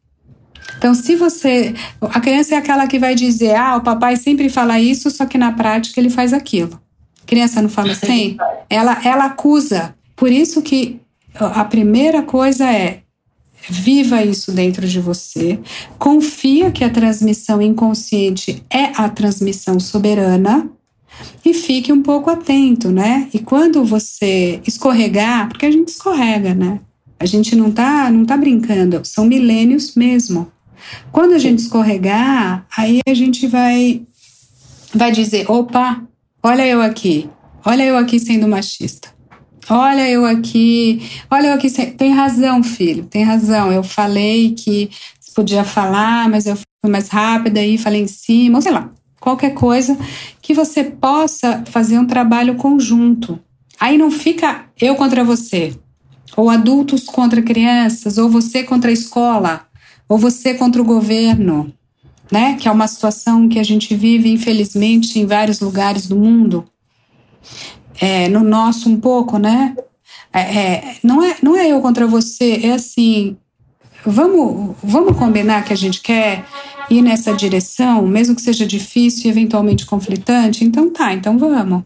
Então, 0.79 0.95
se 0.95 1.17
você. 1.17 1.75
A 2.01 2.21
criança 2.21 2.55
é 2.55 2.59
aquela 2.59 2.87
que 2.87 2.99
vai 2.99 3.15
dizer: 3.15 3.55
ah, 3.55 3.77
o 3.77 3.83
papai 3.83 4.17
sempre 4.17 4.49
fala 4.49 4.81
isso, 4.81 5.11
só 5.11 5.27
que 5.27 5.37
na 5.37 5.53
prática 5.53 6.01
ele 6.01 6.09
faz 6.09 6.33
aquilo. 6.33 6.81
A 7.23 7.27
criança 7.27 7.61
não 7.61 7.69
fala 7.69 7.93
assim? 7.93 8.37
Ela, 8.71 8.99
ela 9.03 9.25
acusa. 9.25 9.95
Por 10.15 10.31
isso 10.31 10.61
que 10.61 11.01
a 11.35 11.65
primeira 11.65 12.23
coisa 12.23 12.71
é 12.71 13.01
viva 13.69 14.23
isso 14.23 14.53
dentro 14.53 14.87
de 14.87 15.01
você, 15.01 15.59
confia 15.99 16.71
que 16.71 16.85
a 16.85 16.91
transmissão 16.91 17.61
inconsciente 17.61 18.63
é 18.71 18.85
a 18.95 19.09
transmissão 19.09 19.81
soberana 19.81 20.71
e 21.45 21.53
fique 21.53 21.93
um 21.93 22.03
pouco 22.03 22.31
atento, 22.31 22.91
né? 22.91 23.29
E 23.33 23.39
quando 23.39 23.85
você 23.85 24.61
escorregar, 24.67 25.49
porque 25.49 25.67
a 25.67 25.71
gente 25.71 25.89
escorrega, 25.89 26.55
né? 26.55 26.81
A 27.19 27.27
gente 27.27 27.57
não 27.57 27.71
tá, 27.73 28.11
não 28.11 28.25
tá 28.25 28.37
brincando, 28.37 29.01
são 29.05 29.25
milênios 29.25 29.95
mesmo. 29.95 30.51
Quando 31.13 31.35
a 31.35 31.39
gente 31.39 31.61
escorregar, 31.61 32.67
aí 32.77 33.01
a 33.07 33.15
gente 33.15 33.47
vai 33.47 34.03
vai 34.95 35.13
dizer, 35.13 35.51
opa, 35.51 36.03
olha 36.43 36.67
eu 36.67 36.81
aqui, 36.81 37.29
olha 37.65 37.85
eu 37.85 37.97
aqui 37.97 38.19
sendo 38.19 38.49
machista. 38.49 39.17
Olha 39.71 40.09
eu 40.09 40.25
aqui, 40.25 41.03
olha 41.31 41.49
eu 41.49 41.55
aqui, 41.55 41.71
tem 41.71 42.11
razão, 42.11 42.63
filho, 42.63 43.05
tem 43.05 43.23
razão. 43.23 43.71
Eu 43.71 43.83
falei 43.83 44.55
que 44.55 44.91
podia 45.39 45.63
falar, 45.63 46.29
mas 46.29 46.47
eu 46.47 46.57
fui 46.57 46.91
mais 46.91 47.09
rápida 47.09 47.63
e 47.65 47.79
falei 47.79 48.03
em 48.03 48.09
cima, 48.09 48.59
ou 48.59 48.63
sei 48.63 48.73
lá, 48.73 48.91
qualquer 49.21 49.55
coisa 49.55 49.97
que 50.43 50.53
você 50.53 50.83
possa 50.83 51.63
fazer 51.67 51.97
um 51.97 52.07
trabalho 52.07 52.57
conjunto. 52.57 53.39
Aí 53.79 53.97
não 53.97 54.11
fica 54.11 54.65
eu 54.81 54.97
contra 54.97 55.23
você, 55.23 55.73
ou 56.37 56.51
adultos 56.51 57.05
contra 57.05 57.41
crianças, 57.41 58.19
ou 58.19 58.29
você 58.29 58.65
contra 58.65 58.91
a 58.91 58.93
escola, 58.93 59.68
ou 60.09 60.19
você 60.19 60.55
contra 60.55 60.81
o 60.81 60.85
governo, 60.85 61.73
né? 62.31 62.57
Que 62.57 62.69
é 62.69 62.71
uma 62.71 62.87
situação 62.87 63.49
que 63.49 63.59
a 63.59 63.63
gente 63.63 63.95
vive, 63.95 64.31
infelizmente, 64.31 65.19
em 65.19 65.27
vários 65.27 65.61
lugares 65.61 66.07
do 66.07 66.17
mundo. 66.17 66.65
É, 68.01 68.29
no 68.29 68.41
nosso 68.41 68.89
um 68.89 68.99
pouco, 68.99 69.39
né? 69.39 69.77
É, 70.33 70.41
é, 70.41 70.97
não, 71.03 71.23
é, 71.23 71.37
não 71.43 71.57
é 71.57 71.69
eu 71.71 71.81
contra 71.81 72.07
você, 72.07 72.61
é 72.65 72.73
assim, 72.73 73.37
vamos, 74.05 74.77
vamos 74.83 75.17
combinar 75.17 75.65
que 75.65 75.73
a 75.73 75.77
gente 75.77 76.01
quer 76.01 76.45
ir 76.91 77.03
nessa 77.03 77.33
direção, 77.33 78.07
mesmo 78.07 78.35
que 78.35 78.43
seja 78.43 78.67
difícil 78.67 79.27
e 79.27 79.31
eventualmente 79.31 79.87
conflitante? 79.87 80.65
Então 80.65 80.91
tá, 80.91 81.13
então 81.13 81.39
vamos. 81.39 81.83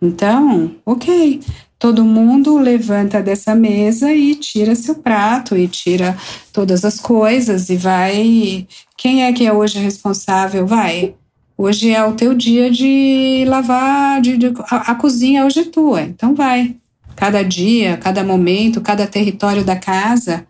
Então, 0.00 0.74
ok. 0.84 1.40
Todo 1.82 2.04
mundo 2.04 2.58
levanta 2.58 3.20
dessa 3.20 3.56
mesa 3.56 4.14
e 4.14 4.36
tira 4.36 4.72
seu 4.76 4.94
prato 4.94 5.56
e 5.56 5.66
tira 5.66 6.16
todas 6.52 6.84
as 6.84 7.00
coisas 7.00 7.68
e 7.70 7.76
vai. 7.76 8.68
Quem 8.96 9.24
é 9.24 9.32
que 9.32 9.44
é 9.44 9.52
hoje 9.52 9.80
responsável? 9.80 10.64
Vai. 10.64 11.16
Hoje 11.58 11.90
é 11.90 12.04
o 12.04 12.12
teu 12.12 12.34
dia 12.34 12.70
de 12.70 13.44
lavar, 13.48 14.20
de, 14.20 14.36
de 14.36 14.52
a, 14.70 14.92
a 14.92 14.94
cozinha 14.94 15.44
hoje 15.44 15.58
é 15.58 15.64
tua, 15.64 16.02
então 16.02 16.36
vai. 16.36 16.76
Cada 17.16 17.42
dia, 17.42 17.96
cada 17.96 18.22
momento, 18.22 18.80
cada 18.80 19.04
território 19.04 19.64
da 19.64 19.74
casa, 19.74 20.46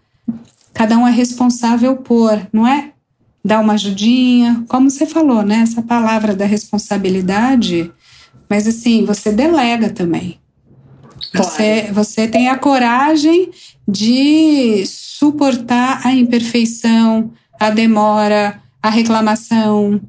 cada 0.75 0.99
um 0.99 1.09
é 1.09 1.11
responsável 1.11 1.97
por, 1.97 2.47
não 2.53 2.69
é? 2.69 2.93
Dar 3.43 3.61
uma 3.61 3.73
ajudinha, 3.73 4.67
como 4.69 4.91
você 4.91 5.07
falou, 5.07 5.43
né? 5.43 5.61
Essa 5.63 5.81
palavra 5.81 6.37
da 6.37 6.45
responsabilidade, 6.45 7.91
mas 8.51 8.69
assim, 8.69 9.07
você 9.07 9.33
delega 9.33 9.89
também. 9.89 10.43
Você, 11.35 11.89
você 11.93 12.29
tem 12.29 12.49
a 12.49 12.59
coragem 12.59 13.51
de 13.89 14.85
suportar 14.87 16.07
a 16.07 16.13
imperfeição, 16.13 17.33
a 17.59 17.71
demora, 17.71 18.61
a 18.83 18.91
reclamação, 18.91 20.01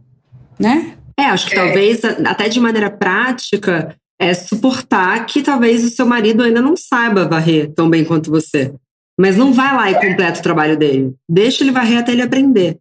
né? 0.59 0.95
É, 1.17 1.25
acho 1.25 1.47
que 1.47 1.53
é. 1.53 1.63
talvez, 1.63 2.03
até 2.03 2.49
de 2.49 2.59
maneira 2.59 2.89
prática, 2.89 3.95
é 4.19 4.33
suportar 4.33 5.25
que 5.25 5.41
talvez 5.41 5.83
o 5.83 5.89
seu 5.89 6.05
marido 6.05 6.43
ainda 6.43 6.61
não 6.61 6.75
saiba 6.75 7.27
varrer 7.27 7.71
tão 7.73 7.89
bem 7.89 8.03
quanto 8.03 8.31
você. 8.31 8.73
Mas 9.19 9.37
não 9.37 9.53
vai 9.53 9.75
lá 9.75 9.91
e 9.91 9.95
completa 9.95 10.39
o 10.39 10.43
trabalho 10.43 10.77
dele. 10.77 11.13
Deixa 11.29 11.63
ele 11.63 11.71
varrer 11.71 11.99
até 11.99 12.11
ele 12.11 12.23
aprender. 12.23 12.77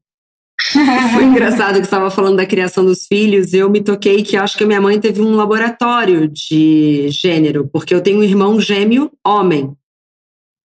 Foi 1.14 1.24
engraçado 1.24 1.74
que 1.74 1.80
estava 1.80 2.10
falando 2.10 2.36
da 2.36 2.46
criação 2.46 2.84
dos 2.84 3.06
filhos 3.06 3.52
eu 3.52 3.68
me 3.68 3.80
toquei 3.80 4.22
que 4.22 4.36
acho 4.36 4.56
que 4.56 4.64
a 4.64 4.66
minha 4.66 4.80
mãe 4.80 5.00
teve 5.00 5.20
um 5.20 5.34
laboratório 5.34 6.28
de 6.28 7.08
gênero, 7.10 7.68
porque 7.72 7.94
eu 7.94 8.00
tenho 8.00 8.20
um 8.20 8.22
irmão 8.22 8.60
gêmeo 8.60 9.10
homem. 9.26 9.72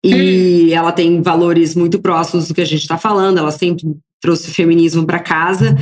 E 0.05 0.69
hum. 0.71 0.75
ela 0.75 0.93
tem 0.93 1.21
valores 1.23 1.75
muito 1.75 1.99
próximos 2.01 2.49
do 2.49 2.55
que 2.55 2.61
a 2.61 2.67
gente 2.67 2.83
está 2.83 2.99
falando, 2.99 3.39
ela 3.39 3.51
sempre 3.51 3.97
trouxe 4.21 4.51
feminismo 4.51 5.05
para 5.07 5.19
casa. 5.19 5.77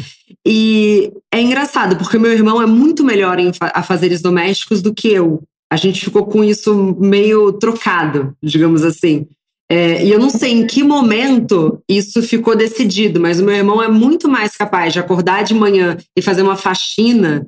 E 0.46 1.12
é 1.32 1.40
engraçado, 1.40 1.96
porque 1.96 2.18
meu 2.18 2.32
irmão 2.32 2.60
é 2.60 2.66
muito 2.66 3.04
melhor 3.04 3.38
em 3.38 3.52
fa 3.52 3.72
afazeres 3.74 4.20
domésticos 4.22 4.82
do 4.82 4.94
que 4.94 5.08
eu. 5.08 5.42
A 5.70 5.76
gente 5.76 6.04
ficou 6.04 6.26
com 6.26 6.44
isso 6.44 6.96
meio 7.00 7.52
trocado, 7.52 8.36
digamos 8.42 8.84
assim. 8.84 9.26
É, 9.70 10.04
e 10.04 10.10
eu 10.10 10.18
não 10.18 10.28
sei 10.28 10.52
em 10.52 10.66
que 10.66 10.82
momento 10.82 11.82
isso 11.88 12.22
ficou 12.22 12.54
decidido, 12.54 13.18
mas 13.18 13.40
o 13.40 13.44
meu 13.44 13.54
irmão 13.54 13.82
é 13.82 13.88
muito 13.88 14.28
mais 14.28 14.56
capaz 14.56 14.92
de 14.92 14.98
acordar 14.98 15.42
de 15.42 15.54
manhã 15.54 15.96
e 16.16 16.20
fazer 16.20 16.42
uma 16.42 16.56
faxina 16.56 17.46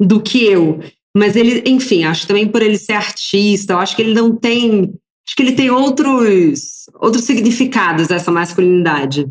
do 0.00 0.20
que 0.20 0.44
eu. 0.44 0.80
Mas 1.16 1.36
ele, 1.36 1.62
enfim, 1.66 2.04
acho 2.04 2.26
também 2.26 2.46
por 2.46 2.62
ele 2.62 2.78
ser 2.78 2.94
artista, 2.94 3.72
eu 3.72 3.78
acho 3.78 3.94
que 3.94 4.02
ele 4.02 4.14
não 4.14 4.34
tem. 4.34 4.92
Acho 5.26 5.36
que 5.36 5.42
ele 5.42 5.52
tem 5.52 5.70
outros, 5.70 6.86
outros 6.94 7.24
significados 7.24 8.10
essa 8.10 8.30
masculinidade. 8.30 9.28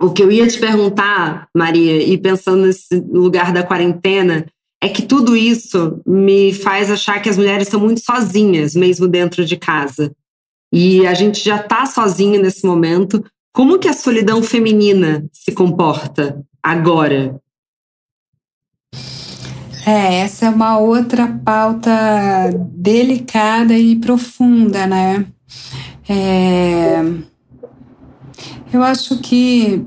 O 0.00 0.12
que 0.12 0.22
eu 0.22 0.32
ia 0.32 0.46
te 0.48 0.58
perguntar, 0.58 1.48
Maria, 1.56 2.02
e 2.02 2.18
pensando 2.18 2.66
nesse 2.66 2.96
lugar 2.96 3.52
da 3.52 3.62
quarentena, 3.62 4.44
é 4.82 4.88
que 4.88 5.02
tudo 5.02 5.36
isso 5.36 6.02
me 6.04 6.52
faz 6.52 6.90
achar 6.90 7.22
que 7.22 7.28
as 7.28 7.38
mulheres 7.38 7.68
são 7.68 7.78
muito 7.78 8.00
sozinhas, 8.04 8.74
mesmo 8.74 9.06
dentro 9.06 9.44
de 9.44 9.56
casa. 9.56 10.12
E 10.76 11.06
a 11.06 11.14
gente 11.14 11.38
já 11.38 11.54
está 11.54 11.86
sozinha 11.86 12.36
nesse 12.36 12.66
momento. 12.66 13.24
Como 13.52 13.78
que 13.78 13.86
a 13.86 13.92
solidão 13.92 14.42
feminina 14.42 15.24
se 15.32 15.52
comporta 15.52 16.44
agora? 16.60 17.40
É, 19.86 20.16
essa 20.16 20.46
é 20.46 20.50
uma 20.50 20.76
outra 20.78 21.28
pauta 21.44 21.92
delicada 22.72 23.78
e 23.78 23.94
profunda, 23.94 24.84
né? 24.84 25.24
É, 26.08 27.04
eu 28.72 28.82
acho 28.82 29.20
que 29.20 29.80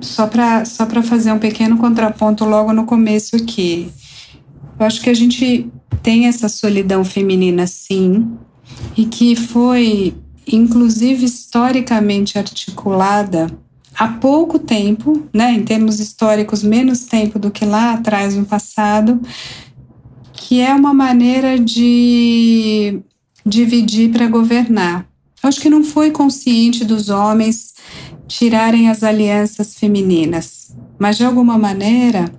só 0.00 0.26
para 0.26 0.64
só 0.64 0.86
fazer 1.02 1.30
um 1.32 1.38
pequeno 1.38 1.76
contraponto 1.76 2.46
logo 2.46 2.72
no 2.72 2.86
começo 2.86 3.36
aqui, 3.36 3.92
eu 4.80 4.86
acho 4.86 5.02
que 5.02 5.10
a 5.10 5.14
gente 5.14 5.70
tem 6.02 6.26
essa 6.26 6.48
solidão 6.48 7.04
feminina, 7.04 7.66
sim, 7.66 8.38
e 8.96 9.04
que 9.04 9.36
foi, 9.36 10.14
inclusive, 10.46 11.24
historicamente 11.24 12.38
articulada 12.38 13.46
há 13.94 14.08
pouco 14.08 14.58
tempo, 14.58 15.26
né, 15.32 15.52
em 15.52 15.62
termos 15.62 16.00
históricos, 16.00 16.62
menos 16.62 17.06
tempo 17.06 17.38
do 17.38 17.50
que 17.50 17.64
lá 17.64 17.94
atrás 17.94 18.34
no 18.34 18.44
passado, 18.44 19.20
que 20.32 20.60
é 20.60 20.74
uma 20.74 20.92
maneira 20.92 21.58
de 21.58 23.00
dividir 23.44 24.10
para 24.10 24.26
governar. 24.26 25.06
Acho 25.42 25.60
que 25.60 25.70
não 25.70 25.82
foi 25.82 26.10
consciente 26.10 26.84
dos 26.84 27.08
homens 27.08 27.74
tirarem 28.26 28.90
as 28.90 29.02
alianças 29.02 29.74
femininas, 29.74 30.76
mas 30.98 31.16
de 31.16 31.24
alguma 31.24 31.56
maneira 31.56 32.30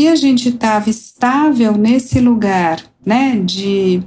se 0.00 0.06
a 0.08 0.14
gente 0.14 0.48
estava 0.48 0.88
estável 0.88 1.76
nesse 1.76 2.20
lugar, 2.20 2.80
né, 3.04 3.38
de, 3.44 4.02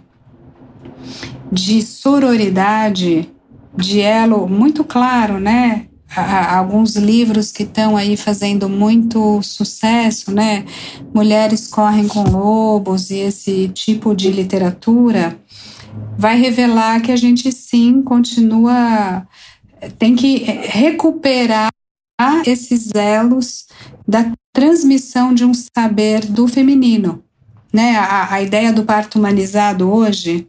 de 1.53 1.81
sororidade, 1.83 3.29
de 3.77 4.01
elo 4.01 4.47
muito 4.47 4.83
claro, 4.83 5.39
né, 5.39 5.87
alguns 6.15 6.95
livros 6.95 7.51
que 7.51 7.63
estão 7.63 7.95
aí 7.95 8.17
fazendo 8.17 8.69
muito 8.69 9.41
sucesso, 9.41 10.31
né? 10.31 10.65
Mulheres 11.13 11.67
correm 11.67 12.07
com 12.07 12.23
lobos 12.23 13.09
e 13.09 13.15
esse 13.15 13.69
tipo 13.69 14.15
de 14.15 14.31
literatura 14.31 15.39
vai 16.17 16.39
revelar 16.39 17.01
que 17.01 17.11
a 17.11 17.15
gente 17.15 17.51
sim 17.51 18.01
continua 18.01 19.27
tem 19.97 20.15
que 20.15 20.37
recuperar 20.37 21.69
esses 22.45 22.93
elos 22.93 23.65
da 24.07 24.31
transmissão 24.53 25.33
de 25.33 25.43
um 25.43 25.51
saber 25.53 26.25
do 26.25 26.47
feminino, 26.47 27.23
né? 27.73 27.95
A, 27.97 28.35
a 28.35 28.41
ideia 28.41 28.71
do 28.71 28.83
parto 28.83 29.17
humanizado 29.17 29.91
hoje 29.91 30.47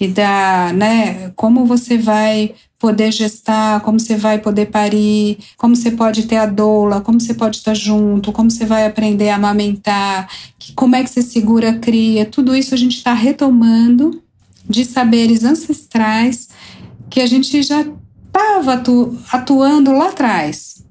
e 0.00 0.06
da, 0.08 0.72
né, 0.72 1.30
como 1.34 1.66
você 1.66 1.98
vai 1.98 2.54
poder 2.78 3.10
gestar, 3.10 3.80
como 3.80 3.98
você 3.98 4.16
vai 4.16 4.38
poder 4.38 4.66
parir, 4.66 5.38
como 5.56 5.74
você 5.74 5.90
pode 5.90 6.26
ter 6.26 6.36
a 6.36 6.46
doula, 6.46 7.00
como 7.00 7.20
você 7.20 7.34
pode 7.34 7.56
estar 7.56 7.74
junto, 7.74 8.32
como 8.32 8.50
você 8.50 8.64
vai 8.64 8.86
aprender 8.86 9.30
a 9.30 9.34
amamentar, 9.34 10.30
que, 10.58 10.72
como 10.72 10.94
é 10.94 11.02
que 11.02 11.10
você 11.10 11.22
segura 11.22 11.70
a 11.70 11.78
cria, 11.78 12.24
tudo 12.24 12.54
isso 12.54 12.74
a 12.74 12.78
gente 12.78 12.96
está 12.96 13.12
retomando 13.12 14.22
de 14.68 14.84
saberes 14.84 15.42
ancestrais 15.42 16.48
que 17.10 17.20
a 17.20 17.26
gente 17.26 17.62
já 17.62 17.84
estava 18.26 18.74
atu 18.74 19.18
atuando 19.32 19.90
lá 19.92 20.10
atrás. 20.10 20.84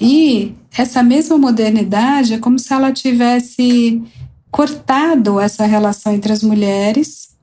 E 0.00 0.54
essa 0.76 1.02
mesma 1.02 1.38
modernidade 1.38 2.34
é 2.34 2.38
como 2.38 2.58
se 2.58 2.72
ela 2.72 2.90
tivesse 2.90 4.02
cortado 4.50 5.38
essa 5.38 5.64
relação 5.66 6.12
entre 6.12 6.32
as 6.32 6.42
mulheres 6.42 7.33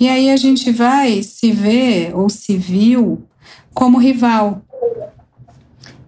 e 0.00 0.08
aí 0.08 0.30
a 0.30 0.36
gente 0.38 0.72
vai 0.72 1.22
se 1.22 1.52
ver 1.52 2.16
ou 2.16 2.30
se 2.30 2.56
viu 2.56 3.22
como 3.74 3.98
rival. 3.98 4.62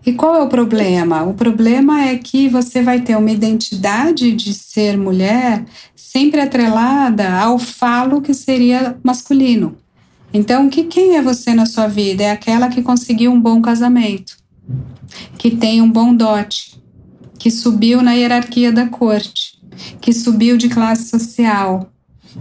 E 0.04 0.14
qual 0.14 0.34
é 0.34 0.42
o 0.42 0.48
problema? 0.48 1.22
O 1.24 1.34
problema 1.34 2.06
é 2.06 2.16
que 2.16 2.48
você 2.48 2.82
vai 2.82 3.02
ter 3.02 3.16
uma 3.16 3.30
identidade 3.30 4.32
de 4.32 4.54
ser 4.54 4.96
mulher 4.96 5.66
sempre 5.94 6.40
atrelada 6.40 7.30
ao 7.38 7.58
falo 7.58 8.22
que 8.22 8.32
seria 8.32 8.98
masculino. 9.02 9.76
Então, 10.32 10.70
que 10.70 10.84
quem 10.84 11.16
é 11.16 11.22
você 11.22 11.52
na 11.52 11.66
sua 11.66 11.86
vida? 11.86 12.24
É 12.24 12.30
aquela 12.30 12.68
que 12.68 12.80
conseguiu 12.80 13.30
um 13.30 13.40
bom 13.40 13.60
casamento, 13.60 14.38
que 15.36 15.50
tem 15.50 15.82
um 15.82 15.90
bom 15.90 16.14
dote, 16.14 16.82
que 17.38 17.50
subiu 17.50 18.00
na 18.00 18.14
hierarquia 18.14 18.72
da 18.72 18.88
corte, 18.88 19.60
que 20.00 20.14
subiu 20.14 20.56
de 20.56 20.70
classe 20.70 21.10
social, 21.10 21.91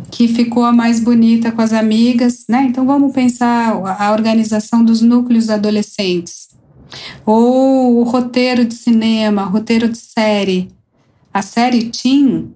que 0.09 0.27
ficou 0.27 0.63
a 0.63 0.71
mais 0.71 0.99
bonita 0.99 1.51
com 1.51 1.61
as 1.61 1.73
amigas, 1.73 2.45
né? 2.47 2.65
Então 2.69 2.85
vamos 2.85 3.13
pensar 3.13 3.73
a 3.99 4.11
organização 4.11 4.83
dos 4.83 5.01
núcleos 5.01 5.49
adolescentes. 5.49 6.49
Ou 7.25 7.99
o 7.99 8.03
roteiro 8.03 8.65
de 8.65 8.73
cinema, 8.73 9.43
roteiro 9.43 9.87
de 9.87 9.97
série. 9.97 10.69
A 11.33 11.41
série 11.41 11.85
Teen 11.85 12.53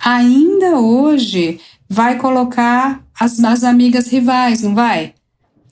ainda 0.00 0.78
hoje 0.78 1.60
vai 1.88 2.16
colocar 2.16 3.04
as, 3.18 3.42
as 3.42 3.64
amigas 3.64 4.08
rivais, 4.08 4.62
não 4.62 4.74
vai? 4.74 5.14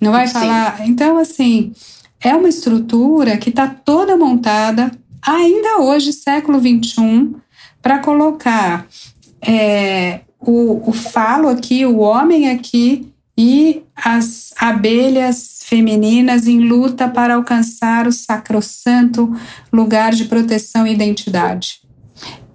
Não 0.00 0.12
vai 0.12 0.26
Sim. 0.26 0.34
falar. 0.34 0.86
Então, 0.86 1.18
assim, 1.18 1.72
é 2.20 2.34
uma 2.34 2.48
estrutura 2.48 3.36
que 3.36 3.50
está 3.50 3.68
toda 3.68 4.16
montada, 4.16 4.90
ainda 5.20 5.80
hoje, 5.80 6.12
século 6.12 6.60
XXI, 6.60 7.34
para 7.82 7.98
colocar 7.98 8.86
é, 9.42 10.20
o, 10.46 10.88
o 10.88 10.92
falo 10.92 11.48
aqui, 11.48 11.84
o 11.84 11.98
homem 11.98 12.50
aqui 12.50 13.12
e 13.36 13.82
as 13.96 14.52
abelhas 14.58 15.60
femininas 15.64 16.46
em 16.46 16.60
luta 16.60 17.08
para 17.08 17.34
alcançar 17.34 18.06
o 18.06 18.12
sacrossanto 18.12 19.34
lugar 19.72 20.12
de 20.12 20.26
proteção 20.26 20.86
e 20.86 20.92
identidade. 20.92 21.80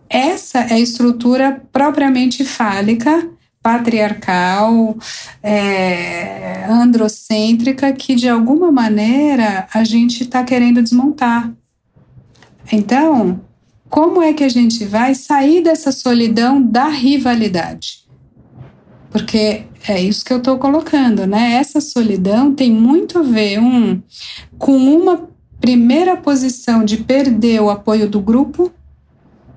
Essa 0.09 0.59
é 0.59 0.73
a 0.73 0.79
estrutura 0.79 1.61
propriamente 1.71 2.43
fálica, 2.43 3.29
patriarcal, 3.61 4.97
é, 5.43 6.65
androcêntrica, 6.69 7.91
que 7.91 8.15
de 8.15 8.29
alguma 8.29 8.71
maneira 8.71 9.67
a 9.73 9.83
gente 9.83 10.23
está 10.23 10.43
querendo 10.43 10.81
desmontar. 10.81 11.51
Então, 12.71 13.41
como 13.89 14.21
é 14.21 14.33
que 14.33 14.43
a 14.43 14.49
gente 14.49 14.85
vai 14.85 15.15
sair 15.15 15.61
dessa 15.61 15.91
solidão 15.91 16.61
da 16.61 16.87
rivalidade? 16.87 18.07
Porque 19.09 19.63
é 19.87 19.99
isso 19.99 20.23
que 20.23 20.31
eu 20.31 20.37
estou 20.37 20.57
colocando, 20.57 21.25
né? 21.25 21.53
Essa 21.53 21.81
solidão 21.81 22.53
tem 22.53 22.71
muito 22.71 23.19
a 23.19 23.23
ver 23.23 23.59
um, 23.59 24.01
com 24.57 24.77
uma 24.77 25.27
primeira 25.59 26.15
posição 26.15 26.83
de 26.83 26.97
perder 26.97 27.61
o 27.61 27.69
apoio 27.69 28.07
do 28.07 28.21
grupo, 28.21 28.71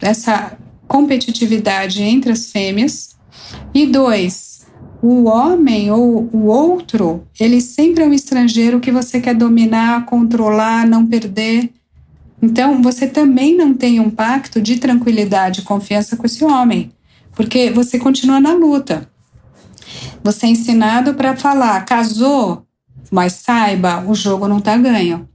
essa 0.01 0.57
competitividade 0.89 2.03
entre 2.03 2.33
as 2.33 2.51
fêmeas, 2.51 3.17
e 3.75 3.87
dois, 3.87 4.67
o 5.03 5.25
homem 5.25 5.91
ou 5.91 6.29
o 6.33 6.47
outro, 6.47 7.27
ele 7.39 7.61
sempre 7.61 8.05
é 8.05 8.07
um 8.07 8.13
estrangeiro 8.13 8.81
que 8.81 8.93
você 8.93 9.21
quer 9.21 9.35
dominar, 9.35 10.07
controlar, 10.07 10.87
não 10.87 11.07
perder. 11.07 11.71
Então, 12.43 12.83
você 12.83 13.07
também 13.07 13.57
não 13.57 13.73
tem 13.73 14.01
um 14.01 14.11
pacto 14.11 14.61
de 14.61 14.77
tranquilidade 14.77 15.61
e 15.61 15.65
confiança 15.65 16.17
com 16.17 16.27
esse 16.27 16.45
homem, 16.45 16.93
porque 17.37 17.71
você 17.71 18.01
continua 18.01 18.41
na 18.41 18.53
luta. 18.53 19.09
Você 20.25 20.47
é 20.47 20.49
ensinado 20.51 21.15
para 21.15 21.37
falar, 21.37 21.85
casou, 21.85 22.67
mas 23.11 23.35
saiba, 23.35 24.05
o 24.07 24.15
jogo 24.15 24.49
não 24.49 24.59
está 24.59 24.77
ganho. 24.77 25.29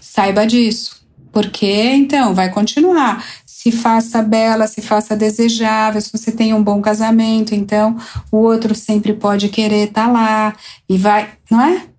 Saiba 0.00 0.46
disso. 0.46 1.02
Porque 1.32 1.66
então 1.66 2.34
vai 2.34 2.50
continuar. 2.50 3.24
Se 3.46 3.72
faça 3.72 4.20
bela, 4.22 4.66
se 4.66 4.82
faça 4.82 5.16
desejável, 5.16 6.00
se 6.00 6.12
você 6.12 6.30
tem 6.30 6.52
um 6.52 6.62
bom 6.62 6.82
casamento, 6.82 7.54
então 7.54 7.96
o 8.30 8.38
outro 8.38 8.74
sempre 8.74 9.14
pode 9.14 9.48
querer 9.48 9.88
estar 9.88 10.06
tá 10.06 10.12
lá 10.12 10.56
e 10.88 10.98
vai, 10.98 11.30
não 11.50 11.60
é? 11.62 11.91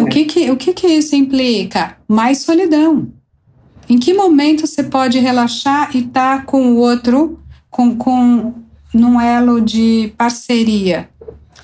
O 0.00 0.06
que 0.06 0.24
que, 0.24 0.50
o 0.50 0.56
que 0.56 0.72
que 0.72 0.86
isso 0.86 1.14
implica? 1.14 1.96
Mais 2.08 2.38
solidão. 2.38 3.12
Em 3.88 3.98
que 3.98 4.14
momento 4.14 4.66
você 4.66 4.82
pode 4.82 5.18
relaxar 5.18 5.94
e 5.94 6.00
estar 6.00 6.38
tá 6.38 6.44
com 6.44 6.72
o 6.72 6.76
outro, 6.76 7.38
com, 7.70 7.96
com 7.96 8.54
num 8.92 9.20
elo 9.20 9.60
de 9.60 10.12
parceria 10.16 11.08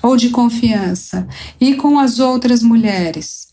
ou 0.01 0.17
de 0.17 0.29
confiança 0.29 1.27
e 1.59 1.75
com 1.75 1.97
as 1.97 2.19
outras 2.19 2.61
mulheres? 2.61 3.49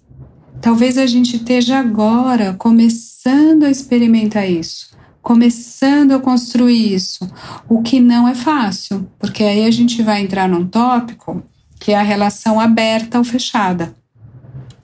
Talvez 0.61 0.99
a 0.99 1.07
gente 1.07 1.37
esteja 1.37 1.79
agora 1.79 2.55
começando 2.55 3.65
a 3.65 3.71
experimentar 3.71 4.51
isso, 4.51 4.91
começando 5.23 6.13
a 6.13 6.19
construir 6.19 6.95
isso, 6.95 7.31
o 7.69 7.83
que 7.83 8.01
não 8.01 8.27
é 8.27 8.35
fácil, 8.35 9.07
porque 9.19 9.45
aí 9.45 9.65
a 9.65 9.71
gente 9.71 10.03
vai 10.03 10.23
entrar 10.23 10.49
num 10.49 10.67
tópico 10.67 11.43
que 11.79 11.93
é 11.93 11.99
a 11.99 12.03
relação 12.03 12.59
aberta 12.59 13.19
ou 13.19 13.25
fechada 13.25 13.95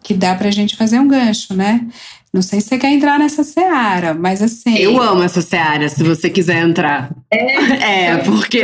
que 0.03 0.15
dá 0.15 0.35
para 0.35 0.49
a 0.49 0.53
gente 0.53 0.77
fazer 0.77 0.99
um 0.99 1.09
gancho, 1.09 1.55
né? 1.55 1.87
Não 2.35 2.41
sei 2.41 2.63
se 2.63 2.69
você 2.69 2.79
quer 2.79 2.91
entrar 2.91 3.19
nessa 3.19 3.45
seara, 3.45 4.15
mas 4.15 4.41
assim. 4.41 4.79
Eu 4.79 5.01
amo 5.03 5.23
essa 5.23 5.43
seara, 5.43 5.87
se 5.91 6.03
você 6.03 6.31
quiser 6.31 6.63
entrar. 6.63 7.15
É, 7.31 8.07
é 8.09 8.17
porque 8.19 8.63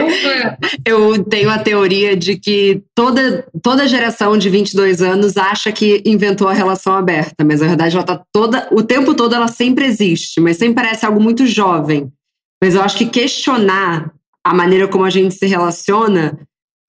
eu 0.86 1.22
tenho 1.24 1.50
a 1.50 1.58
teoria 1.58 2.16
de 2.16 2.38
que 2.38 2.82
toda, 2.94 3.46
toda 3.62 3.86
geração 3.86 4.38
de 4.38 4.48
22 4.48 5.02
anos 5.02 5.36
acha 5.36 5.70
que 5.70 6.02
inventou 6.06 6.48
a 6.48 6.54
relação 6.54 6.94
aberta, 6.94 7.44
mas 7.44 7.60
na 7.60 7.66
verdade 7.66 7.94
ela 7.94 8.06
tá 8.06 8.22
toda. 8.32 8.66
O 8.72 8.82
tempo 8.82 9.14
todo 9.14 9.34
ela 9.34 9.48
sempre 9.48 9.84
existe, 9.84 10.40
mas 10.40 10.56
sempre 10.56 10.76
parece 10.82 11.04
algo 11.04 11.20
muito 11.20 11.46
jovem. 11.46 12.10
Mas 12.62 12.74
eu 12.74 12.80
acho 12.80 12.96
que 12.96 13.06
questionar 13.06 14.10
a 14.42 14.54
maneira 14.54 14.88
como 14.88 15.04
a 15.04 15.10
gente 15.10 15.34
se 15.34 15.46
relaciona 15.46 16.38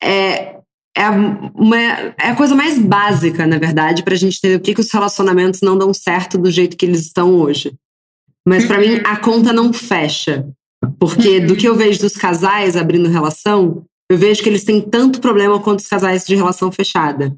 é, 0.02 0.59
é, 0.96 1.10
uma, 1.10 1.78
é 1.78 2.30
a 2.30 2.36
coisa 2.36 2.56
mais 2.56 2.78
básica, 2.80 3.46
na 3.48 3.58
verdade, 3.58 4.04
para 4.04 4.14
a 4.14 4.18
gente 4.18 4.38
entender 4.38 4.60
por 4.60 4.66
que, 4.66 4.74
que 4.76 4.82
os 4.82 4.92
relacionamentos 4.92 5.62
não 5.62 5.78
dão 5.78 5.94
certo 5.94 6.38
do 6.38 6.52
jeito 6.52 6.76
que 6.76 6.86
eles 6.86 7.02
estão 7.02 7.36
hoje. 7.36 7.74
Mas 8.48 8.66
para 8.66 8.80
mim, 8.80 9.00
a 9.06 9.18
conta 9.18 9.54
não 9.54 9.72
fecha. 9.72 10.48
Porque 11.00 11.40
do 11.40 11.56
que 11.56 11.68
eu 11.68 11.76
vejo 11.76 12.00
dos 12.00 12.16
casais 12.16 12.76
abrindo 12.76 13.10
relação, 13.10 13.86
eu 14.10 14.18
vejo 14.18 14.42
que 14.42 14.50
eles 14.50 14.64
têm 14.64 14.82
tanto 14.82 15.22
problema 15.22 15.60
quanto 15.62 15.80
os 15.80 15.88
casais 15.88 16.26
de 16.26 16.36
relação 16.36 16.72
fechada. 16.72 17.36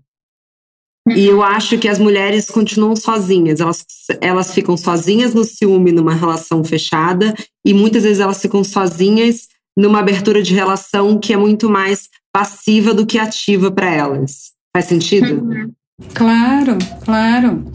E 1.09 1.25
eu 1.25 1.41
acho 1.41 1.77
que 1.77 1.87
as 1.87 1.97
mulheres 1.97 2.45
continuam 2.49 2.95
sozinhas, 2.95 3.59
elas, 3.59 3.85
elas 4.21 4.53
ficam 4.53 4.77
sozinhas 4.77 5.33
no 5.33 5.43
ciúme 5.43 5.91
numa 5.91 6.13
relação 6.13 6.63
fechada, 6.63 7.33
e 7.65 7.73
muitas 7.73 8.03
vezes 8.03 8.19
elas 8.19 8.39
ficam 8.39 8.63
sozinhas 8.63 9.47
numa 9.75 9.99
abertura 9.99 10.43
de 10.43 10.53
relação 10.53 11.17
que 11.19 11.33
é 11.33 11.37
muito 11.37 11.69
mais 11.69 12.07
passiva 12.33 12.93
do 12.93 13.05
que 13.05 13.19
ativa 13.19 13.71
para 13.71 13.91
elas. 13.91 14.51
Faz 14.75 14.85
sentido? 14.85 15.43
Uhum. 15.43 15.71
Claro, 16.13 16.77
claro. 17.03 17.71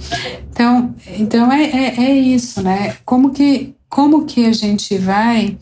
Então, 0.51 0.95
então 1.19 1.53
é, 1.53 1.65
é, 1.65 2.05
é, 2.05 2.15
isso, 2.19 2.63
né? 2.63 2.97
Como 3.05 3.31
que, 3.31 3.75
como 3.89 4.25
que 4.25 4.47
a 4.47 4.53
gente 4.53 4.97
vai 4.99 5.57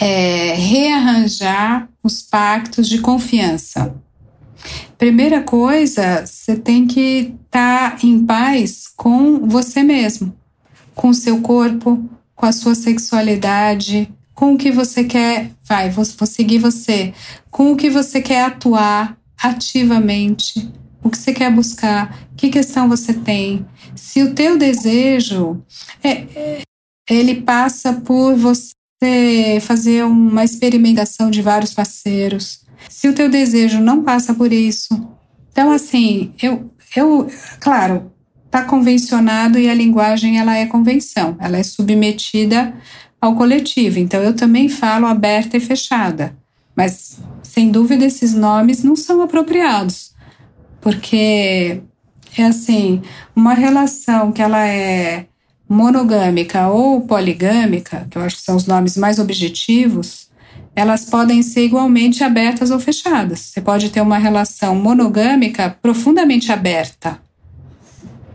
é, 0.00 0.54
rearranjar 0.54 1.88
os 2.02 2.22
pactos 2.22 2.88
de 2.88 3.00
confiança. 3.00 3.94
Primeira 4.98 5.42
coisa, 5.42 6.24
você 6.24 6.56
tem 6.56 6.86
que 6.86 7.34
estar 7.44 7.92
tá 7.92 8.06
em 8.06 8.24
paz 8.24 8.84
com 8.96 9.46
você 9.46 9.82
mesmo, 9.82 10.34
com 10.94 11.08
o 11.08 11.14
seu 11.14 11.40
corpo, 11.40 12.08
com 12.34 12.46
a 12.46 12.52
sua 12.52 12.74
sexualidade, 12.74 14.08
com 14.36 14.52
o 14.52 14.58
que 14.58 14.70
você 14.70 15.02
quer, 15.02 15.50
vai, 15.64 15.88
vou, 15.88 16.04
vou 16.04 16.26
seguir 16.26 16.58
você, 16.58 17.14
com 17.50 17.72
o 17.72 17.76
que 17.76 17.88
você 17.88 18.20
quer 18.20 18.44
atuar 18.44 19.16
ativamente, 19.42 20.70
o 21.02 21.08
que 21.08 21.16
você 21.16 21.32
quer 21.32 21.50
buscar, 21.50 22.28
que 22.36 22.50
questão 22.50 22.86
você 22.86 23.14
tem. 23.14 23.66
Se 23.94 24.22
o 24.22 24.34
teu 24.34 24.58
desejo 24.58 25.64
é, 26.04 26.10
é 26.10 26.62
ele 27.08 27.40
passa 27.40 27.94
por 27.94 28.36
você 28.36 29.58
fazer 29.62 30.04
uma 30.04 30.44
experimentação 30.44 31.30
de 31.30 31.40
vários 31.40 31.72
parceiros. 31.72 32.60
Se 32.90 33.08
o 33.08 33.14
teu 33.14 33.30
desejo 33.30 33.80
não 33.80 34.02
passa 34.02 34.34
por 34.34 34.52
isso, 34.52 34.88
então 35.50 35.70
assim, 35.70 36.34
eu, 36.42 36.70
eu, 36.94 37.30
claro, 37.58 38.12
tá 38.50 38.64
convencionado 38.64 39.58
e 39.58 39.68
a 39.68 39.74
linguagem 39.74 40.38
ela 40.38 40.56
é 40.56 40.66
convenção, 40.66 41.36
ela 41.40 41.56
é 41.56 41.62
submetida 41.62 42.74
ao 43.20 43.34
coletivo. 43.34 43.98
Então 43.98 44.22
eu 44.22 44.34
também 44.34 44.68
falo 44.68 45.06
aberta 45.06 45.56
e 45.56 45.60
fechada, 45.60 46.36
mas 46.74 47.18
sem 47.42 47.70
dúvida 47.70 48.04
esses 48.04 48.34
nomes 48.34 48.82
não 48.82 48.96
são 48.96 49.22
apropriados, 49.22 50.12
porque 50.80 51.80
é 52.36 52.44
assim, 52.44 53.02
uma 53.34 53.54
relação 53.54 54.30
que 54.30 54.42
ela 54.42 54.66
é 54.66 55.26
monogâmica 55.68 56.68
ou 56.68 57.00
poligâmica, 57.00 58.06
que 58.10 58.18
eu 58.18 58.22
acho 58.22 58.36
que 58.36 58.42
são 58.42 58.56
os 58.56 58.66
nomes 58.66 58.96
mais 58.96 59.18
objetivos, 59.18 60.28
elas 60.74 61.06
podem 61.06 61.42
ser 61.42 61.64
igualmente 61.64 62.22
abertas 62.22 62.70
ou 62.70 62.78
fechadas. 62.78 63.40
Você 63.40 63.60
pode 63.62 63.88
ter 63.88 64.02
uma 64.02 64.18
relação 64.18 64.76
monogâmica 64.76 65.76
profundamente 65.80 66.52
aberta 66.52 67.18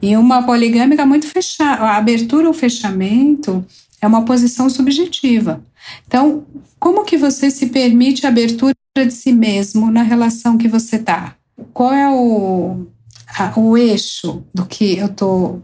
e 0.02 0.18
uma 0.18 0.42
poligâmica 0.44 1.06
muito 1.06 1.28
fechada. 1.28 1.84
A 1.84 1.98
abertura 1.98 2.48
ou 2.48 2.54
fechamento 2.54 3.64
é 4.02 4.08
uma 4.08 4.26
posição 4.26 4.70
subjetiva. 4.70 5.64
Então, 6.08 6.46
como 6.80 7.06
que 7.06 7.18
você 7.18 7.52
se 7.52 7.68
permite 7.68 8.26
a 8.26 8.30
abertura 8.30 8.74
de 8.96 9.12
si 9.12 9.32
mesmo 9.32 9.92
na 9.92 10.02
relação 10.02 10.58
que 10.58 10.68
você 10.68 10.96
está? 10.96 11.36
Qual 11.72 11.94
é 11.94 12.10
o, 12.10 12.88
a, 13.38 13.60
o 13.60 13.78
eixo 13.78 14.44
do 14.54 14.66
que 14.66 14.98
eu 14.98 15.06
estou 15.06 15.62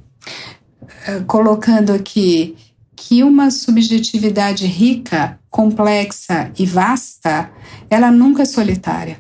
eh, 1.07 1.23
colocando 1.25 1.91
aqui 1.91 2.55
que 2.95 3.23
uma 3.23 3.49
subjetividade 3.51 4.65
rica, 4.65 5.39
complexa 5.49 6.51
e 6.57 6.65
vasta, 6.65 7.49
ela 7.89 8.11
nunca 8.11 8.41
é 8.41 8.45
solitária. 8.45 9.19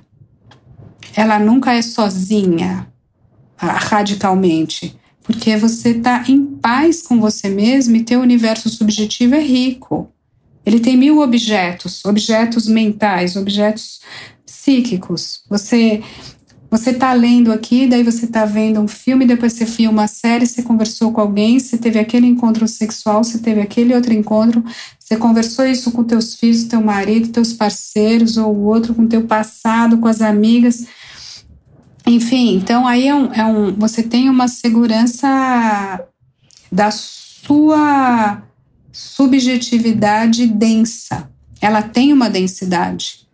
Ela 1.15 1.39
nunca 1.39 1.73
é 1.73 1.81
sozinha, 1.81 2.91
ah, 3.57 3.77
radicalmente, 3.77 4.97
porque 5.27 5.57
você 5.57 5.89
está 5.89 6.23
em 6.29 6.45
paz 6.45 7.01
com 7.01 7.19
você 7.19 7.49
mesmo 7.49 7.97
e 7.97 8.03
teu 8.03 8.21
universo 8.21 8.69
subjetivo 8.69 9.35
é 9.35 9.41
rico. 9.41 10.09
Ele 10.65 10.79
tem 10.79 10.95
mil 10.95 11.19
objetos, 11.19 12.03
objetos 12.05 12.65
mentais, 12.67 13.35
objetos 13.35 13.99
psíquicos. 14.45 15.41
Você 15.49 16.01
você 16.69 16.89
está 16.89 17.13
lendo 17.13 17.53
aqui, 17.53 17.87
daí 17.87 18.03
você 18.03 18.25
está 18.25 18.43
vendo 18.43 18.81
um 18.81 18.89
filme, 18.89 19.25
depois 19.25 19.53
você 19.53 19.63
viu 19.63 19.89
uma 19.89 20.05
série, 20.05 20.45
você 20.45 20.61
conversou 20.61 21.13
com 21.13 21.21
alguém, 21.21 21.57
você 21.57 21.77
teve 21.77 21.97
aquele 21.97 22.27
encontro 22.27 22.67
sexual, 22.67 23.23
você 23.23 23.39
teve 23.39 23.61
aquele 23.61 23.95
outro 23.95 24.13
encontro, 24.13 24.61
você 24.99 25.15
conversou 25.15 25.65
isso 25.65 25.91
com 25.91 26.03
teus 26.03 26.35
filhos, 26.35 26.65
teu 26.65 26.81
marido, 26.81 27.29
teus 27.29 27.53
parceiros, 27.53 28.35
ou 28.35 28.53
outro 28.65 28.93
com 28.93 29.07
teu 29.07 29.23
passado, 29.23 29.97
com 29.97 30.07
as 30.09 30.21
amigas. 30.21 30.85
Enfim, 32.07 32.55
então 32.55 32.87
aí 32.87 33.05
é 33.05 33.13
um, 33.13 33.33
é 33.33 33.45
um 33.45 33.73
você 33.73 34.01
tem 34.01 34.29
uma 34.29 34.47
segurança 34.47 36.07
da 36.71 36.89
sua 36.89 38.41
subjetividade 38.93 40.47
densa. 40.47 41.29
Ela 41.59 41.81
tem 41.81 42.13
uma 42.13 42.29
densidade. 42.29 43.27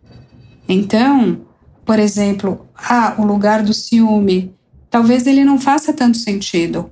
Então, 0.68 1.46
por 1.86 2.00
exemplo, 2.00 2.68
ah, 2.76 3.14
o 3.20 3.24
lugar 3.24 3.62
do 3.62 3.76
ciúme, 3.76 4.52
talvez 4.90 5.28
ele 5.28 5.44
não 5.44 5.60
faça 5.60 5.94
tanto 5.94 6.18
sentido. 6.18 6.92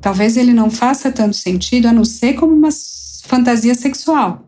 Talvez 0.00 0.36
ele 0.36 0.52
não 0.52 0.70
faça 0.70 1.12
tanto 1.12 1.36
sentido, 1.36 1.86
a 1.86 1.92
não 1.92 2.04
ser 2.04 2.34
como 2.34 2.52
uma 2.52 2.70
fantasia 3.24 3.74
sexual. 3.76 4.44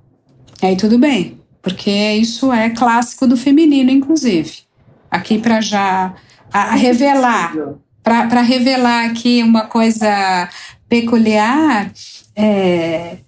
Aí 0.61 0.77
tudo 0.77 0.99
bem, 0.99 1.41
porque 1.63 1.91
isso 2.15 2.53
é 2.53 2.71
clássico 2.71 3.29
do 3.29 3.37
feminino, 3.37 3.91
inclusive. 3.91 4.63
Aqui 5.11 5.39
para 5.39 5.61
já 5.61 6.15
a, 6.53 6.75
revelar, 6.75 7.55
para 8.03 8.43
revelar 8.43 9.07
aqui 9.07 9.43
uma 9.43 9.63
coisa 9.63 10.49
peculiar, 10.89 11.93
é, 12.35 13.19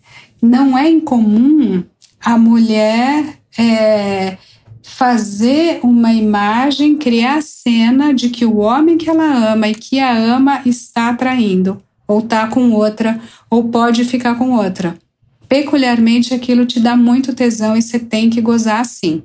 não 0.40 0.76
é 0.76 0.88
incomum 0.88 1.85
a 2.24 2.38
mulher 2.38 3.24
é, 3.59 4.37
fazer 4.83 5.80
uma 5.83 6.12
imagem, 6.12 6.96
criar 6.96 7.38
a 7.38 7.42
cena 7.42 8.12
de 8.12 8.28
que 8.28 8.44
o 8.44 8.59
homem 8.59 8.98
que 8.98 9.09
ela 9.09 9.52
ama 9.52 9.68
e 9.68 9.74
que 9.74 9.98
a 9.98 10.12
ama 10.12 10.62
está 10.64 11.14
traindo, 11.14 11.83
ou 12.06 12.20
está 12.20 12.46
com 12.48 12.72
outra, 12.72 13.20
ou 13.48 13.68
pode 13.68 14.04
ficar 14.04 14.35
com 14.35 14.50
outra. 14.50 14.96
Peculiarmente 15.48 16.35
aquilo 16.35 16.66
te 16.66 16.78
dá 16.78 16.96
muito 16.96 17.35
tesão 17.35 17.76
e 17.76 17.83
você 17.83 17.98
tem 17.98 18.30
que 18.30 18.40
gozar 18.40 18.80
assim. 18.80 19.22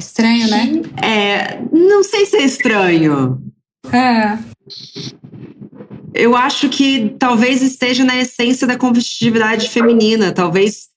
Estranho, 0.00 0.48
né? 0.48 0.82
É, 1.02 1.60
não 1.72 2.02
sei 2.02 2.26
se 2.26 2.36
é 2.36 2.44
estranho. 2.44 3.40
É. 3.92 4.38
Eu 6.12 6.36
acho 6.36 6.68
que 6.68 7.14
talvez 7.18 7.62
esteja 7.62 8.04
na 8.04 8.16
essência 8.16 8.66
da 8.66 8.76
competitividade 8.76 9.68
feminina. 9.68 10.32
Talvez 10.32 10.90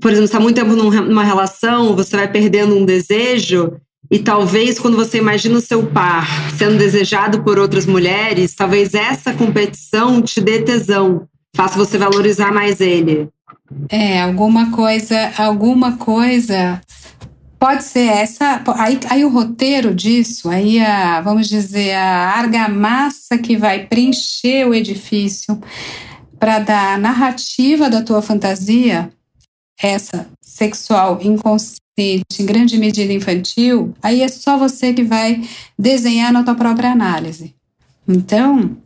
por 0.00 0.10
exemplo, 0.10 0.26
está 0.26 0.40
muito 0.40 0.56
tempo 0.56 0.74
numa 0.74 1.24
relação, 1.24 1.94
você 1.96 2.16
vai 2.16 2.30
perdendo 2.30 2.76
um 2.76 2.84
desejo 2.84 3.72
e 4.10 4.18
talvez 4.18 4.78
quando 4.78 4.96
você 4.96 5.18
imagina 5.18 5.58
o 5.58 5.60
seu 5.60 5.86
par 5.86 6.26
sendo 6.56 6.78
desejado 6.78 7.42
por 7.42 7.58
outras 7.58 7.84
mulheres, 7.84 8.54
talvez 8.54 8.94
essa 8.94 9.34
competição 9.34 10.22
te 10.22 10.40
dê 10.40 10.62
tesão, 10.62 11.26
faça 11.54 11.76
você 11.76 11.98
valorizar 11.98 12.52
mais 12.52 12.80
ele. 12.80 13.28
É, 13.88 14.22
alguma 14.22 14.70
coisa, 14.70 15.32
alguma 15.36 15.96
coisa 15.96 16.80
pode 17.58 17.84
ser 17.84 18.08
essa. 18.08 18.62
Aí, 18.76 18.98
aí 19.08 19.24
o 19.24 19.28
roteiro 19.28 19.94
disso, 19.94 20.48
aí 20.48 20.80
a, 20.80 21.20
vamos 21.20 21.48
dizer, 21.48 21.94
a 21.94 22.30
argamassa 22.30 23.38
que 23.38 23.56
vai 23.56 23.86
preencher 23.86 24.66
o 24.66 24.74
edifício 24.74 25.60
para 26.38 26.60
dar 26.60 26.94
a 26.94 26.98
narrativa 26.98 27.90
da 27.90 28.02
tua 28.02 28.22
fantasia 28.22 29.10
essa 29.80 30.28
sexual 30.40 31.20
inconsciente, 31.22 31.78
em 32.40 32.46
grande 32.46 32.76
medida 32.78 33.12
infantil, 33.12 33.94
aí 34.02 34.22
é 34.22 34.28
só 34.28 34.58
você 34.58 34.92
que 34.92 35.04
vai 35.04 35.42
desenhar 35.78 36.32
na 36.32 36.42
tua 36.42 36.54
própria 36.54 36.90
análise. 36.90 37.54
Então, 38.06 38.62
o 38.62 38.78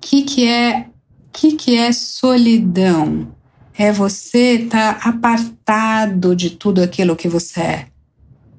que, 0.00 0.22
que 0.22 0.48
é 0.48 0.86
que, 1.34 1.52
que 1.52 1.76
é 1.76 1.92
solidão? 1.92 3.33
É 3.76 3.92
você 3.92 4.54
estar 4.54 5.00
tá 5.00 5.08
apartado 5.08 6.34
de 6.34 6.50
tudo 6.50 6.82
aquilo 6.82 7.16
que 7.16 7.28
você 7.28 7.60
é. 7.60 7.86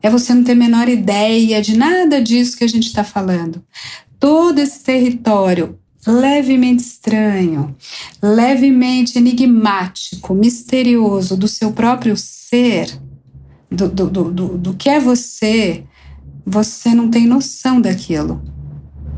É 0.01 0.10
você 0.10 0.34
não 0.34 0.43
ter 0.43 0.51
a 0.51 0.56
menor 0.56 0.88
ideia 0.88 1.62
de 1.62 1.78
nada 1.78 2.21
disso 2.21 2.58
que 2.58 2.63
a 2.63 2.67
gente 2.67 2.88
está 2.88 3.04
falando. 3.04 3.63
Todo 4.19 4.60
esse 4.60 4.84
território 4.84 5.80
levemente 6.08 6.84
estranho, 6.84 7.75
levemente 8.21 9.17
enigmático, 9.17 10.34
misterioso 10.34 11.36
do 11.36 11.47
seu 11.47 11.71
próprio 11.71 12.15
ser, 12.15 12.99
do, 13.71 13.89
do, 13.89 14.10
do, 14.10 14.58
do, 14.58 14.73
que 14.75 14.89
é 14.89 15.00
você, 15.00 15.83
você 16.46 16.94
não 16.94 17.10
tem 17.10 17.25
noção 17.25 17.81
daquilo. 17.81 18.42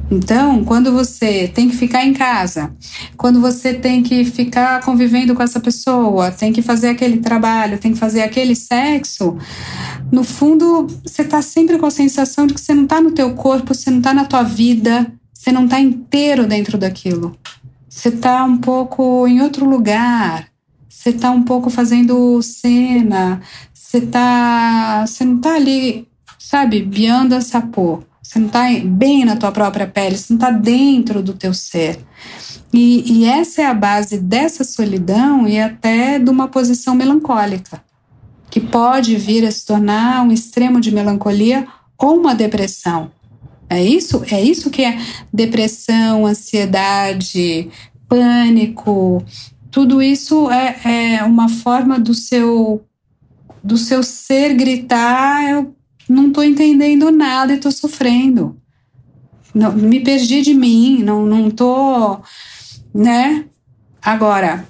Então, 0.09 0.63
quando 0.63 0.91
você 0.91 1.47
tem 1.47 1.69
que 1.69 1.75
ficar 1.75 2.05
em 2.05 2.13
casa, 2.13 2.71
quando 3.17 3.41
você 3.41 3.73
tem 3.73 4.01
que 4.01 4.23
ficar 4.23 4.81
convivendo 4.81 5.35
com 5.35 5.43
essa 5.43 5.59
pessoa, 5.59 6.31
tem 6.31 6.53
que 6.53 6.61
fazer 6.61 6.89
aquele 6.89 7.17
trabalho, 7.17 7.77
tem 7.77 7.91
que 7.91 7.99
fazer 7.99 8.21
aquele 8.21 8.55
sexo, 8.55 9.37
no 10.11 10.23
fundo, 10.23 10.87
você 11.03 11.21
está 11.21 11.41
sempre 11.41 11.77
com 11.77 11.85
a 11.85 11.91
sensação 11.91 12.47
de 12.47 12.53
que 12.53 12.61
você 12.61 12.73
não 12.73 12.83
está 12.83 13.01
no 13.01 13.11
teu 13.11 13.33
corpo, 13.33 13.73
você 13.73 13.91
não 13.91 13.97
está 13.97 14.13
na 14.13 14.23
tua 14.23 14.43
vida, 14.43 15.11
você 15.33 15.51
não 15.51 15.65
está 15.65 15.79
inteiro 15.79 16.47
dentro 16.47 16.77
daquilo. 16.77 17.37
Você 17.89 18.09
está 18.09 18.43
um 18.45 18.57
pouco 18.57 19.27
em 19.27 19.41
outro 19.41 19.67
lugar. 19.67 20.47
Você 20.87 21.09
está 21.09 21.31
um 21.31 21.43
pouco 21.43 21.69
fazendo 21.69 22.41
cena. 22.41 23.41
Você 23.73 24.01
tá, 24.01 25.05
você 25.05 25.25
não 25.25 25.37
está 25.37 25.55
ali, 25.55 26.07
sabe, 26.39 26.81
biando 26.81 27.35
a 27.35 27.41
sapô. 27.41 28.03
Você 28.37 28.39
não 28.39 28.47
está 28.47 28.65
bem 28.85 29.25
na 29.25 29.35
tua 29.35 29.51
própria 29.51 29.87
pele, 29.87 30.15
você 30.15 30.31
não 30.31 30.37
está 30.37 30.51
dentro 30.51 31.23
do 31.23 31.33
teu 31.33 31.53
ser. 31.53 31.99
E, 32.71 33.21
e 33.21 33.25
essa 33.25 33.63
é 33.63 33.65
a 33.65 33.73
base 33.73 34.19
dessa 34.19 34.63
solidão 34.63 35.47
e 35.47 35.59
até 35.59 36.19
de 36.19 36.29
uma 36.29 36.47
posição 36.47 36.93
melancólica, 36.93 37.83
que 38.51 38.59
pode 38.59 39.15
vir 39.15 39.43
a 39.43 39.49
se 39.49 39.65
tornar 39.65 40.21
um 40.21 40.31
extremo 40.31 40.79
de 40.79 40.91
melancolia 40.91 41.67
ou 41.97 42.19
uma 42.19 42.35
depressão. 42.35 43.11
É 43.67 43.83
isso? 43.83 44.23
É 44.29 44.41
isso 44.41 44.69
que 44.69 44.83
é 44.83 44.99
depressão, 45.33 46.25
ansiedade, 46.25 47.69
pânico. 48.07 49.25
Tudo 49.71 50.01
isso 50.01 50.49
é, 50.51 51.17
é 51.17 51.23
uma 51.23 51.49
forma 51.49 51.99
do 51.99 52.13
seu 52.13 52.83
do 53.63 53.77
seu 53.77 54.03
ser 54.03 54.53
gritar: 54.53 55.43
eu 55.49 55.75
não 56.09 56.27
estou 56.27 56.43
entendendo 56.43 57.11
nada 57.11 57.53
e 57.53 57.57
estou 57.57 57.71
sofrendo. 57.71 58.57
Não, 59.53 59.71
me 59.73 59.99
perdi 59.99 60.41
de 60.41 60.53
mim, 60.53 61.01
não 61.03 61.25
não 61.25 61.49
tô, 61.49 62.19
né? 62.93 63.45
Agora, 64.01 64.67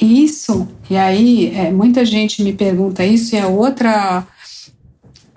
isso, 0.00 0.68
e 0.90 0.96
aí 0.96 1.54
é, 1.54 1.70
muita 1.70 2.04
gente 2.04 2.42
me 2.42 2.52
pergunta 2.52 3.04
isso, 3.04 3.34
e 3.34 3.38
é 3.38 3.46
outra 3.46 4.26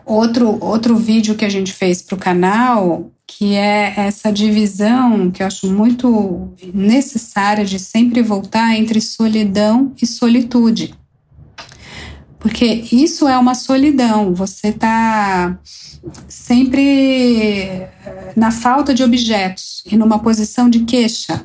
outro, 0.06 0.58
outro 0.64 0.96
vídeo 0.96 1.36
que 1.36 1.46
a 1.46 1.50
gente 1.50 1.74
fez 1.74 2.02
para 2.02 2.16
o 2.16 2.20
canal, 2.20 3.12
que 3.28 3.56
é 3.56 3.94
essa 3.98 4.32
divisão 4.32 5.30
que 5.30 5.44
eu 5.44 5.48
acho 5.48 5.72
muito 5.72 6.54
necessária 6.74 7.66
de 7.66 7.78
sempre 7.78 8.22
voltar 8.22 8.76
entre 8.76 9.02
solidão 9.02 9.94
e 10.02 10.08
solitude. 10.08 10.96
Porque 12.40 12.86
isso 12.92 13.28
é 13.28 13.38
uma 13.38 13.56
solidão, 13.56 14.34
você 14.34 14.68
está 14.68 15.58
sempre 16.28 17.82
na 18.36 18.52
falta 18.52 18.94
de 18.94 19.04
objetos 19.04 19.84
e 19.86 19.98
numa 19.98 20.20
posição 20.20 20.70
de 20.70 20.82
queixa. 20.82 21.44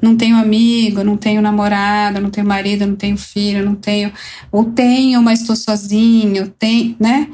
Não 0.00 0.14
tenho 0.14 0.36
amigo, 0.36 1.02
não 1.02 1.16
tenho 1.16 1.40
namorado, 1.40 2.20
não 2.20 2.30
tenho 2.30 2.46
marido, 2.46 2.86
não 2.86 2.94
tenho 2.94 3.16
filho, 3.16 3.64
não 3.64 3.74
tenho. 3.74 4.12
Ou 4.52 4.64
tenho, 4.64 5.22
mas 5.22 5.40
estou 5.40 5.56
sozinho, 5.56 6.48
tem, 6.58 6.94
né? 7.00 7.28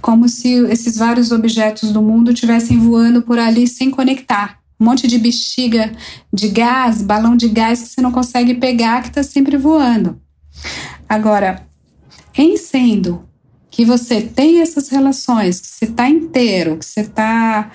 como 0.00 0.28
se 0.28 0.52
esses 0.66 0.96
vários 0.96 1.32
objetos 1.32 1.90
do 1.90 2.02
mundo 2.02 2.30
estivessem 2.30 2.78
voando 2.78 3.22
por 3.22 3.38
ali 3.38 3.66
sem 3.66 3.90
conectar. 3.90 4.58
Um 4.78 4.84
monte 4.84 5.06
de 5.06 5.18
bexiga 5.18 5.92
de 6.32 6.48
gás, 6.48 7.00
balão 7.00 7.36
de 7.36 7.48
gás 7.48 7.82
que 7.82 7.88
você 7.88 8.00
não 8.00 8.12
consegue 8.12 8.54
pegar, 8.54 9.02
que 9.02 9.08
está 9.08 9.22
sempre 9.22 9.56
voando. 9.56 10.20
Agora, 11.08 11.66
em 12.36 12.56
sendo 12.56 13.28
que 13.70 13.84
você 13.84 14.20
tem 14.20 14.60
essas 14.60 14.88
relações, 14.88 15.60
que 15.60 15.66
você 15.66 15.84
está 15.86 16.08
inteiro, 16.08 16.76
que 16.76 16.84
você 16.84 17.00
está, 17.00 17.72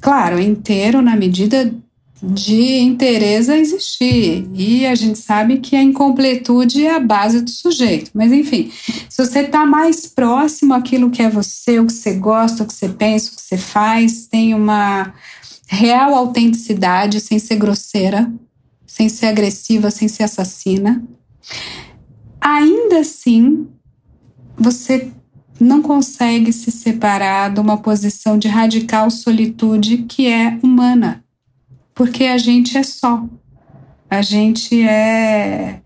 claro, 0.00 0.38
inteiro 0.38 1.00
na 1.00 1.16
medida 1.16 1.74
de 2.22 2.78
interesse 2.80 3.50
a 3.50 3.56
existir. 3.56 4.46
E 4.54 4.86
a 4.86 4.94
gente 4.94 5.18
sabe 5.18 5.58
que 5.58 5.74
a 5.74 5.82
incompletude 5.82 6.84
é 6.84 6.94
a 6.94 7.00
base 7.00 7.40
do 7.40 7.50
sujeito. 7.50 8.10
Mas, 8.12 8.32
enfim, 8.32 8.70
se 9.08 9.24
você 9.24 9.40
está 9.40 9.64
mais 9.64 10.06
próximo 10.06 10.74
àquilo 10.74 11.10
que 11.10 11.22
é 11.22 11.30
você, 11.30 11.78
o 11.78 11.86
que 11.86 11.92
você 11.92 12.12
gosta, 12.12 12.62
o 12.62 12.66
que 12.66 12.74
você 12.74 12.88
pensa, 12.90 13.32
o 13.32 13.36
que 13.36 13.42
você 13.42 13.56
faz, 13.56 14.26
tem 14.26 14.54
uma 14.54 15.14
real 15.66 16.14
autenticidade, 16.14 17.20
sem 17.20 17.38
ser 17.38 17.56
grosseira, 17.56 18.30
sem 18.86 19.08
ser 19.08 19.26
agressiva, 19.26 19.90
sem 19.90 20.08
ser 20.08 20.24
assassina, 20.24 21.02
ainda 22.40 22.98
assim, 22.98 23.68
você 24.60 25.10
não 25.58 25.82
consegue 25.82 26.52
se 26.52 26.70
separar 26.70 27.52
de 27.52 27.60
uma 27.60 27.78
posição 27.78 28.38
de 28.38 28.48
radical 28.48 29.10
solitude 29.10 30.04
que 30.08 30.26
é 30.26 30.58
humana 30.62 31.24
porque 32.00 32.24
a 32.24 32.38
gente 32.38 32.78
é 32.78 32.82
só. 32.82 33.28
A 34.08 34.22
gente 34.22 34.82
é 34.82 35.82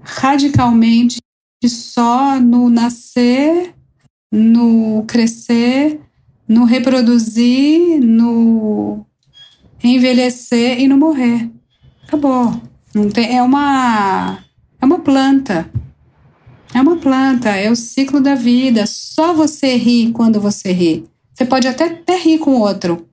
radicalmente 0.00 1.18
só 1.66 2.40
no 2.40 2.70
nascer, 2.70 3.74
no 4.32 5.04
crescer, 5.06 6.00
no 6.48 6.64
reproduzir, 6.64 8.00
no 8.00 9.04
envelhecer 9.84 10.80
e 10.80 10.88
no 10.88 10.96
morrer. 10.96 11.50
Acabou. 12.08 12.58
Não 12.94 13.10
tem, 13.10 13.36
é 13.36 13.42
uma 13.42 14.38
é 14.80 14.86
uma 14.86 15.00
planta. 15.00 15.70
É 16.76 16.80
uma 16.82 16.96
planta, 16.96 17.48
é 17.48 17.70
o 17.70 17.74
ciclo 17.74 18.20
da 18.20 18.34
vida. 18.34 18.84
Só 18.86 19.32
você 19.32 19.76
ri 19.76 20.12
quando 20.12 20.38
você 20.38 20.72
ri. 20.72 21.06
Você 21.32 21.46
pode 21.46 21.66
até, 21.66 21.84
até 21.84 22.18
rir 22.18 22.36
com 22.36 22.50
o 22.50 22.60
outro, 22.60 23.08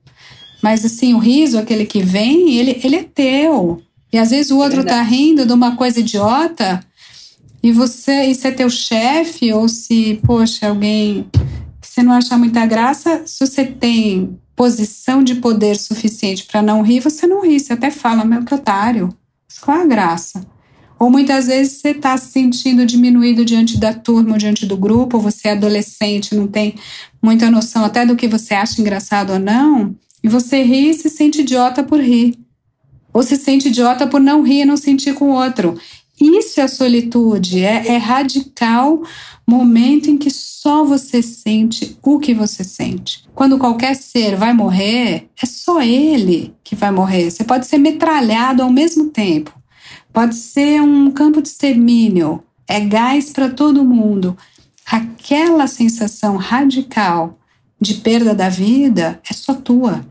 mas 0.62 0.84
assim, 0.84 1.14
o 1.14 1.18
riso, 1.18 1.58
aquele 1.58 1.86
que 1.86 2.02
vem, 2.02 2.58
ele, 2.58 2.78
ele 2.84 2.96
é 2.96 3.02
teu. 3.04 3.80
E 4.12 4.18
às 4.18 4.32
vezes 4.32 4.50
o 4.50 4.58
outro 4.58 4.82
é 4.82 4.84
tá 4.84 5.00
rindo 5.00 5.46
de 5.46 5.52
uma 5.54 5.76
coisa 5.76 6.00
idiota 6.00 6.84
e 7.62 7.72
você, 7.72 8.26
isso 8.26 8.46
é 8.46 8.50
teu 8.50 8.68
chefe, 8.68 9.50
ou 9.50 9.66
se, 9.66 10.20
poxa, 10.26 10.68
alguém 10.68 11.26
que 11.80 11.88
você 11.88 12.02
não 12.02 12.12
acha 12.12 12.36
muita 12.36 12.66
graça, 12.66 13.22
se 13.24 13.46
você 13.46 13.64
tem 13.64 14.38
posição 14.54 15.24
de 15.24 15.36
poder 15.36 15.76
suficiente 15.76 16.44
para 16.44 16.60
não 16.60 16.82
rir, 16.82 17.00
você 17.00 17.26
não 17.26 17.40
ri, 17.40 17.58
você 17.58 17.72
até 17.72 17.90
fala, 17.90 18.26
meu 18.26 18.44
que 18.44 18.54
otário, 18.54 19.08
qual 19.62 19.78
é 19.78 19.82
a 19.84 19.86
graça? 19.86 20.53
Ou 20.98 21.10
muitas 21.10 21.46
vezes 21.46 21.78
você 21.80 21.90
está 21.90 22.16
se 22.16 22.30
sentindo 22.30 22.86
diminuído 22.86 23.44
diante 23.44 23.78
da 23.78 23.92
turma, 23.92 24.38
diante 24.38 24.64
do 24.64 24.76
grupo, 24.76 25.18
você 25.18 25.48
é 25.48 25.52
adolescente, 25.52 26.34
não 26.34 26.46
tem 26.46 26.74
muita 27.22 27.50
noção 27.50 27.84
até 27.84 28.06
do 28.06 28.16
que 28.16 28.28
você 28.28 28.54
acha 28.54 28.80
engraçado 28.80 29.32
ou 29.32 29.38
não, 29.38 29.94
e 30.22 30.28
você 30.28 30.62
ri 30.62 30.90
e 30.90 30.94
se 30.94 31.10
sente 31.10 31.40
idiota 31.40 31.82
por 31.82 32.00
rir. 32.00 32.38
Ou 33.12 33.22
se 33.22 33.36
sente 33.36 33.68
idiota 33.68 34.06
por 34.06 34.20
não 34.20 34.42
rir 34.42 34.62
e 34.62 34.64
não 34.64 34.76
sentir 34.76 35.14
com 35.14 35.26
o 35.26 35.34
outro. 35.34 35.78
Isso 36.20 36.60
é 36.60 36.68
solitude, 36.68 37.62
é, 37.62 37.88
é 37.88 37.96
radical 37.96 39.02
momento 39.46 40.08
em 40.08 40.16
que 40.16 40.30
só 40.30 40.84
você 40.84 41.20
sente 41.22 41.98
o 42.02 42.18
que 42.18 42.32
você 42.32 42.64
sente. 42.64 43.24
Quando 43.34 43.58
qualquer 43.58 43.94
ser 43.94 44.36
vai 44.36 44.54
morrer, 44.54 45.28
é 45.42 45.46
só 45.46 45.82
ele 45.82 46.54
que 46.64 46.74
vai 46.74 46.90
morrer. 46.90 47.30
Você 47.30 47.44
pode 47.44 47.66
ser 47.66 47.78
metralhado 47.78 48.62
ao 48.62 48.70
mesmo 48.70 49.10
tempo. 49.10 49.52
Pode 50.14 50.36
ser 50.36 50.80
um 50.80 51.10
campo 51.10 51.42
de 51.42 51.48
extermínio. 51.48 52.44
É 52.68 52.78
gás 52.78 53.30
para 53.30 53.50
todo 53.50 53.84
mundo. 53.84 54.38
Aquela 54.86 55.66
sensação 55.66 56.36
radical 56.36 57.36
de 57.80 57.94
perda 57.94 58.32
da 58.32 58.48
vida 58.48 59.20
é 59.28 59.34
só 59.34 59.54
tua. 59.54 60.06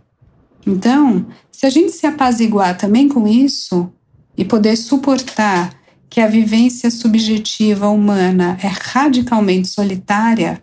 Então, 0.67 1.25
se 1.49 1.65
a 1.65 1.69
gente 1.69 1.93
se 1.93 2.05
apaziguar 2.05 2.77
também 2.77 3.07
com 3.07 3.25
isso 3.25 3.89
e 4.37 4.43
poder 4.43 4.75
suportar 4.75 5.73
que 6.09 6.19
a 6.19 6.27
vivência 6.27 6.91
subjetiva 6.91 7.87
humana 7.87 8.57
é 8.61 8.67
radicalmente 8.67 9.69
solitária, 9.69 10.61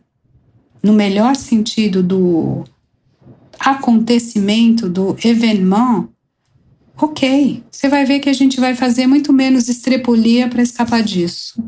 no 0.82 0.92
melhor 0.92 1.34
sentido 1.34 2.02
do 2.02 2.62
acontecimento, 3.58 4.86
do 4.86 5.16
evenement, 5.24 6.08
ok, 7.00 7.62
você 7.70 7.88
vai 7.88 8.04
ver 8.04 8.20
que 8.20 8.28
a 8.28 8.32
gente 8.32 8.60
vai 8.60 8.74
fazer 8.74 9.06
muito 9.06 9.32
menos 9.32 9.68
estrepulia 9.68 10.48
para 10.48 10.62
escapar 10.62 11.02
disso. 11.02 11.62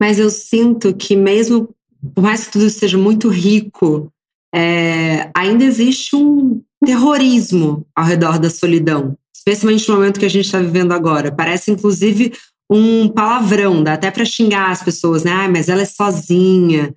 Mas 0.00 0.18
eu 0.18 0.30
sinto 0.30 0.94
que 0.94 1.14
mesmo, 1.14 1.68
por 2.14 2.22
mais 2.22 2.46
que 2.46 2.52
tudo 2.52 2.68
seja 2.68 2.98
muito 2.98 3.28
rico, 3.28 4.12
é, 4.54 5.30
ainda 5.34 5.64
existe 5.64 6.16
um 6.16 6.60
terrorismo 6.84 7.86
ao 7.94 8.04
redor 8.04 8.38
da 8.38 8.50
solidão, 8.50 9.16
especialmente 9.34 9.88
no 9.88 9.94
momento 9.94 10.18
que 10.18 10.26
a 10.26 10.30
gente 10.30 10.46
está 10.46 10.58
vivendo 10.58 10.92
agora. 10.92 11.30
Parece, 11.30 11.70
inclusive, 11.70 12.32
um 12.70 13.08
palavrão, 13.08 13.82
dá 13.82 13.94
até 13.94 14.10
para 14.10 14.24
xingar 14.24 14.70
as 14.70 14.82
pessoas, 14.82 15.24
né? 15.24 15.30
Ah, 15.30 15.48
mas 15.48 15.68
ela 15.68 15.82
é 15.82 15.86
sozinha. 15.86 16.94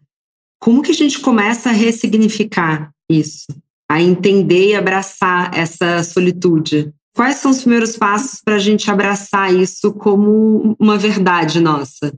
Como 0.60 0.82
que 0.82 0.92
a 0.92 0.96
gente 0.96 1.20
começa 1.20 1.70
a 1.70 1.74
ressignificar 1.74 2.92
isso? 3.10 3.46
A 3.90 4.02
entender 4.02 4.70
e 4.70 4.76
abraçar 4.76 5.52
essa 5.54 6.02
solitude? 6.04 6.92
Quais 7.16 7.38
são 7.38 7.50
os 7.50 7.62
primeiros 7.62 7.96
passos 7.96 8.42
para 8.44 8.56
a 8.56 8.60
gente 8.60 8.92
abraçar 8.92 9.54
isso 9.54 9.94
como 9.94 10.76
uma 10.78 10.98
verdade 10.98 11.62
nossa? 11.62 12.14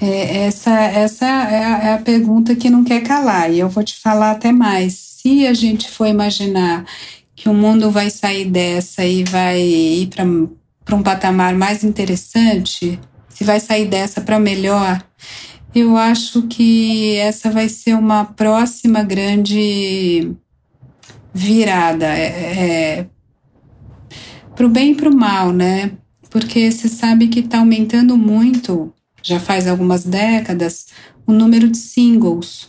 É, 0.00 0.46
essa 0.46 0.72
essa 0.72 1.24
é 1.24 1.64
a, 1.64 1.78
é 1.78 1.94
a 1.94 1.98
pergunta 1.98 2.56
que 2.56 2.68
não 2.68 2.82
quer 2.82 3.02
calar, 3.02 3.52
e 3.52 3.60
eu 3.60 3.68
vou 3.68 3.84
te 3.84 3.96
falar 4.00 4.32
até 4.32 4.50
mais. 4.50 4.94
Se 4.94 5.46
a 5.46 5.54
gente 5.54 5.88
for 5.88 6.06
imaginar 6.06 6.84
que 7.36 7.48
o 7.48 7.54
mundo 7.54 7.92
vai 7.92 8.10
sair 8.10 8.44
dessa 8.44 9.04
e 9.04 9.22
vai 9.22 9.60
ir 9.60 10.08
para 10.84 10.96
um 10.96 11.02
patamar 11.02 11.54
mais 11.54 11.84
interessante, 11.84 12.98
se 13.28 13.44
vai 13.44 13.60
sair 13.60 13.86
dessa 13.86 14.20
para 14.20 14.40
melhor, 14.40 15.00
eu 15.72 15.96
acho 15.96 16.42
que 16.48 17.16
essa 17.18 17.52
vai 17.52 17.68
ser 17.68 17.94
uma 17.94 18.24
próxima 18.24 19.04
grande 19.04 20.32
virada. 21.32 22.06
É, 22.06 22.26
é, 22.26 23.06
para 24.62 24.66
o 24.68 24.70
bem 24.70 24.92
e 24.92 24.94
para 24.94 25.10
o 25.10 25.16
mal, 25.16 25.52
né? 25.52 25.90
Porque 26.30 26.70
você 26.70 26.86
sabe 26.86 27.26
que 27.26 27.40
está 27.40 27.58
aumentando 27.58 28.16
muito 28.16 28.92
já 29.20 29.40
faz 29.40 29.66
algumas 29.66 30.04
décadas, 30.04 30.86
o 31.26 31.32
número 31.32 31.68
de 31.68 31.78
singles. 31.78 32.68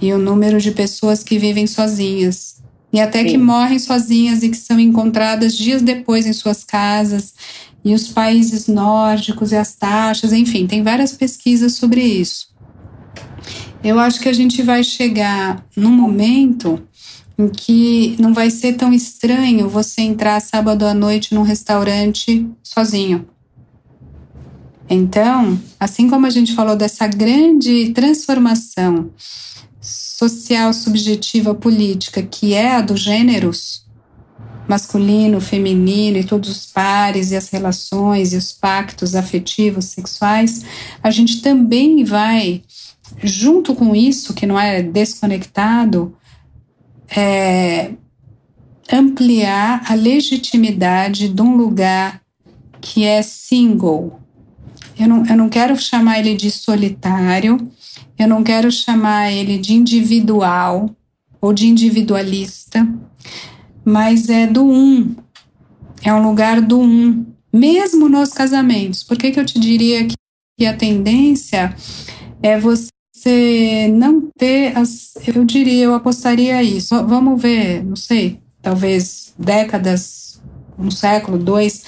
e 0.00 0.12
o 0.12 0.18
número 0.18 0.60
de 0.60 0.70
pessoas 0.70 1.22
que 1.22 1.38
vivem 1.38 1.66
sozinhas. 1.66 2.62
E 2.92 3.00
até 3.00 3.22
Sim. 3.22 3.26
que 3.26 3.38
morrem 3.38 3.78
sozinhas 3.78 4.42
e 4.42 4.48
que 4.48 4.56
são 4.56 4.78
encontradas 4.80 5.56
dias 5.56 5.82
depois 5.82 6.26
em 6.26 6.32
suas 6.32 6.64
casas. 6.64 7.34
E 7.84 7.94
os 7.94 8.08
países 8.08 8.66
nórdicos 8.66 9.52
e 9.52 9.56
as 9.56 9.74
taxas, 9.74 10.32
enfim, 10.32 10.66
tem 10.66 10.82
várias 10.82 11.12
pesquisas 11.12 11.74
sobre 11.74 12.02
isso. 12.02 12.48
Eu 13.82 13.98
acho 13.98 14.20
que 14.20 14.28
a 14.28 14.32
gente 14.32 14.62
vai 14.62 14.82
chegar 14.82 15.66
num 15.76 15.92
momento 15.92 16.82
em 17.38 17.48
que 17.48 18.16
não 18.18 18.32
vai 18.32 18.50
ser 18.50 18.74
tão 18.74 18.92
estranho 18.92 19.68
você 19.68 20.02
entrar 20.02 20.40
sábado 20.40 20.84
à 20.84 20.94
noite 20.94 21.34
num 21.34 21.42
restaurante 21.42 22.46
sozinho. 22.62 23.26
Então, 24.88 25.58
assim 25.80 26.08
como 26.08 26.26
a 26.26 26.30
gente 26.30 26.54
falou 26.54 26.76
dessa 26.76 27.06
grande 27.06 27.90
transformação 27.90 29.10
social, 29.80 30.72
subjetiva, 30.72 31.54
política, 31.54 32.22
que 32.22 32.54
é 32.54 32.76
a 32.76 32.80
dos 32.80 33.00
gêneros, 33.00 33.84
masculino, 34.68 35.40
feminino 35.40 36.18
e 36.18 36.24
todos 36.24 36.48
os 36.48 36.66
pares 36.66 37.30
e 37.30 37.36
as 37.36 37.48
relações 37.48 38.32
e 38.32 38.36
os 38.36 38.52
pactos 38.52 39.14
afetivos, 39.14 39.86
sexuais, 39.86 40.64
a 41.02 41.10
gente 41.10 41.42
também 41.42 42.04
vai, 42.04 42.62
junto 43.22 43.74
com 43.74 43.94
isso, 43.94 44.32
que 44.32 44.46
não 44.46 44.58
é 44.58 44.82
desconectado, 44.82 46.14
é, 47.16 47.92
ampliar 48.92 49.82
a 49.90 49.94
legitimidade 49.94 51.28
de 51.28 51.42
um 51.42 51.56
lugar 51.56 52.20
que 52.80 53.04
é 53.04 53.22
single. 53.22 54.20
Eu 54.98 55.08
não, 55.08 55.26
eu 55.26 55.36
não 55.36 55.48
quero 55.48 55.76
chamar 55.76 56.18
ele 56.18 56.34
de 56.34 56.50
solitário, 56.50 57.70
eu 58.18 58.28
não 58.28 58.42
quero 58.42 58.70
chamar 58.70 59.32
ele 59.32 59.58
de 59.58 59.74
individual 59.74 60.94
ou 61.40 61.52
de 61.52 61.66
individualista, 61.66 62.86
mas 63.84 64.28
é 64.28 64.46
do 64.46 64.64
um. 64.64 65.14
É 66.02 66.12
um 66.12 66.22
lugar 66.22 66.60
do 66.60 66.80
um, 66.80 67.24
mesmo 67.52 68.08
nos 68.08 68.30
casamentos. 68.30 69.02
Por 69.02 69.16
que, 69.16 69.30
que 69.30 69.40
eu 69.40 69.44
te 69.44 69.58
diria 69.58 70.06
que 70.58 70.66
a 70.66 70.76
tendência 70.76 71.74
é 72.42 72.58
você 72.58 72.93
você 73.24 73.88
não 73.88 74.30
ter 74.36 74.76
as. 74.76 75.14
Eu 75.26 75.44
diria, 75.44 75.84
eu 75.84 75.94
apostaria 75.94 76.62
isso. 76.62 76.94
Vamos 77.06 77.40
ver, 77.40 77.82
não 77.82 77.96
sei, 77.96 78.38
talvez 78.60 79.32
décadas, 79.38 80.40
um 80.78 80.90
século, 80.90 81.38
dois. 81.38 81.84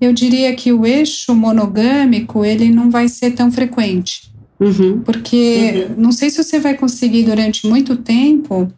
Eu 0.00 0.12
diria 0.12 0.54
que 0.54 0.72
o 0.72 0.84
eixo 0.84 1.34
monogâmico 1.34 2.44
ele 2.44 2.70
não 2.70 2.90
vai 2.90 3.08
ser 3.08 3.30
tão 3.30 3.50
frequente. 3.50 4.32
Uhum. 4.60 5.00
Porque 5.00 5.86
uhum. 5.88 6.02
não 6.02 6.12
sei 6.12 6.28
se 6.28 6.42
você 6.42 6.60
vai 6.60 6.74
conseguir 6.74 7.24
durante 7.24 7.66
muito 7.66 7.96
tempo 7.96 8.70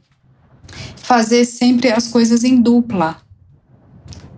fazer 0.97 1.45
sempre 1.45 1.91
as 1.91 2.07
coisas 2.09 2.45
em 2.45 2.61
dupla. 2.61 3.19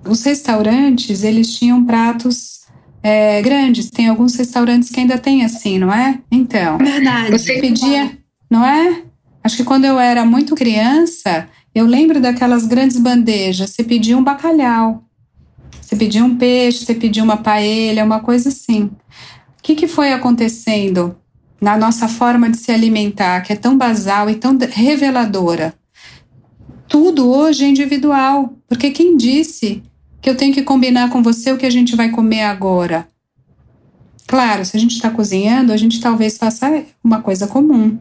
Os 0.08 0.22
restaurantes, 0.22 1.22
eles 1.22 1.52
tinham 1.52 1.84
pratos 1.84 2.57
é, 3.03 3.40
grandes. 3.42 3.90
Tem 3.90 4.09
alguns 4.09 4.34
restaurantes 4.34 4.90
que 4.90 5.01
ainda 5.01 5.18
tem 5.18 5.44
assim, 5.44 5.78
não 5.78 5.92
é? 5.92 6.20
Então. 6.30 6.78
Verdade. 6.78 7.30
Você 7.30 7.61
pedia, 7.61 8.18
não 8.51 8.64
é? 8.64 9.03
Acho 9.42 9.57
que 9.57 9.64
quando 9.64 9.84
eu 9.84 9.99
era 9.99 10.24
muito 10.24 10.55
criança, 10.55 11.49
eu 11.74 11.86
lembro 11.86 12.20
daquelas 12.20 12.66
grandes 12.66 12.99
bandejas. 12.99 13.70
Você 13.70 13.84
pedia 13.84 14.16
um 14.16 14.24
bacalhau, 14.24 15.05
você 15.80 15.96
pedia 15.96 16.24
um 16.24 16.36
peixe, 16.36 16.84
você 16.84 16.94
pedia 16.94 17.24
uma 17.24 17.38
paella, 17.38 18.05
uma 18.05 18.20
coisa 18.20 18.51
assim. 18.51 18.84
O 18.84 19.62
que, 19.62 19.74
que 19.74 19.88
foi 19.88 20.12
acontecendo 20.12 21.16
na 21.61 21.76
nossa 21.76 22.07
forma 22.09 22.51
de 22.51 22.59
se 22.59 22.70
alimentar, 22.70 23.40
que 23.40 23.53
é 23.53 23.57
tão 23.57 23.76
basal 23.76 24.28
e 24.28 24.34
tão 24.34 24.57
reveladora? 24.59 25.74
Tudo 26.86 27.30
hoje 27.30 27.64
é 27.64 27.68
individual, 27.68 28.55
porque 28.66 28.90
quem 28.90 29.16
disse 29.16 29.82
que 30.20 30.28
eu 30.28 30.36
tenho 30.36 30.52
que 30.52 30.62
combinar 30.62 31.10
com 31.10 31.22
você 31.22 31.52
o 31.52 31.58
que 31.58 31.66
a 31.66 31.70
gente 31.70 31.94
vai 31.94 32.10
comer 32.10 32.42
agora. 32.42 33.08
Claro, 34.26 34.64
se 34.64 34.76
a 34.76 34.80
gente 34.80 34.94
está 34.94 35.10
cozinhando, 35.10 35.72
a 35.72 35.76
gente 35.76 36.00
talvez 36.00 36.36
faça 36.36 36.84
uma 37.02 37.22
coisa 37.22 37.46
comum. 37.46 37.98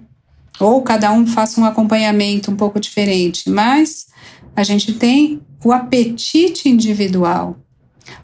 Ou 0.60 0.82
cada 0.82 1.12
um 1.12 1.26
faça 1.26 1.62
um 1.62 1.66
acompanhamento 1.66 2.52
um 2.52 2.56
pouco 2.56 2.80
diferente, 2.80 3.50
mas 3.50 4.08
a 4.56 4.64
gente 4.64 4.94
tem 4.94 5.40
o 5.64 5.72
apetite 5.72 6.68
individual. 6.68 7.58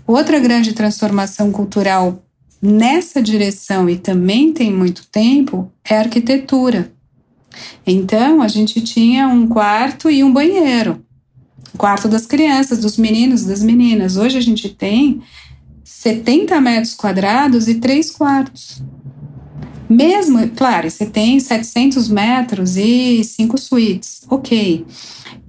Outra 0.05 0.39
grande 0.39 0.73
transformação 0.73 1.51
cultural 1.51 2.23
nessa 2.61 3.21
direção 3.21 3.89
e 3.89 3.97
também 3.97 4.51
tem 4.51 4.71
muito 4.71 5.07
tempo 5.07 5.71
é 5.83 5.95
a 5.95 5.99
arquitetura. 5.99 6.91
Então, 7.85 8.41
a 8.41 8.47
gente 8.47 8.81
tinha 8.81 9.27
um 9.27 9.47
quarto 9.47 10.09
e 10.09 10.23
um 10.23 10.33
banheiro 10.33 11.05
quarto 11.77 12.07
das 12.07 12.25
crianças, 12.25 12.79
dos 12.79 12.97
meninos, 12.97 13.43
das 13.43 13.61
meninas. 13.61 14.17
Hoje 14.17 14.37
a 14.37 14.41
gente 14.41 14.69
tem 14.69 15.21
70 15.83 16.59
metros 16.61 16.93
quadrados 16.95 17.67
e 17.67 17.75
três 17.75 18.11
quartos. 18.11 18.81
Mesmo, 19.89 20.47
claro, 20.49 20.89
você 20.89 21.05
tem 21.05 21.39
700 21.39 22.07
metros 22.09 22.77
e 22.77 23.23
cinco 23.23 23.59
suítes. 23.59 24.21
Ok. 24.29 24.85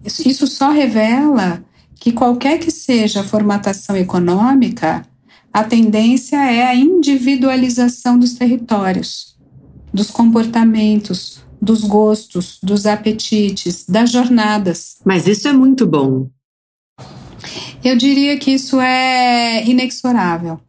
Isso 0.05 0.47
só 0.47 0.71
revela 0.71 1.65
que 1.95 2.13
qualquer 2.13 2.59
que 2.59 2.71
seja 2.71 3.21
a 3.21 3.25
formatação 3.25 3.97
econômica, 3.97 5.07
a 5.53 5.65
tendência 5.65 6.37
é 6.37 6.67
a 6.67 6.75
individualização 6.75 8.19
dos 8.19 8.35
territórios, 8.35 9.37
dos 9.93 10.11
comportamentos, 10.11 11.44
dos 11.65 11.83
gostos, 11.83 12.59
dos 12.63 12.87
apetites, 12.87 13.85
das 13.89 14.11
jornadas. 14.11 14.97
Mas 15.05 15.27
isso 15.27 15.49
é 15.49 15.53
muito 15.53 15.87
bom. 15.87 16.29
Eu 17.83 17.97
diria 17.97 18.39
que 18.39 18.53
isso 18.53 18.81
é 18.81 19.65
inexorável 19.67 20.61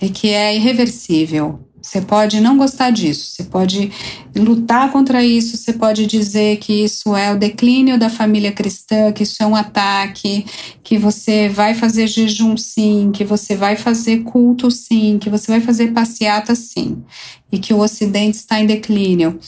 e 0.00 0.08
que 0.08 0.28
é 0.28 0.56
irreversível. 0.56 1.60
Você 1.80 2.02
pode 2.02 2.40
não 2.40 2.58
gostar 2.58 2.90
disso, 2.90 3.30
você 3.30 3.44
pode 3.44 3.90
lutar 4.36 4.90
contra 4.92 5.24
isso, 5.24 5.56
você 5.56 5.72
pode 5.72 6.06
dizer 6.06 6.58
que 6.58 6.84
isso 6.84 7.16
é 7.16 7.32
o 7.32 7.38
declínio 7.38 7.98
da 7.98 8.10
família 8.10 8.52
cristã, 8.52 9.12
que 9.12 9.22
isso 9.22 9.42
é 9.42 9.46
um 9.46 9.54
ataque, 9.54 10.44
que 10.82 10.98
você 10.98 11.48
vai 11.48 11.74
fazer 11.74 12.06
jejum 12.08 12.56
sim, 12.56 13.10
que 13.12 13.24
você 13.24 13.56
vai 13.56 13.76
fazer 13.76 14.18
culto 14.24 14.70
sim, 14.70 15.18
que 15.18 15.30
você 15.30 15.50
vai 15.50 15.60
fazer 15.60 15.92
passeata 15.92 16.54
sim, 16.54 17.02
e 17.50 17.58
que 17.58 17.72
o 17.72 17.78
Ocidente 17.78 18.36
está 18.36 18.60
em 18.60 18.66
declínio. 18.66 19.38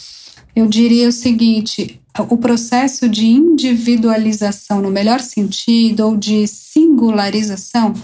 Eu 0.54 0.66
diria 0.66 1.08
o 1.08 1.12
seguinte: 1.12 2.00
o 2.28 2.36
processo 2.36 3.08
de 3.08 3.26
individualização, 3.26 4.82
no 4.82 4.90
melhor 4.90 5.20
sentido, 5.20 6.00
ou 6.00 6.16
de 6.16 6.46
singularização, 6.46 7.94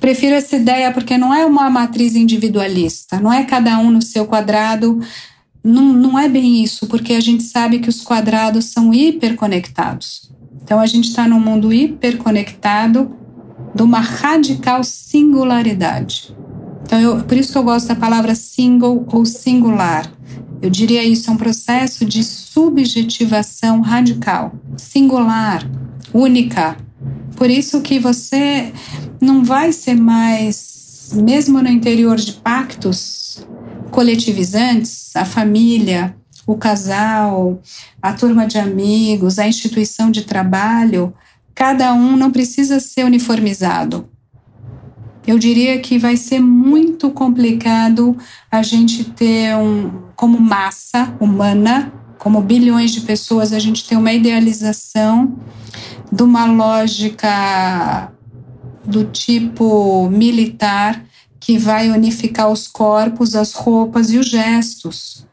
prefiro 0.00 0.36
essa 0.36 0.56
ideia 0.56 0.92
porque 0.92 1.16
não 1.16 1.34
é 1.34 1.44
uma 1.44 1.70
matriz 1.70 2.14
individualista, 2.14 3.20
não 3.20 3.32
é 3.32 3.44
cada 3.44 3.78
um 3.78 3.90
no 3.90 4.02
seu 4.02 4.26
quadrado. 4.26 5.00
Não, 5.64 5.92
não 5.92 6.16
é 6.16 6.28
bem 6.28 6.62
isso, 6.62 6.86
porque 6.86 7.14
a 7.14 7.20
gente 7.20 7.42
sabe 7.42 7.80
que 7.80 7.88
os 7.88 8.00
quadrados 8.00 8.66
são 8.66 8.94
hiperconectados. 8.94 10.30
Então 10.62 10.78
a 10.78 10.86
gente 10.86 11.08
está 11.08 11.26
num 11.26 11.40
mundo 11.40 11.72
hiperconectado 11.72 13.16
de 13.74 13.82
uma 13.82 14.00
radical 14.00 14.84
singularidade. 14.84 16.34
Então, 16.82 17.00
eu, 17.00 17.20
por 17.24 17.36
isso 17.36 17.50
que 17.50 17.58
eu 17.58 17.64
gosto 17.64 17.88
da 17.88 17.96
palavra 17.96 18.34
single 18.34 19.04
ou 19.12 19.26
singular. 19.26 20.10
Eu 20.60 20.70
diria 20.70 21.04
isso, 21.04 21.30
é 21.30 21.32
um 21.32 21.36
processo 21.36 22.04
de 22.04 22.24
subjetivação 22.24 23.80
radical, 23.80 24.54
singular, 24.76 25.68
única. 26.12 26.76
Por 27.36 27.50
isso 27.50 27.82
que 27.82 27.98
você 27.98 28.72
não 29.20 29.44
vai 29.44 29.72
ser 29.72 29.94
mais, 29.94 31.10
mesmo 31.12 31.60
no 31.60 31.68
interior 31.68 32.16
de 32.16 32.32
pactos 32.34 33.46
coletivizantes, 33.90 35.14
a 35.14 35.24
família, 35.24 36.16
o 36.46 36.56
casal, 36.56 37.60
a 38.00 38.12
turma 38.12 38.46
de 38.46 38.58
amigos, 38.58 39.38
a 39.38 39.46
instituição 39.46 40.10
de 40.10 40.22
trabalho, 40.22 41.12
cada 41.54 41.92
um 41.92 42.16
não 42.16 42.30
precisa 42.30 42.80
ser 42.80 43.04
uniformizado 43.04 44.08
eu 45.26 45.38
diria 45.38 45.78
que 45.80 45.98
vai 45.98 46.16
ser 46.16 46.40
muito 46.40 47.10
complicado 47.10 48.16
a 48.50 48.62
gente 48.62 49.04
ter 49.04 49.56
um, 49.56 49.90
como 50.14 50.40
massa 50.40 51.14
humana, 51.20 51.92
como 52.18 52.40
bilhões 52.40 52.92
de 52.92 53.00
pessoas, 53.00 53.52
a 53.52 53.58
gente 53.58 53.86
ter 53.86 53.96
uma 53.96 54.12
idealização 54.12 55.36
de 56.12 56.22
uma 56.22 56.46
lógica 56.46 58.12
do 58.84 59.04
tipo 59.04 60.08
militar 60.08 61.04
que 61.40 61.58
vai 61.58 61.90
unificar 61.90 62.50
os 62.50 62.68
corpos, 62.68 63.34
as 63.34 63.52
roupas 63.52 64.10
e 64.10 64.18
os 64.18 64.26
gestos 64.26 65.26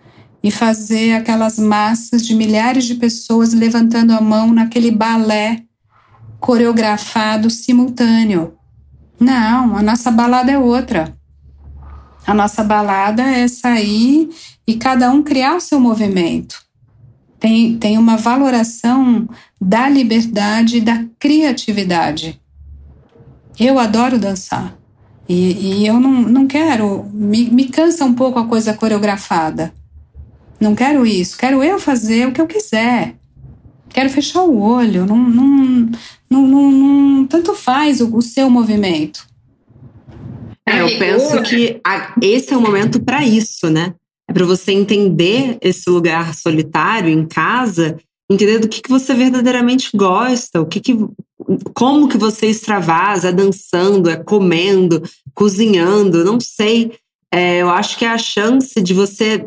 e 0.43 0.51
fazer 0.51 1.13
aquelas 1.13 1.57
massas 1.57 2.25
de 2.25 2.35
milhares 2.35 2.83
de 2.83 2.95
pessoas 2.95 3.53
levantando 3.53 4.11
a 4.11 4.19
mão 4.19 4.51
naquele 4.51 4.91
balé 4.91 5.63
coreografado 6.39 7.49
simultâneo. 7.49 8.53
Não, 9.23 9.77
a 9.77 9.81
nossa 9.81 10.11
balada 10.11 10.51
é 10.51 10.59
outra. 10.59 11.15
A 12.27 12.33
nossa 12.33 12.61
balada 12.61 13.23
é 13.23 13.47
sair 13.47 14.29
e 14.67 14.75
cada 14.75 15.09
um 15.11 15.23
criar 15.23 15.55
o 15.55 15.61
seu 15.61 15.79
movimento. 15.79 16.61
tem, 17.39 17.77
tem 17.77 17.97
uma 17.97 18.17
valoração 18.17 19.27
da 19.59 19.87
liberdade 19.87 20.77
e 20.77 20.81
da 20.81 21.05
criatividade. 21.17 22.41
Eu 23.57 23.79
adoro 23.79 24.19
dançar. 24.19 24.77
E, 25.27 25.81
e 25.83 25.87
eu 25.87 26.01
não, 26.01 26.21
não 26.21 26.45
quero. 26.45 27.05
Me, 27.13 27.49
me 27.49 27.69
cansa 27.69 28.03
um 28.03 28.13
pouco 28.13 28.39
a 28.39 28.47
coisa 28.47 28.73
coreografada. 28.73 29.73
Não 30.59 30.75
quero 30.75 31.05
isso. 31.05 31.37
Quero 31.37 31.63
eu 31.63 31.79
fazer 31.79 32.27
o 32.27 32.33
que 32.33 32.41
eu 32.41 32.47
quiser. 32.47 33.15
Quero 33.93 34.09
fechar 34.09 34.41
o 34.41 34.59
olho. 34.59 35.05
Não, 35.05 35.17
não, 35.17 35.89
não, 36.29 36.47
não, 36.47 36.71
não 36.71 37.27
tanto 37.27 37.53
faz 37.53 38.01
o, 38.01 38.17
o 38.17 38.21
seu 38.21 38.49
movimento. 38.49 39.25
É, 40.65 40.81
eu 40.81 40.97
penso 40.97 41.41
que 41.43 41.79
a, 41.85 42.15
esse 42.21 42.53
é 42.53 42.57
o 42.57 42.61
momento 42.61 43.01
para 43.01 43.23
isso, 43.23 43.69
né? 43.69 43.93
É 44.27 44.33
para 44.33 44.45
você 44.45 44.71
entender 44.71 45.57
esse 45.61 45.89
lugar 45.89 46.33
solitário 46.33 47.09
em 47.09 47.25
casa, 47.25 47.97
entender 48.29 48.59
do 48.59 48.67
que, 48.67 48.81
que 48.81 48.89
você 48.89 49.13
verdadeiramente 49.13 49.89
gosta, 49.95 50.61
o 50.61 50.65
que, 50.65 50.79
que 50.79 50.97
como 51.73 52.07
que 52.07 52.17
você 52.17 52.47
extravasa, 52.47 53.29
é 53.29 53.31
dançando, 53.33 54.09
é 54.09 54.15
comendo, 54.15 55.03
cozinhando, 55.33 56.23
não 56.23 56.39
sei. 56.39 56.93
É, 57.31 57.57
eu 57.61 57.69
acho 57.69 57.97
que 57.97 58.05
é 58.05 58.09
a 58.09 58.17
chance 58.17 58.81
de 58.81 58.93
você 58.93 59.45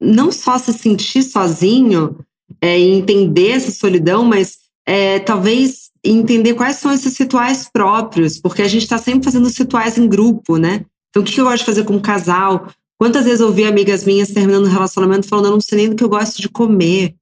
não 0.00 0.30
só 0.30 0.58
se 0.58 0.72
sentir 0.72 1.22
sozinho 1.22 2.18
é, 2.60 2.78
entender 2.78 3.50
essa 3.50 3.70
solidão, 3.70 4.24
mas 4.24 4.58
é, 4.86 5.18
talvez 5.18 5.90
entender 6.04 6.54
quais 6.54 6.76
são 6.76 6.92
esses 6.92 7.16
rituais 7.16 7.68
próprios, 7.72 8.38
porque 8.38 8.62
a 8.62 8.68
gente 8.68 8.82
está 8.82 8.98
sempre 8.98 9.24
fazendo 9.24 9.46
os 9.46 9.56
rituais 9.56 9.98
em 9.98 10.08
grupo, 10.08 10.56
né? 10.56 10.84
Então, 11.10 11.22
o 11.22 11.24
que 11.24 11.40
eu 11.40 11.44
gosto 11.44 11.58
de 11.58 11.64
fazer 11.64 11.84
com 11.84 11.94
um 11.94 12.00
casal? 12.00 12.68
Quantas 12.98 13.24
vezes 13.24 13.40
eu 13.40 13.48
ouvi 13.48 13.64
amigas 13.64 14.04
minhas 14.04 14.30
terminando 14.30 14.66
o 14.66 14.70
relacionamento 14.70 15.28
falando, 15.28 15.46
eu 15.46 15.52
não 15.52 15.60
sei 15.60 15.78
nem 15.78 15.88
do 15.90 15.96
que 15.96 16.04
eu 16.04 16.08
gosto 16.08 16.40
de 16.40 16.48
comer. 16.48 17.14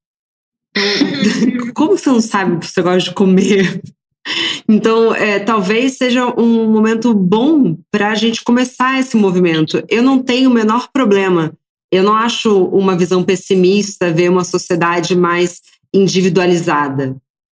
Como 1.75 1.97
você 1.97 2.11
não 2.11 2.21
sabe 2.21 2.57
o 2.57 2.59
que 2.59 2.67
você 2.67 2.83
gosta 2.83 3.11
de 3.11 3.15
comer? 3.15 3.81
Então, 4.69 5.15
é, 5.15 5.39
talvez 5.39 5.97
seja 5.97 6.27
um 6.39 6.71
momento 6.71 7.15
bom 7.15 7.79
para 7.91 8.11
a 8.11 8.15
gente 8.15 8.45
começar 8.45 8.99
esse 8.99 9.17
movimento. 9.17 9.83
Eu 9.89 10.03
não 10.03 10.23
tenho 10.23 10.51
o 10.51 10.53
menor 10.53 10.89
problema. 10.93 11.53
Eu 11.91 12.03
não 12.03 12.15
acho 12.15 12.65
uma 12.67 12.97
visão 12.97 13.23
pessimista 13.23 14.13
ver 14.13 14.31
uma 14.31 14.45
sociedade 14.45 15.17
mais 15.17 15.61
individualizada 15.93 17.17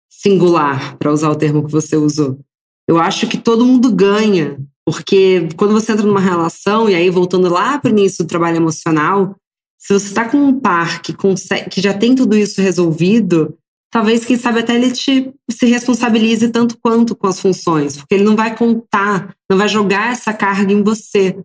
singular, 0.10 0.98
para 0.98 1.14
usar 1.14 1.30
o 1.30 1.36
termo 1.36 1.64
que 1.64 1.72
você 1.72 1.96
usou. 1.96 2.40
Eu 2.88 2.98
acho 2.98 3.28
que 3.28 3.38
todo 3.38 3.66
mundo 3.66 3.92
ganha, 3.92 4.60
porque 4.86 5.48
quando 5.56 5.72
você 5.72 5.92
entra 5.92 6.06
numa 6.06 6.20
relação, 6.20 6.90
e 6.90 6.96
aí 6.96 7.10
voltando 7.10 7.48
lá 7.48 7.80
para 7.80 7.90
o 7.90 7.92
início 7.92 8.26
do 8.26 8.28
trabalho 8.28 8.58
emocional, 8.58 9.36
se 9.78 9.94
você 9.94 10.08
está 10.08 10.28
com 10.28 10.38
um 10.38 10.60
par 10.60 11.02
que, 11.02 11.14
consegue, 11.14 11.70
que 11.70 11.82
já 11.82 11.94
tem 11.94 12.16
tudo 12.16 12.36
isso 12.36 12.62
resolvido, 12.62 13.56
talvez, 13.90 14.26
quem 14.26 14.38
sabe, 14.38 14.60
até 14.60 14.76
ele 14.76 14.92
te 14.92 15.32
se 15.50 15.66
responsabilize 15.66 16.50
tanto 16.50 16.78
quanto 16.82 17.16
com 17.16 17.28
as 17.28 17.40
funções, 17.40 17.96
porque 17.96 18.16
ele 18.16 18.26
não 18.26 18.36
vai 18.36 18.56
contar, 18.58 19.34
não 19.50 19.58
vai 19.58 19.70
jogar 19.70 20.12
essa 20.12 20.34
carga 20.34 20.74
em 20.74 20.84
você. 20.84 21.38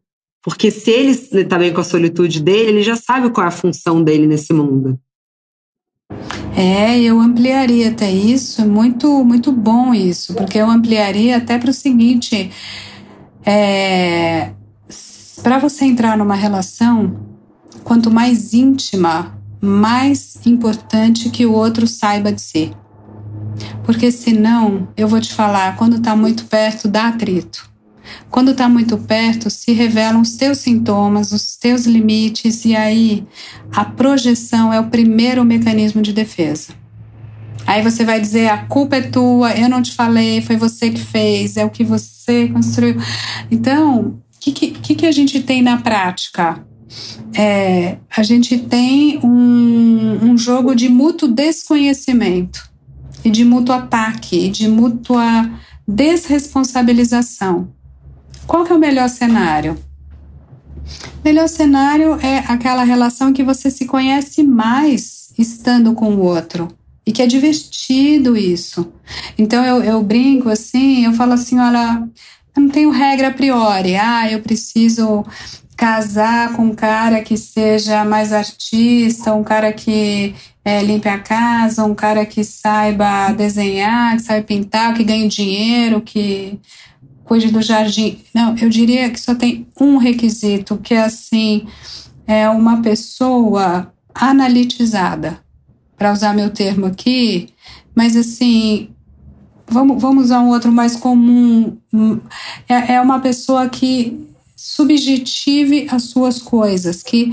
Porque 0.45 0.71
se 0.71 0.91
ele 0.91 1.11
está 1.11 1.59
bem 1.59 1.73
com 1.73 1.81
a 1.81 1.85
solitude 1.85 2.41
dele, 2.41 2.69
ele 2.69 2.83
já 2.83 2.97
sabe 2.97 3.31
qual 3.31 3.47
é 3.47 3.49
a 3.49 3.51
função 3.51 4.03
dele 4.05 4.27
nesse 4.27 4.53
mundo. 4.53 5.01
É, 6.55 7.01
eu 7.01 7.19
ampliaria 7.19 7.89
até 7.89 8.11
isso, 8.13 8.61
é 8.61 8.65
muito, 8.65 9.25
muito 9.25 9.51
bom 9.51 9.95
isso, 9.95 10.35
porque 10.35 10.59
eu 10.59 10.71
ampliaria 10.71 11.39
até 11.39 11.59
para 11.59 11.71
o 11.71 11.75
seguinte: 11.75 12.51
é, 13.45 14.53
para 15.43 15.59
você 15.59 15.87
entrar 15.87 16.17
numa 16.17 16.35
relação, 16.35 17.17
quanto 17.83 18.11
mais 18.11 18.53
íntima, 18.53 19.37
mais 19.61 20.39
importante 20.47 21.31
que 21.31 21.47
o 21.47 21.53
outro 21.53 21.87
saiba 21.87 22.31
de 22.31 22.43
si. 22.43 22.71
Porque 23.83 24.13
senão, 24.13 24.89
eu 24.97 25.09
vou 25.09 25.21
te 25.21 25.33
falar, 25.33 25.77
quando 25.77 25.97
está 25.97 26.15
muito 26.15 26.45
perto, 26.45 26.87
dá 26.87 27.09
atrito. 27.09 27.74
Quando 28.31 28.51
está 28.51 28.69
muito 28.69 28.97
perto, 28.99 29.51
se 29.51 29.73
revelam 29.73 30.21
os 30.21 30.37
teus 30.37 30.59
sintomas, 30.59 31.33
os 31.33 31.57
teus 31.57 31.87
limites, 31.87 32.65
e 32.65 32.75
aí 32.75 33.25
a 33.73 33.85
projeção 33.85 34.73
é 34.73 34.81
o 34.81 34.89
primeiro 34.89 35.45
mecanismo 35.45 36.03
de 36.03 36.13
defesa. 36.13 36.75
Aí 37.67 37.83
você 37.83 38.05
vai 38.05 38.21
dizer: 38.21 38.49
a 38.49 38.59
culpa 38.59 38.97
é 38.97 39.03
tua, 39.03 39.53
eu 39.53 39.69
não 39.69 39.83
te 39.83 39.93
falei, 39.93 40.41
foi 40.41 40.57
você 40.57 40.91
que 40.91 41.01
fez, 41.01 41.57
é 41.57 41.65
o 41.65 41.71
que 41.71 41.85
você 41.85 42.49
construiu. 42.49 42.97
Então, 43.51 44.01
o 44.01 44.23
que, 44.41 44.53
que, 44.53 44.95
que 44.95 45.07
a 45.07 45.13
gente 45.13 45.41
tem 45.41 45.63
na 45.63 45.79
prática? 45.79 46.65
É, 47.37 47.97
a 48.15 48.23
gente 48.23 48.59
tem 48.59 49.19
um, 49.25 50.31
um 50.31 50.39
jogo 50.39 50.75
de 50.75 50.89
mútuo 50.89 51.29
desconhecimento 51.29 52.71
e 53.25 53.31
de 53.31 53.45
mútuo 53.45 53.75
ataque 53.75 54.47
e 54.47 54.51
de 54.51 54.69
mútua 54.69 55.51
desresponsabilização. 55.89 57.74
Qual 58.47 58.65
que 58.65 58.73
é 58.73 58.75
o 58.75 58.79
melhor 58.79 59.09
cenário? 59.09 59.79
Melhor 61.25 61.49
cenário 61.49 62.19
é 62.21 62.39
aquela 62.47 62.85
relação 62.85 63.33
que 63.33 63.43
você 63.43 63.71
se 63.71 63.87
conhece 63.87 64.43
mais 64.43 65.33
estando 65.39 65.95
com 65.95 66.15
o 66.15 66.21
outro. 66.21 66.69
E 67.07 67.13
que 67.13 67.23
é 67.23 67.27
divertido 67.27 68.37
isso. 68.37 68.93
Então 69.37 69.65
eu, 69.65 69.83
eu 69.83 70.03
brinco 70.03 70.49
assim, 70.49 71.05
eu 71.05 71.13
falo 71.13 71.33
assim: 71.33 71.59
olha, 71.59 72.07
eu 72.57 72.63
não 72.63 72.69
tenho 72.69 72.91
regra 72.91 73.29
a 73.29 73.33
priori. 73.33 73.97
Ah, 73.97 74.31
eu 74.31 74.41
preciso 74.41 75.25
casar 75.77 76.53
com 76.55 76.67
um 76.67 76.75
cara 76.75 77.21
que 77.21 77.37
seja 77.37 78.05
mais 78.05 78.33
artista, 78.33 79.35
um 79.35 79.43
cara 79.43 79.73
que 79.73 80.35
é, 80.65 80.83
limpe 80.83 81.09
a 81.09 81.19
casa, 81.19 81.85
um 81.85 81.95
cara 81.95 82.25
que 82.25 82.45
saiba 82.45 83.33
desenhar, 83.33 84.17
que 84.17 84.23
saiba 84.23 84.47
pintar, 84.47 84.95
que 84.95 85.05
ganhe 85.05 85.29
dinheiro, 85.29 86.01
que 86.01 86.59
cuide 87.25 87.51
do 87.51 87.63
jardim. 87.63 88.19
Não, 88.35 88.57
eu 88.57 88.69
diria 88.69 89.11
que 89.11 89.21
só 89.21 89.35
tem 89.35 89.67
um 89.81 89.97
requisito, 89.97 90.77
que 90.79 90.95
é 90.95 91.03
assim, 91.03 91.67
é 92.27 92.49
uma 92.49 92.81
pessoa 92.83 93.93
analitizada, 94.15 95.43
para 95.97 96.13
usar 96.13 96.35
meu 96.35 96.51
termo 96.51 96.87
aqui, 96.87 97.49
mas 97.95 98.17
assim, 98.17 98.91
vamos, 99.67 100.01
vamos 100.01 100.25
usar 100.25 100.41
um 100.41 100.49
outro 100.49 100.71
mais 100.71 100.97
comum, 100.97 101.77
é, 102.69 102.95
é 102.95 103.01
uma 103.01 103.21
pessoa 103.21 103.69
que 103.69 104.29
subjetive 104.57 105.87
as 105.91 106.05
suas 106.05 106.41
coisas, 106.41 107.03
que, 107.03 107.33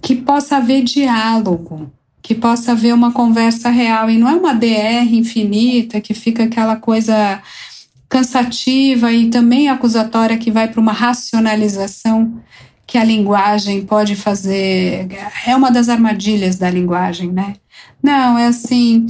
que 0.00 0.14
possa 0.14 0.56
haver 0.56 0.82
diálogo, 0.82 1.90
que 2.22 2.34
possa 2.34 2.72
haver 2.72 2.94
uma 2.94 3.12
conversa 3.12 3.68
real, 3.68 4.08
e 4.08 4.18
não 4.18 4.28
é 4.28 4.34
uma 4.34 4.54
DR 4.54 5.12
infinita, 5.12 6.00
que 6.00 6.14
fica 6.14 6.44
aquela 6.44 6.76
coisa 6.76 7.42
cansativa 8.12 9.10
e 9.10 9.30
também 9.30 9.70
acusatória 9.70 10.36
que 10.36 10.50
vai 10.50 10.68
para 10.68 10.78
uma 10.78 10.92
racionalização 10.92 12.42
que 12.86 12.98
a 12.98 13.04
linguagem 13.04 13.86
pode 13.86 14.14
fazer. 14.16 15.08
É 15.46 15.56
uma 15.56 15.70
das 15.70 15.88
armadilhas 15.88 16.56
da 16.56 16.68
linguagem, 16.68 17.32
né? 17.32 17.54
Não, 18.02 18.36
é 18.36 18.48
assim. 18.48 19.06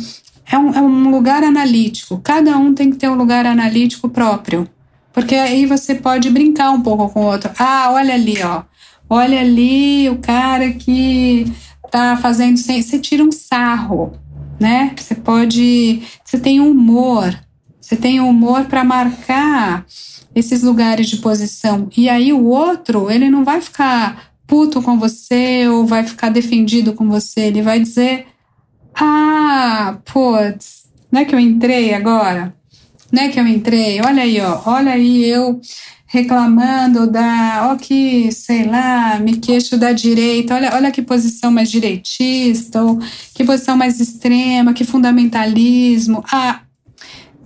É 0.48 0.56
um, 0.56 0.72
é 0.72 0.80
um 0.80 1.10
lugar 1.10 1.42
analítico. 1.42 2.20
Cada 2.22 2.56
um 2.56 2.72
tem 2.72 2.92
que 2.92 2.96
ter 2.96 3.08
um 3.08 3.16
lugar 3.16 3.44
analítico 3.44 4.08
próprio. 4.08 4.68
Porque 5.12 5.34
aí 5.34 5.66
você 5.66 5.96
pode 5.96 6.30
brincar 6.30 6.70
um 6.70 6.80
pouco 6.80 7.08
com 7.08 7.22
o 7.22 7.26
outro. 7.26 7.50
Ah, 7.58 7.90
olha 7.90 8.14
ali, 8.14 8.40
ó. 8.40 8.62
Olha 9.10 9.40
ali 9.40 10.08
o 10.10 10.18
cara 10.18 10.70
que 10.74 11.52
tá 11.90 12.16
fazendo. 12.18 12.56
Você 12.56 13.00
tira 13.00 13.24
um 13.24 13.32
sarro, 13.32 14.12
né? 14.60 14.94
Você 14.96 15.16
pode. 15.16 16.02
Você 16.24 16.38
tem 16.38 16.60
humor. 16.60 17.36
Você 17.82 17.96
tem 17.96 18.20
humor 18.20 18.66
para 18.66 18.84
marcar 18.84 19.84
esses 20.32 20.62
lugares 20.62 21.08
de 21.08 21.16
posição. 21.16 21.88
E 21.96 22.08
aí 22.08 22.32
o 22.32 22.44
outro, 22.44 23.10
ele 23.10 23.28
não 23.28 23.44
vai 23.44 23.60
ficar 23.60 24.32
puto 24.46 24.80
com 24.80 24.98
você 24.98 25.66
ou 25.66 25.84
vai 25.84 26.04
ficar 26.04 26.30
defendido 26.30 26.92
com 26.94 27.08
você. 27.08 27.40
Ele 27.40 27.60
vai 27.60 27.80
dizer: 27.80 28.26
Ah, 28.94 29.98
putz, 30.04 30.84
não 31.10 31.20
é 31.20 31.24
que 31.24 31.34
eu 31.34 31.40
entrei 31.40 31.92
agora? 31.92 32.54
Não 33.10 33.24
é 33.24 33.28
que 33.28 33.40
eu 33.40 33.46
entrei? 33.46 34.00
Olha 34.00 34.22
aí, 34.22 34.40
ó. 34.40 34.62
Olha 34.64 34.92
aí 34.92 35.28
eu 35.28 35.60
reclamando 36.06 37.10
da, 37.10 37.70
ó 37.72 37.76
que, 37.76 38.30
sei 38.32 38.64
lá, 38.64 39.18
me 39.18 39.38
queixo 39.38 39.78
da 39.78 39.92
direita, 39.92 40.54
olha, 40.54 40.74
olha 40.74 40.90
que 40.92 41.00
posição 41.00 41.50
mais 41.50 41.70
direitista, 41.70 42.82
ou 42.82 42.98
que 43.34 43.42
posição 43.42 43.78
mais 43.78 43.98
extrema, 43.98 44.74
que 44.74 44.84
fundamentalismo. 44.84 46.22
Ah, 46.30 46.60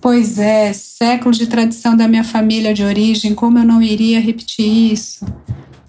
Pois 0.00 0.38
é, 0.38 0.72
séculos 0.72 1.38
de 1.38 1.46
tradição 1.46 1.96
da 1.96 2.06
minha 2.06 2.24
família 2.24 2.72
de 2.72 2.82
origem, 2.82 3.34
como 3.34 3.58
eu 3.58 3.64
não 3.64 3.82
iria 3.82 4.20
repetir 4.20 4.92
isso? 4.92 5.26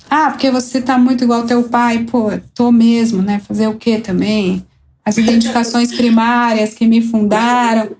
Ah, 0.09 0.31
porque 0.31 0.49
você 0.49 0.81
tá 0.81 0.97
muito 0.97 1.23
igual 1.23 1.45
teu 1.45 1.63
pai, 1.63 2.05
pô, 2.09 2.31
tô 2.55 2.71
mesmo, 2.71 3.21
né? 3.21 3.39
Fazer 3.39 3.67
o 3.67 3.75
quê 3.75 3.99
também? 3.99 4.65
as 5.07 5.17
identificações 5.17 5.95
primárias 5.95 6.73
que 6.73 6.85
me 6.85 7.01
fundaram. 7.01 7.95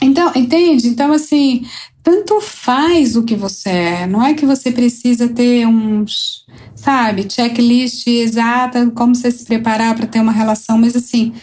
Então, 0.00 0.32
entende? 0.34 0.88
Então, 0.88 1.12
assim, 1.12 1.66
tanto 2.02 2.40
faz 2.40 3.14
o 3.14 3.22
que 3.22 3.36
você 3.36 3.68
é. 3.68 4.06
Não 4.06 4.24
é 4.24 4.32
que 4.32 4.46
você 4.46 4.72
precisa 4.72 5.28
ter 5.28 5.66
uns, 5.66 6.46
sabe, 6.74 7.26
checklist 7.30 8.06
exata, 8.06 8.90
como 8.94 9.14
você 9.14 9.30
se 9.30 9.44
preparar 9.44 9.94
para 9.94 10.06
ter 10.06 10.20
uma 10.20 10.32
relação, 10.32 10.78
mas 10.78 10.96
assim, 10.96 11.34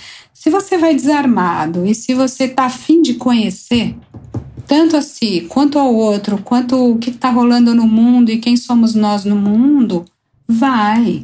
se 0.45 0.51
você 0.51 0.77
vai 0.77 0.93
desarmado 0.93 1.87
e 1.87 1.95
se 1.95 2.13
você 2.13 2.47
tá 2.47 2.65
afim 2.65 3.01
de 3.01 3.15
conhecer, 3.15 3.95
tanto 4.67 4.95
a 4.95 5.01
si, 5.01 5.47
quanto 5.49 5.79
ao 5.79 5.91
outro, 5.91 6.37
quanto 6.37 6.91
o 6.91 6.99
que 6.99 7.09
está 7.09 7.31
rolando 7.31 7.73
no 7.73 7.87
mundo 7.87 8.29
e 8.29 8.37
quem 8.37 8.55
somos 8.55 8.93
nós 8.93 9.25
no 9.25 9.35
mundo, 9.35 10.05
vai. 10.47 11.23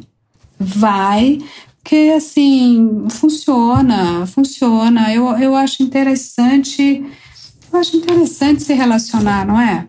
Vai, 0.58 1.38
que 1.84 2.10
assim, 2.10 3.06
funciona, 3.10 4.26
funciona. 4.26 5.14
Eu, 5.14 5.28
eu 5.38 5.54
acho 5.54 5.84
interessante 5.84 7.04
eu 7.72 7.78
acho 7.78 7.96
interessante 7.96 8.60
se 8.60 8.74
relacionar, 8.74 9.46
não 9.46 9.60
é? 9.60 9.86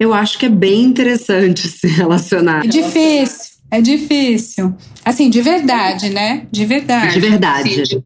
Eu 0.00 0.14
acho 0.14 0.38
que 0.38 0.46
é 0.46 0.48
bem 0.48 0.84
interessante 0.84 1.68
se 1.68 1.86
relacionar. 1.86 2.64
É 2.64 2.68
difícil, 2.68 3.56
é 3.70 3.82
difícil. 3.82 4.74
Assim, 5.04 5.28
de 5.28 5.42
verdade, 5.42 6.08
né? 6.08 6.46
De 6.50 6.64
verdade. 6.64 7.12
De 7.12 7.20
verdade. 7.20 7.86
Sim. 7.86 8.02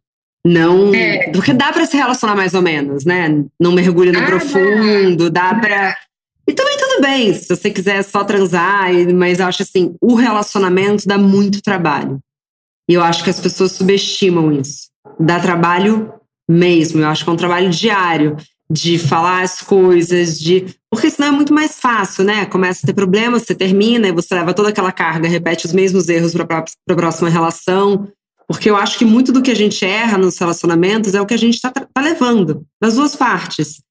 Não. 0.49 0.95
É. 0.95 1.31
Porque 1.31 1.53
dá 1.53 1.73
para 1.73 1.85
se 1.85 1.97
relacionar 1.97 2.35
mais 2.35 2.55
ou 2.55 2.63
menos, 2.63 3.05
né? 3.05 3.45
Não 3.61 3.73
mergulha 3.73 4.13
no 4.13 4.21
ah, 4.21 4.27
profundo, 4.27 5.31
dá, 5.31 5.53
dá 5.53 5.61
para. 5.61 5.97
E 6.49 6.55
também 6.55 6.79
tudo 6.79 7.03
bem, 7.03 7.35
se 7.35 7.47
você 7.47 7.71
quiser 7.71 8.03
só 8.03 8.25
transar, 8.25 8.91
mas 9.15 9.39
eu 9.39 9.47
acho 9.47 9.63
assim, 9.63 9.95
o 10.01 10.15
relacionamento 10.15 11.07
dá 11.07 11.19
muito 11.19 11.61
trabalho. 11.61 12.19
E 12.89 12.95
eu 12.95 13.03
acho 13.03 13.23
que 13.23 13.29
as 13.29 13.39
pessoas 13.39 13.73
subestimam 13.73 14.51
isso. 14.51 14.89
Dá 15.21 15.39
trabalho 15.39 16.11
mesmo, 16.49 17.03
eu 17.03 17.09
acho 17.09 17.23
que 17.23 17.29
é 17.29 17.33
um 17.35 17.37
trabalho 17.37 17.69
diário 17.69 18.37
de 18.71 18.99
falar 18.99 19.43
as 19.43 19.61
coisas, 19.61 20.39
de. 20.39 20.67
Porque 20.91 21.11
senão 21.11 21.29
é 21.29 21.31
muito 21.31 21.53
mais 21.53 21.79
fácil, 21.79 22.25
né? 22.25 22.47
Começa 22.47 22.81
a 22.83 22.87
ter 22.87 22.95
problemas, 22.95 23.43
você 23.43 23.55
termina 23.55 24.09
e 24.09 24.13
você 24.13 24.35
leva 24.35 24.55
toda 24.55 24.71
aquela 24.71 24.93
carga, 24.93 25.29
repete 25.29 25.67
os 25.67 25.73
mesmos 25.73 26.09
erros 26.09 26.33
para 26.33 26.65
a 26.65 26.95
próxima 26.95 27.29
relação. 27.29 28.09
Porque 28.49 28.71
eu 28.71 28.77
acho 28.77 28.99
que 28.99 29.05
muito 29.05 29.31
do 29.31 29.43
que 29.43 29.51
a 29.51 29.55
gente 29.55 29.85
erra 29.85 30.17
nos 30.17 30.39
relacionamentos 30.39 31.15
é 31.15 31.21
o 31.21 31.27
que 31.27 31.35
a 31.35 31.39
gente 31.39 31.57
está 31.57 31.71
tá 31.71 32.01
levando, 32.01 32.65
das 32.81 32.95
duas 32.95 33.15
partes. 33.15 33.83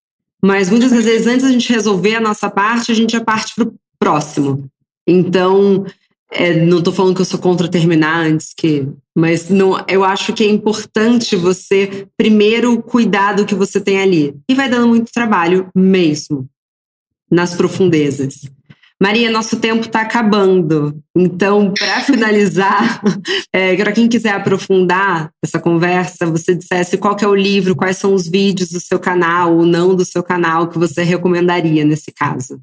Mas 0.43 0.69
muitas 0.69 0.91
vezes, 0.91 1.27
antes 1.27 1.43
da 1.43 1.51
gente 1.51 1.71
resolver 1.71 2.15
a 2.15 2.21
nossa 2.21 2.49
parte, 2.49 2.91
a 2.91 2.95
gente 2.95 3.11
já 3.11 3.23
parte 3.23 3.53
para 3.55 3.67
o 3.67 3.75
próximo. 3.99 4.67
Então, 5.05 5.85
é, 6.31 6.65
não 6.65 6.79
estou 6.79 6.91
falando 6.91 7.15
que 7.15 7.21
eu 7.21 7.25
sou 7.25 7.39
contra 7.39 7.67
terminar 7.67 8.25
antes 8.25 8.53
que. 8.55 8.87
Mas 9.15 9.49
não, 9.49 9.83
eu 9.87 10.03
acho 10.03 10.33
que 10.33 10.43
é 10.43 10.47
importante 10.47 11.35
você 11.35 12.07
primeiro 12.17 12.81
cuidar 12.81 13.33
do 13.33 13.45
que 13.45 13.55
você 13.55 13.79
tem 13.79 13.99
ali. 13.99 14.35
E 14.49 14.55
vai 14.55 14.69
dando 14.69 14.87
muito 14.87 15.11
trabalho 15.11 15.69
mesmo, 15.75 16.49
nas 17.31 17.55
profundezas. 17.55 18.41
Maria, 19.01 19.29
nosso 19.29 19.57
tempo 19.57 19.85
está 19.85 20.01
acabando. 20.01 20.97
Então, 21.15 21.73
para 21.77 22.01
finalizar, 22.05 23.01
é, 23.53 23.75
para 23.75 23.91
quem 23.91 24.07
quiser 24.07 24.33
aprofundar 24.33 25.29
essa 25.43 25.59
conversa, 25.59 26.25
você 26.25 26.55
dissesse 26.55 26.97
qual 26.97 27.15
é 27.19 27.27
o 27.27 27.35
livro, 27.35 27.75
quais 27.75 27.97
são 27.97 28.13
os 28.13 28.27
vídeos 28.27 28.69
do 28.69 28.79
seu 28.79 28.99
canal 28.99 29.55
ou 29.55 29.65
não 29.65 29.95
do 29.95 30.03
seu 30.03 30.23
canal 30.23 30.67
que 30.67 30.79
você 30.79 31.03
recomendaria 31.03 31.85
nesse 31.85 32.11
caso 32.11 32.59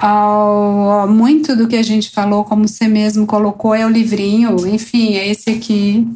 ao, 0.00 1.06
muito 1.06 1.54
do 1.54 1.68
que 1.68 1.76
a 1.76 1.82
gente 1.82 2.10
falou, 2.10 2.42
como 2.42 2.66
você 2.66 2.88
mesmo 2.88 3.26
colocou, 3.26 3.74
é 3.74 3.84
o 3.84 3.90
livrinho. 3.90 4.66
Enfim, 4.66 5.14
é 5.14 5.28
esse 5.28 5.50
aqui. 5.50 6.06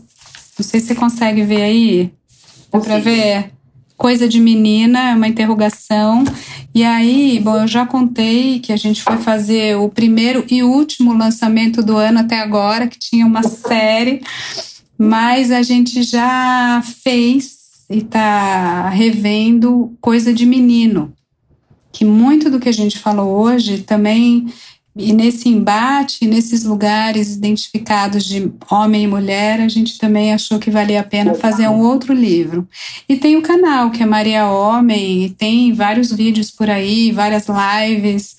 Não 0.58 0.64
sei 0.64 0.80
se 0.80 0.86
você 0.86 0.94
consegue 0.94 1.42
ver 1.42 1.62
aí. 1.62 2.12
Dá 2.72 2.80
para 2.80 2.98
ver? 2.98 3.52
Coisa 3.96 4.26
de 4.26 4.40
menina, 4.40 5.10
é 5.10 5.14
uma 5.14 5.28
interrogação. 5.28 6.24
E 6.74 6.82
aí, 6.82 7.38
bom, 7.38 7.60
eu 7.60 7.68
já 7.68 7.86
contei 7.86 8.58
que 8.58 8.72
a 8.72 8.76
gente 8.76 9.02
foi 9.02 9.16
fazer 9.18 9.76
o 9.76 9.88
primeiro 9.88 10.44
e 10.50 10.62
último 10.62 11.16
lançamento 11.16 11.82
do 11.82 11.96
ano 11.96 12.20
até 12.20 12.40
agora, 12.40 12.88
que 12.88 12.98
tinha 12.98 13.24
uma 13.24 13.44
série, 13.44 14.20
mas 14.98 15.52
a 15.52 15.62
gente 15.62 16.02
já 16.02 16.82
fez 17.02 17.54
e 17.88 17.98
está 17.98 18.88
revendo 18.88 19.96
Coisa 20.00 20.34
de 20.34 20.44
Menino 20.44 21.14
que 21.94 22.04
muito 22.04 22.50
do 22.50 22.58
que 22.58 22.68
a 22.68 22.72
gente 22.72 22.98
falou 22.98 23.40
hoje 23.40 23.78
também 23.78 24.52
e 24.96 25.12
nesse 25.12 25.48
embate, 25.48 26.24
nesses 26.24 26.62
lugares 26.62 27.34
identificados 27.34 28.24
de 28.24 28.52
homem 28.70 29.04
e 29.04 29.06
mulher, 29.08 29.60
a 29.60 29.68
gente 29.68 29.98
também 29.98 30.32
achou 30.32 30.58
que 30.60 30.70
valia 30.70 31.00
a 31.00 31.04
pena 31.04 31.34
fazer 31.34 31.68
um 31.68 31.80
outro 31.80 32.12
livro. 32.12 32.68
E 33.08 33.16
tem 33.16 33.36
o 33.36 33.42
canal, 33.42 33.90
que 33.90 34.04
é 34.04 34.06
Maria 34.06 34.46
Homem, 34.46 35.24
e 35.24 35.30
tem 35.30 35.72
vários 35.72 36.12
vídeos 36.12 36.50
por 36.50 36.70
aí, 36.70 37.10
várias 37.10 37.46
lives. 37.48 38.36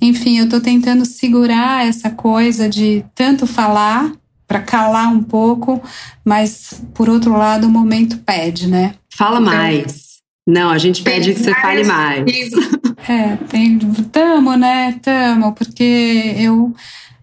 Enfim, 0.00 0.38
eu 0.38 0.44
estou 0.44 0.62
tentando 0.62 1.04
segurar 1.04 1.86
essa 1.86 2.08
coisa 2.08 2.70
de 2.70 3.04
tanto 3.14 3.46
falar 3.46 4.12
para 4.48 4.62
calar 4.62 5.12
um 5.12 5.22
pouco, 5.22 5.82
mas 6.24 6.82
por 6.94 7.10
outro 7.10 7.32
lado 7.32 7.66
o 7.66 7.70
momento 7.70 8.18
pede, 8.18 8.66
né? 8.66 8.94
Fala 9.10 9.40
então, 9.40 9.54
mais. 9.54 10.11
Não, 10.46 10.70
a 10.70 10.78
gente 10.78 11.02
pede 11.02 11.34
que 11.34 11.40
você 11.40 11.54
fale 11.54 11.84
mais. 11.84 12.24
É, 13.08 13.36
tem, 13.48 13.80
tamo, 14.12 14.54
né? 14.54 14.96
Tamo, 15.02 15.52
porque 15.54 16.36
eu 16.38 16.72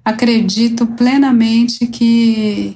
acredito 0.03 0.85
plenamente 0.85 1.87
que, 1.87 2.75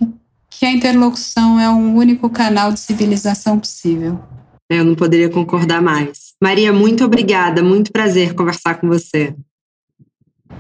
que 0.50 0.66
a 0.66 0.72
interlocução 0.72 1.60
é 1.60 1.70
um 1.70 1.98
único 1.98 2.30
canal 2.30 2.72
de 2.72 2.80
civilização 2.80 3.60
possível. 3.60 4.24
É, 4.72 4.80
eu 4.80 4.86
não 4.86 4.96
poderia 4.96 5.30
concordar 5.30 5.82
mais. 5.82 6.34
Maria, 6.42 6.72
muito 6.72 7.04
obrigada, 7.04 7.62
muito 7.62 7.92
prazer 7.92 8.34
conversar 8.34 8.76
com 8.76 8.88
você. 8.88 9.36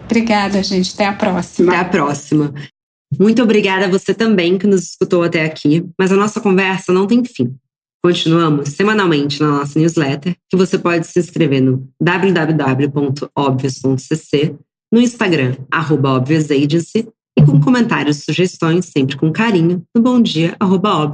Obrigada, 0.03 0.61
gente. 0.61 0.93
Até 0.93 1.05
a 1.05 1.13
próxima. 1.13 1.71
Até 1.71 1.81
a 1.81 1.85
próxima. 1.85 2.53
Muito 3.17 3.41
obrigada 3.41 3.85
a 3.85 3.89
você 3.89 4.13
também 4.13 4.57
que 4.57 4.67
nos 4.67 4.83
escutou 4.83 5.23
até 5.23 5.45
aqui, 5.45 5.85
mas 5.97 6.11
a 6.11 6.17
nossa 6.17 6.41
conversa 6.41 6.91
não 6.91 7.07
tem 7.07 7.23
fim. 7.23 7.55
Continuamos 8.05 8.67
semanalmente 8.69 9.41
na 9.41 9.59
nossa 9.59 9.79
newsletter, 9.79 10.35
que 10.49 10.57
você 10.57 10.77
pode 10.77 11.07
se 11.07 11.17
inscrever 11.17 11.61
no 11.61 11.89
www.obvious.cc, 12.01 14.57
no 14.91 14.99
Instagram, 14.99 15.55
arroba 15.71 16.19
Agency, 16.19 17.07
e 17.39 17.45
com 17.45 17.61
comentários 17.61 18.17
e 18.17 18.25
sugestões, 18.25 18.87
sempre 18.87 19.15
com 19.15 19.31
carinho, 19.31 19.85
no 19.95 20.01
bomdia, 20.01 20.53
arroba 20.59 21.13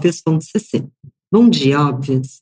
Bom 1.32 1.48
dia, 1.48 1.80
Obvious! 1.80 2.42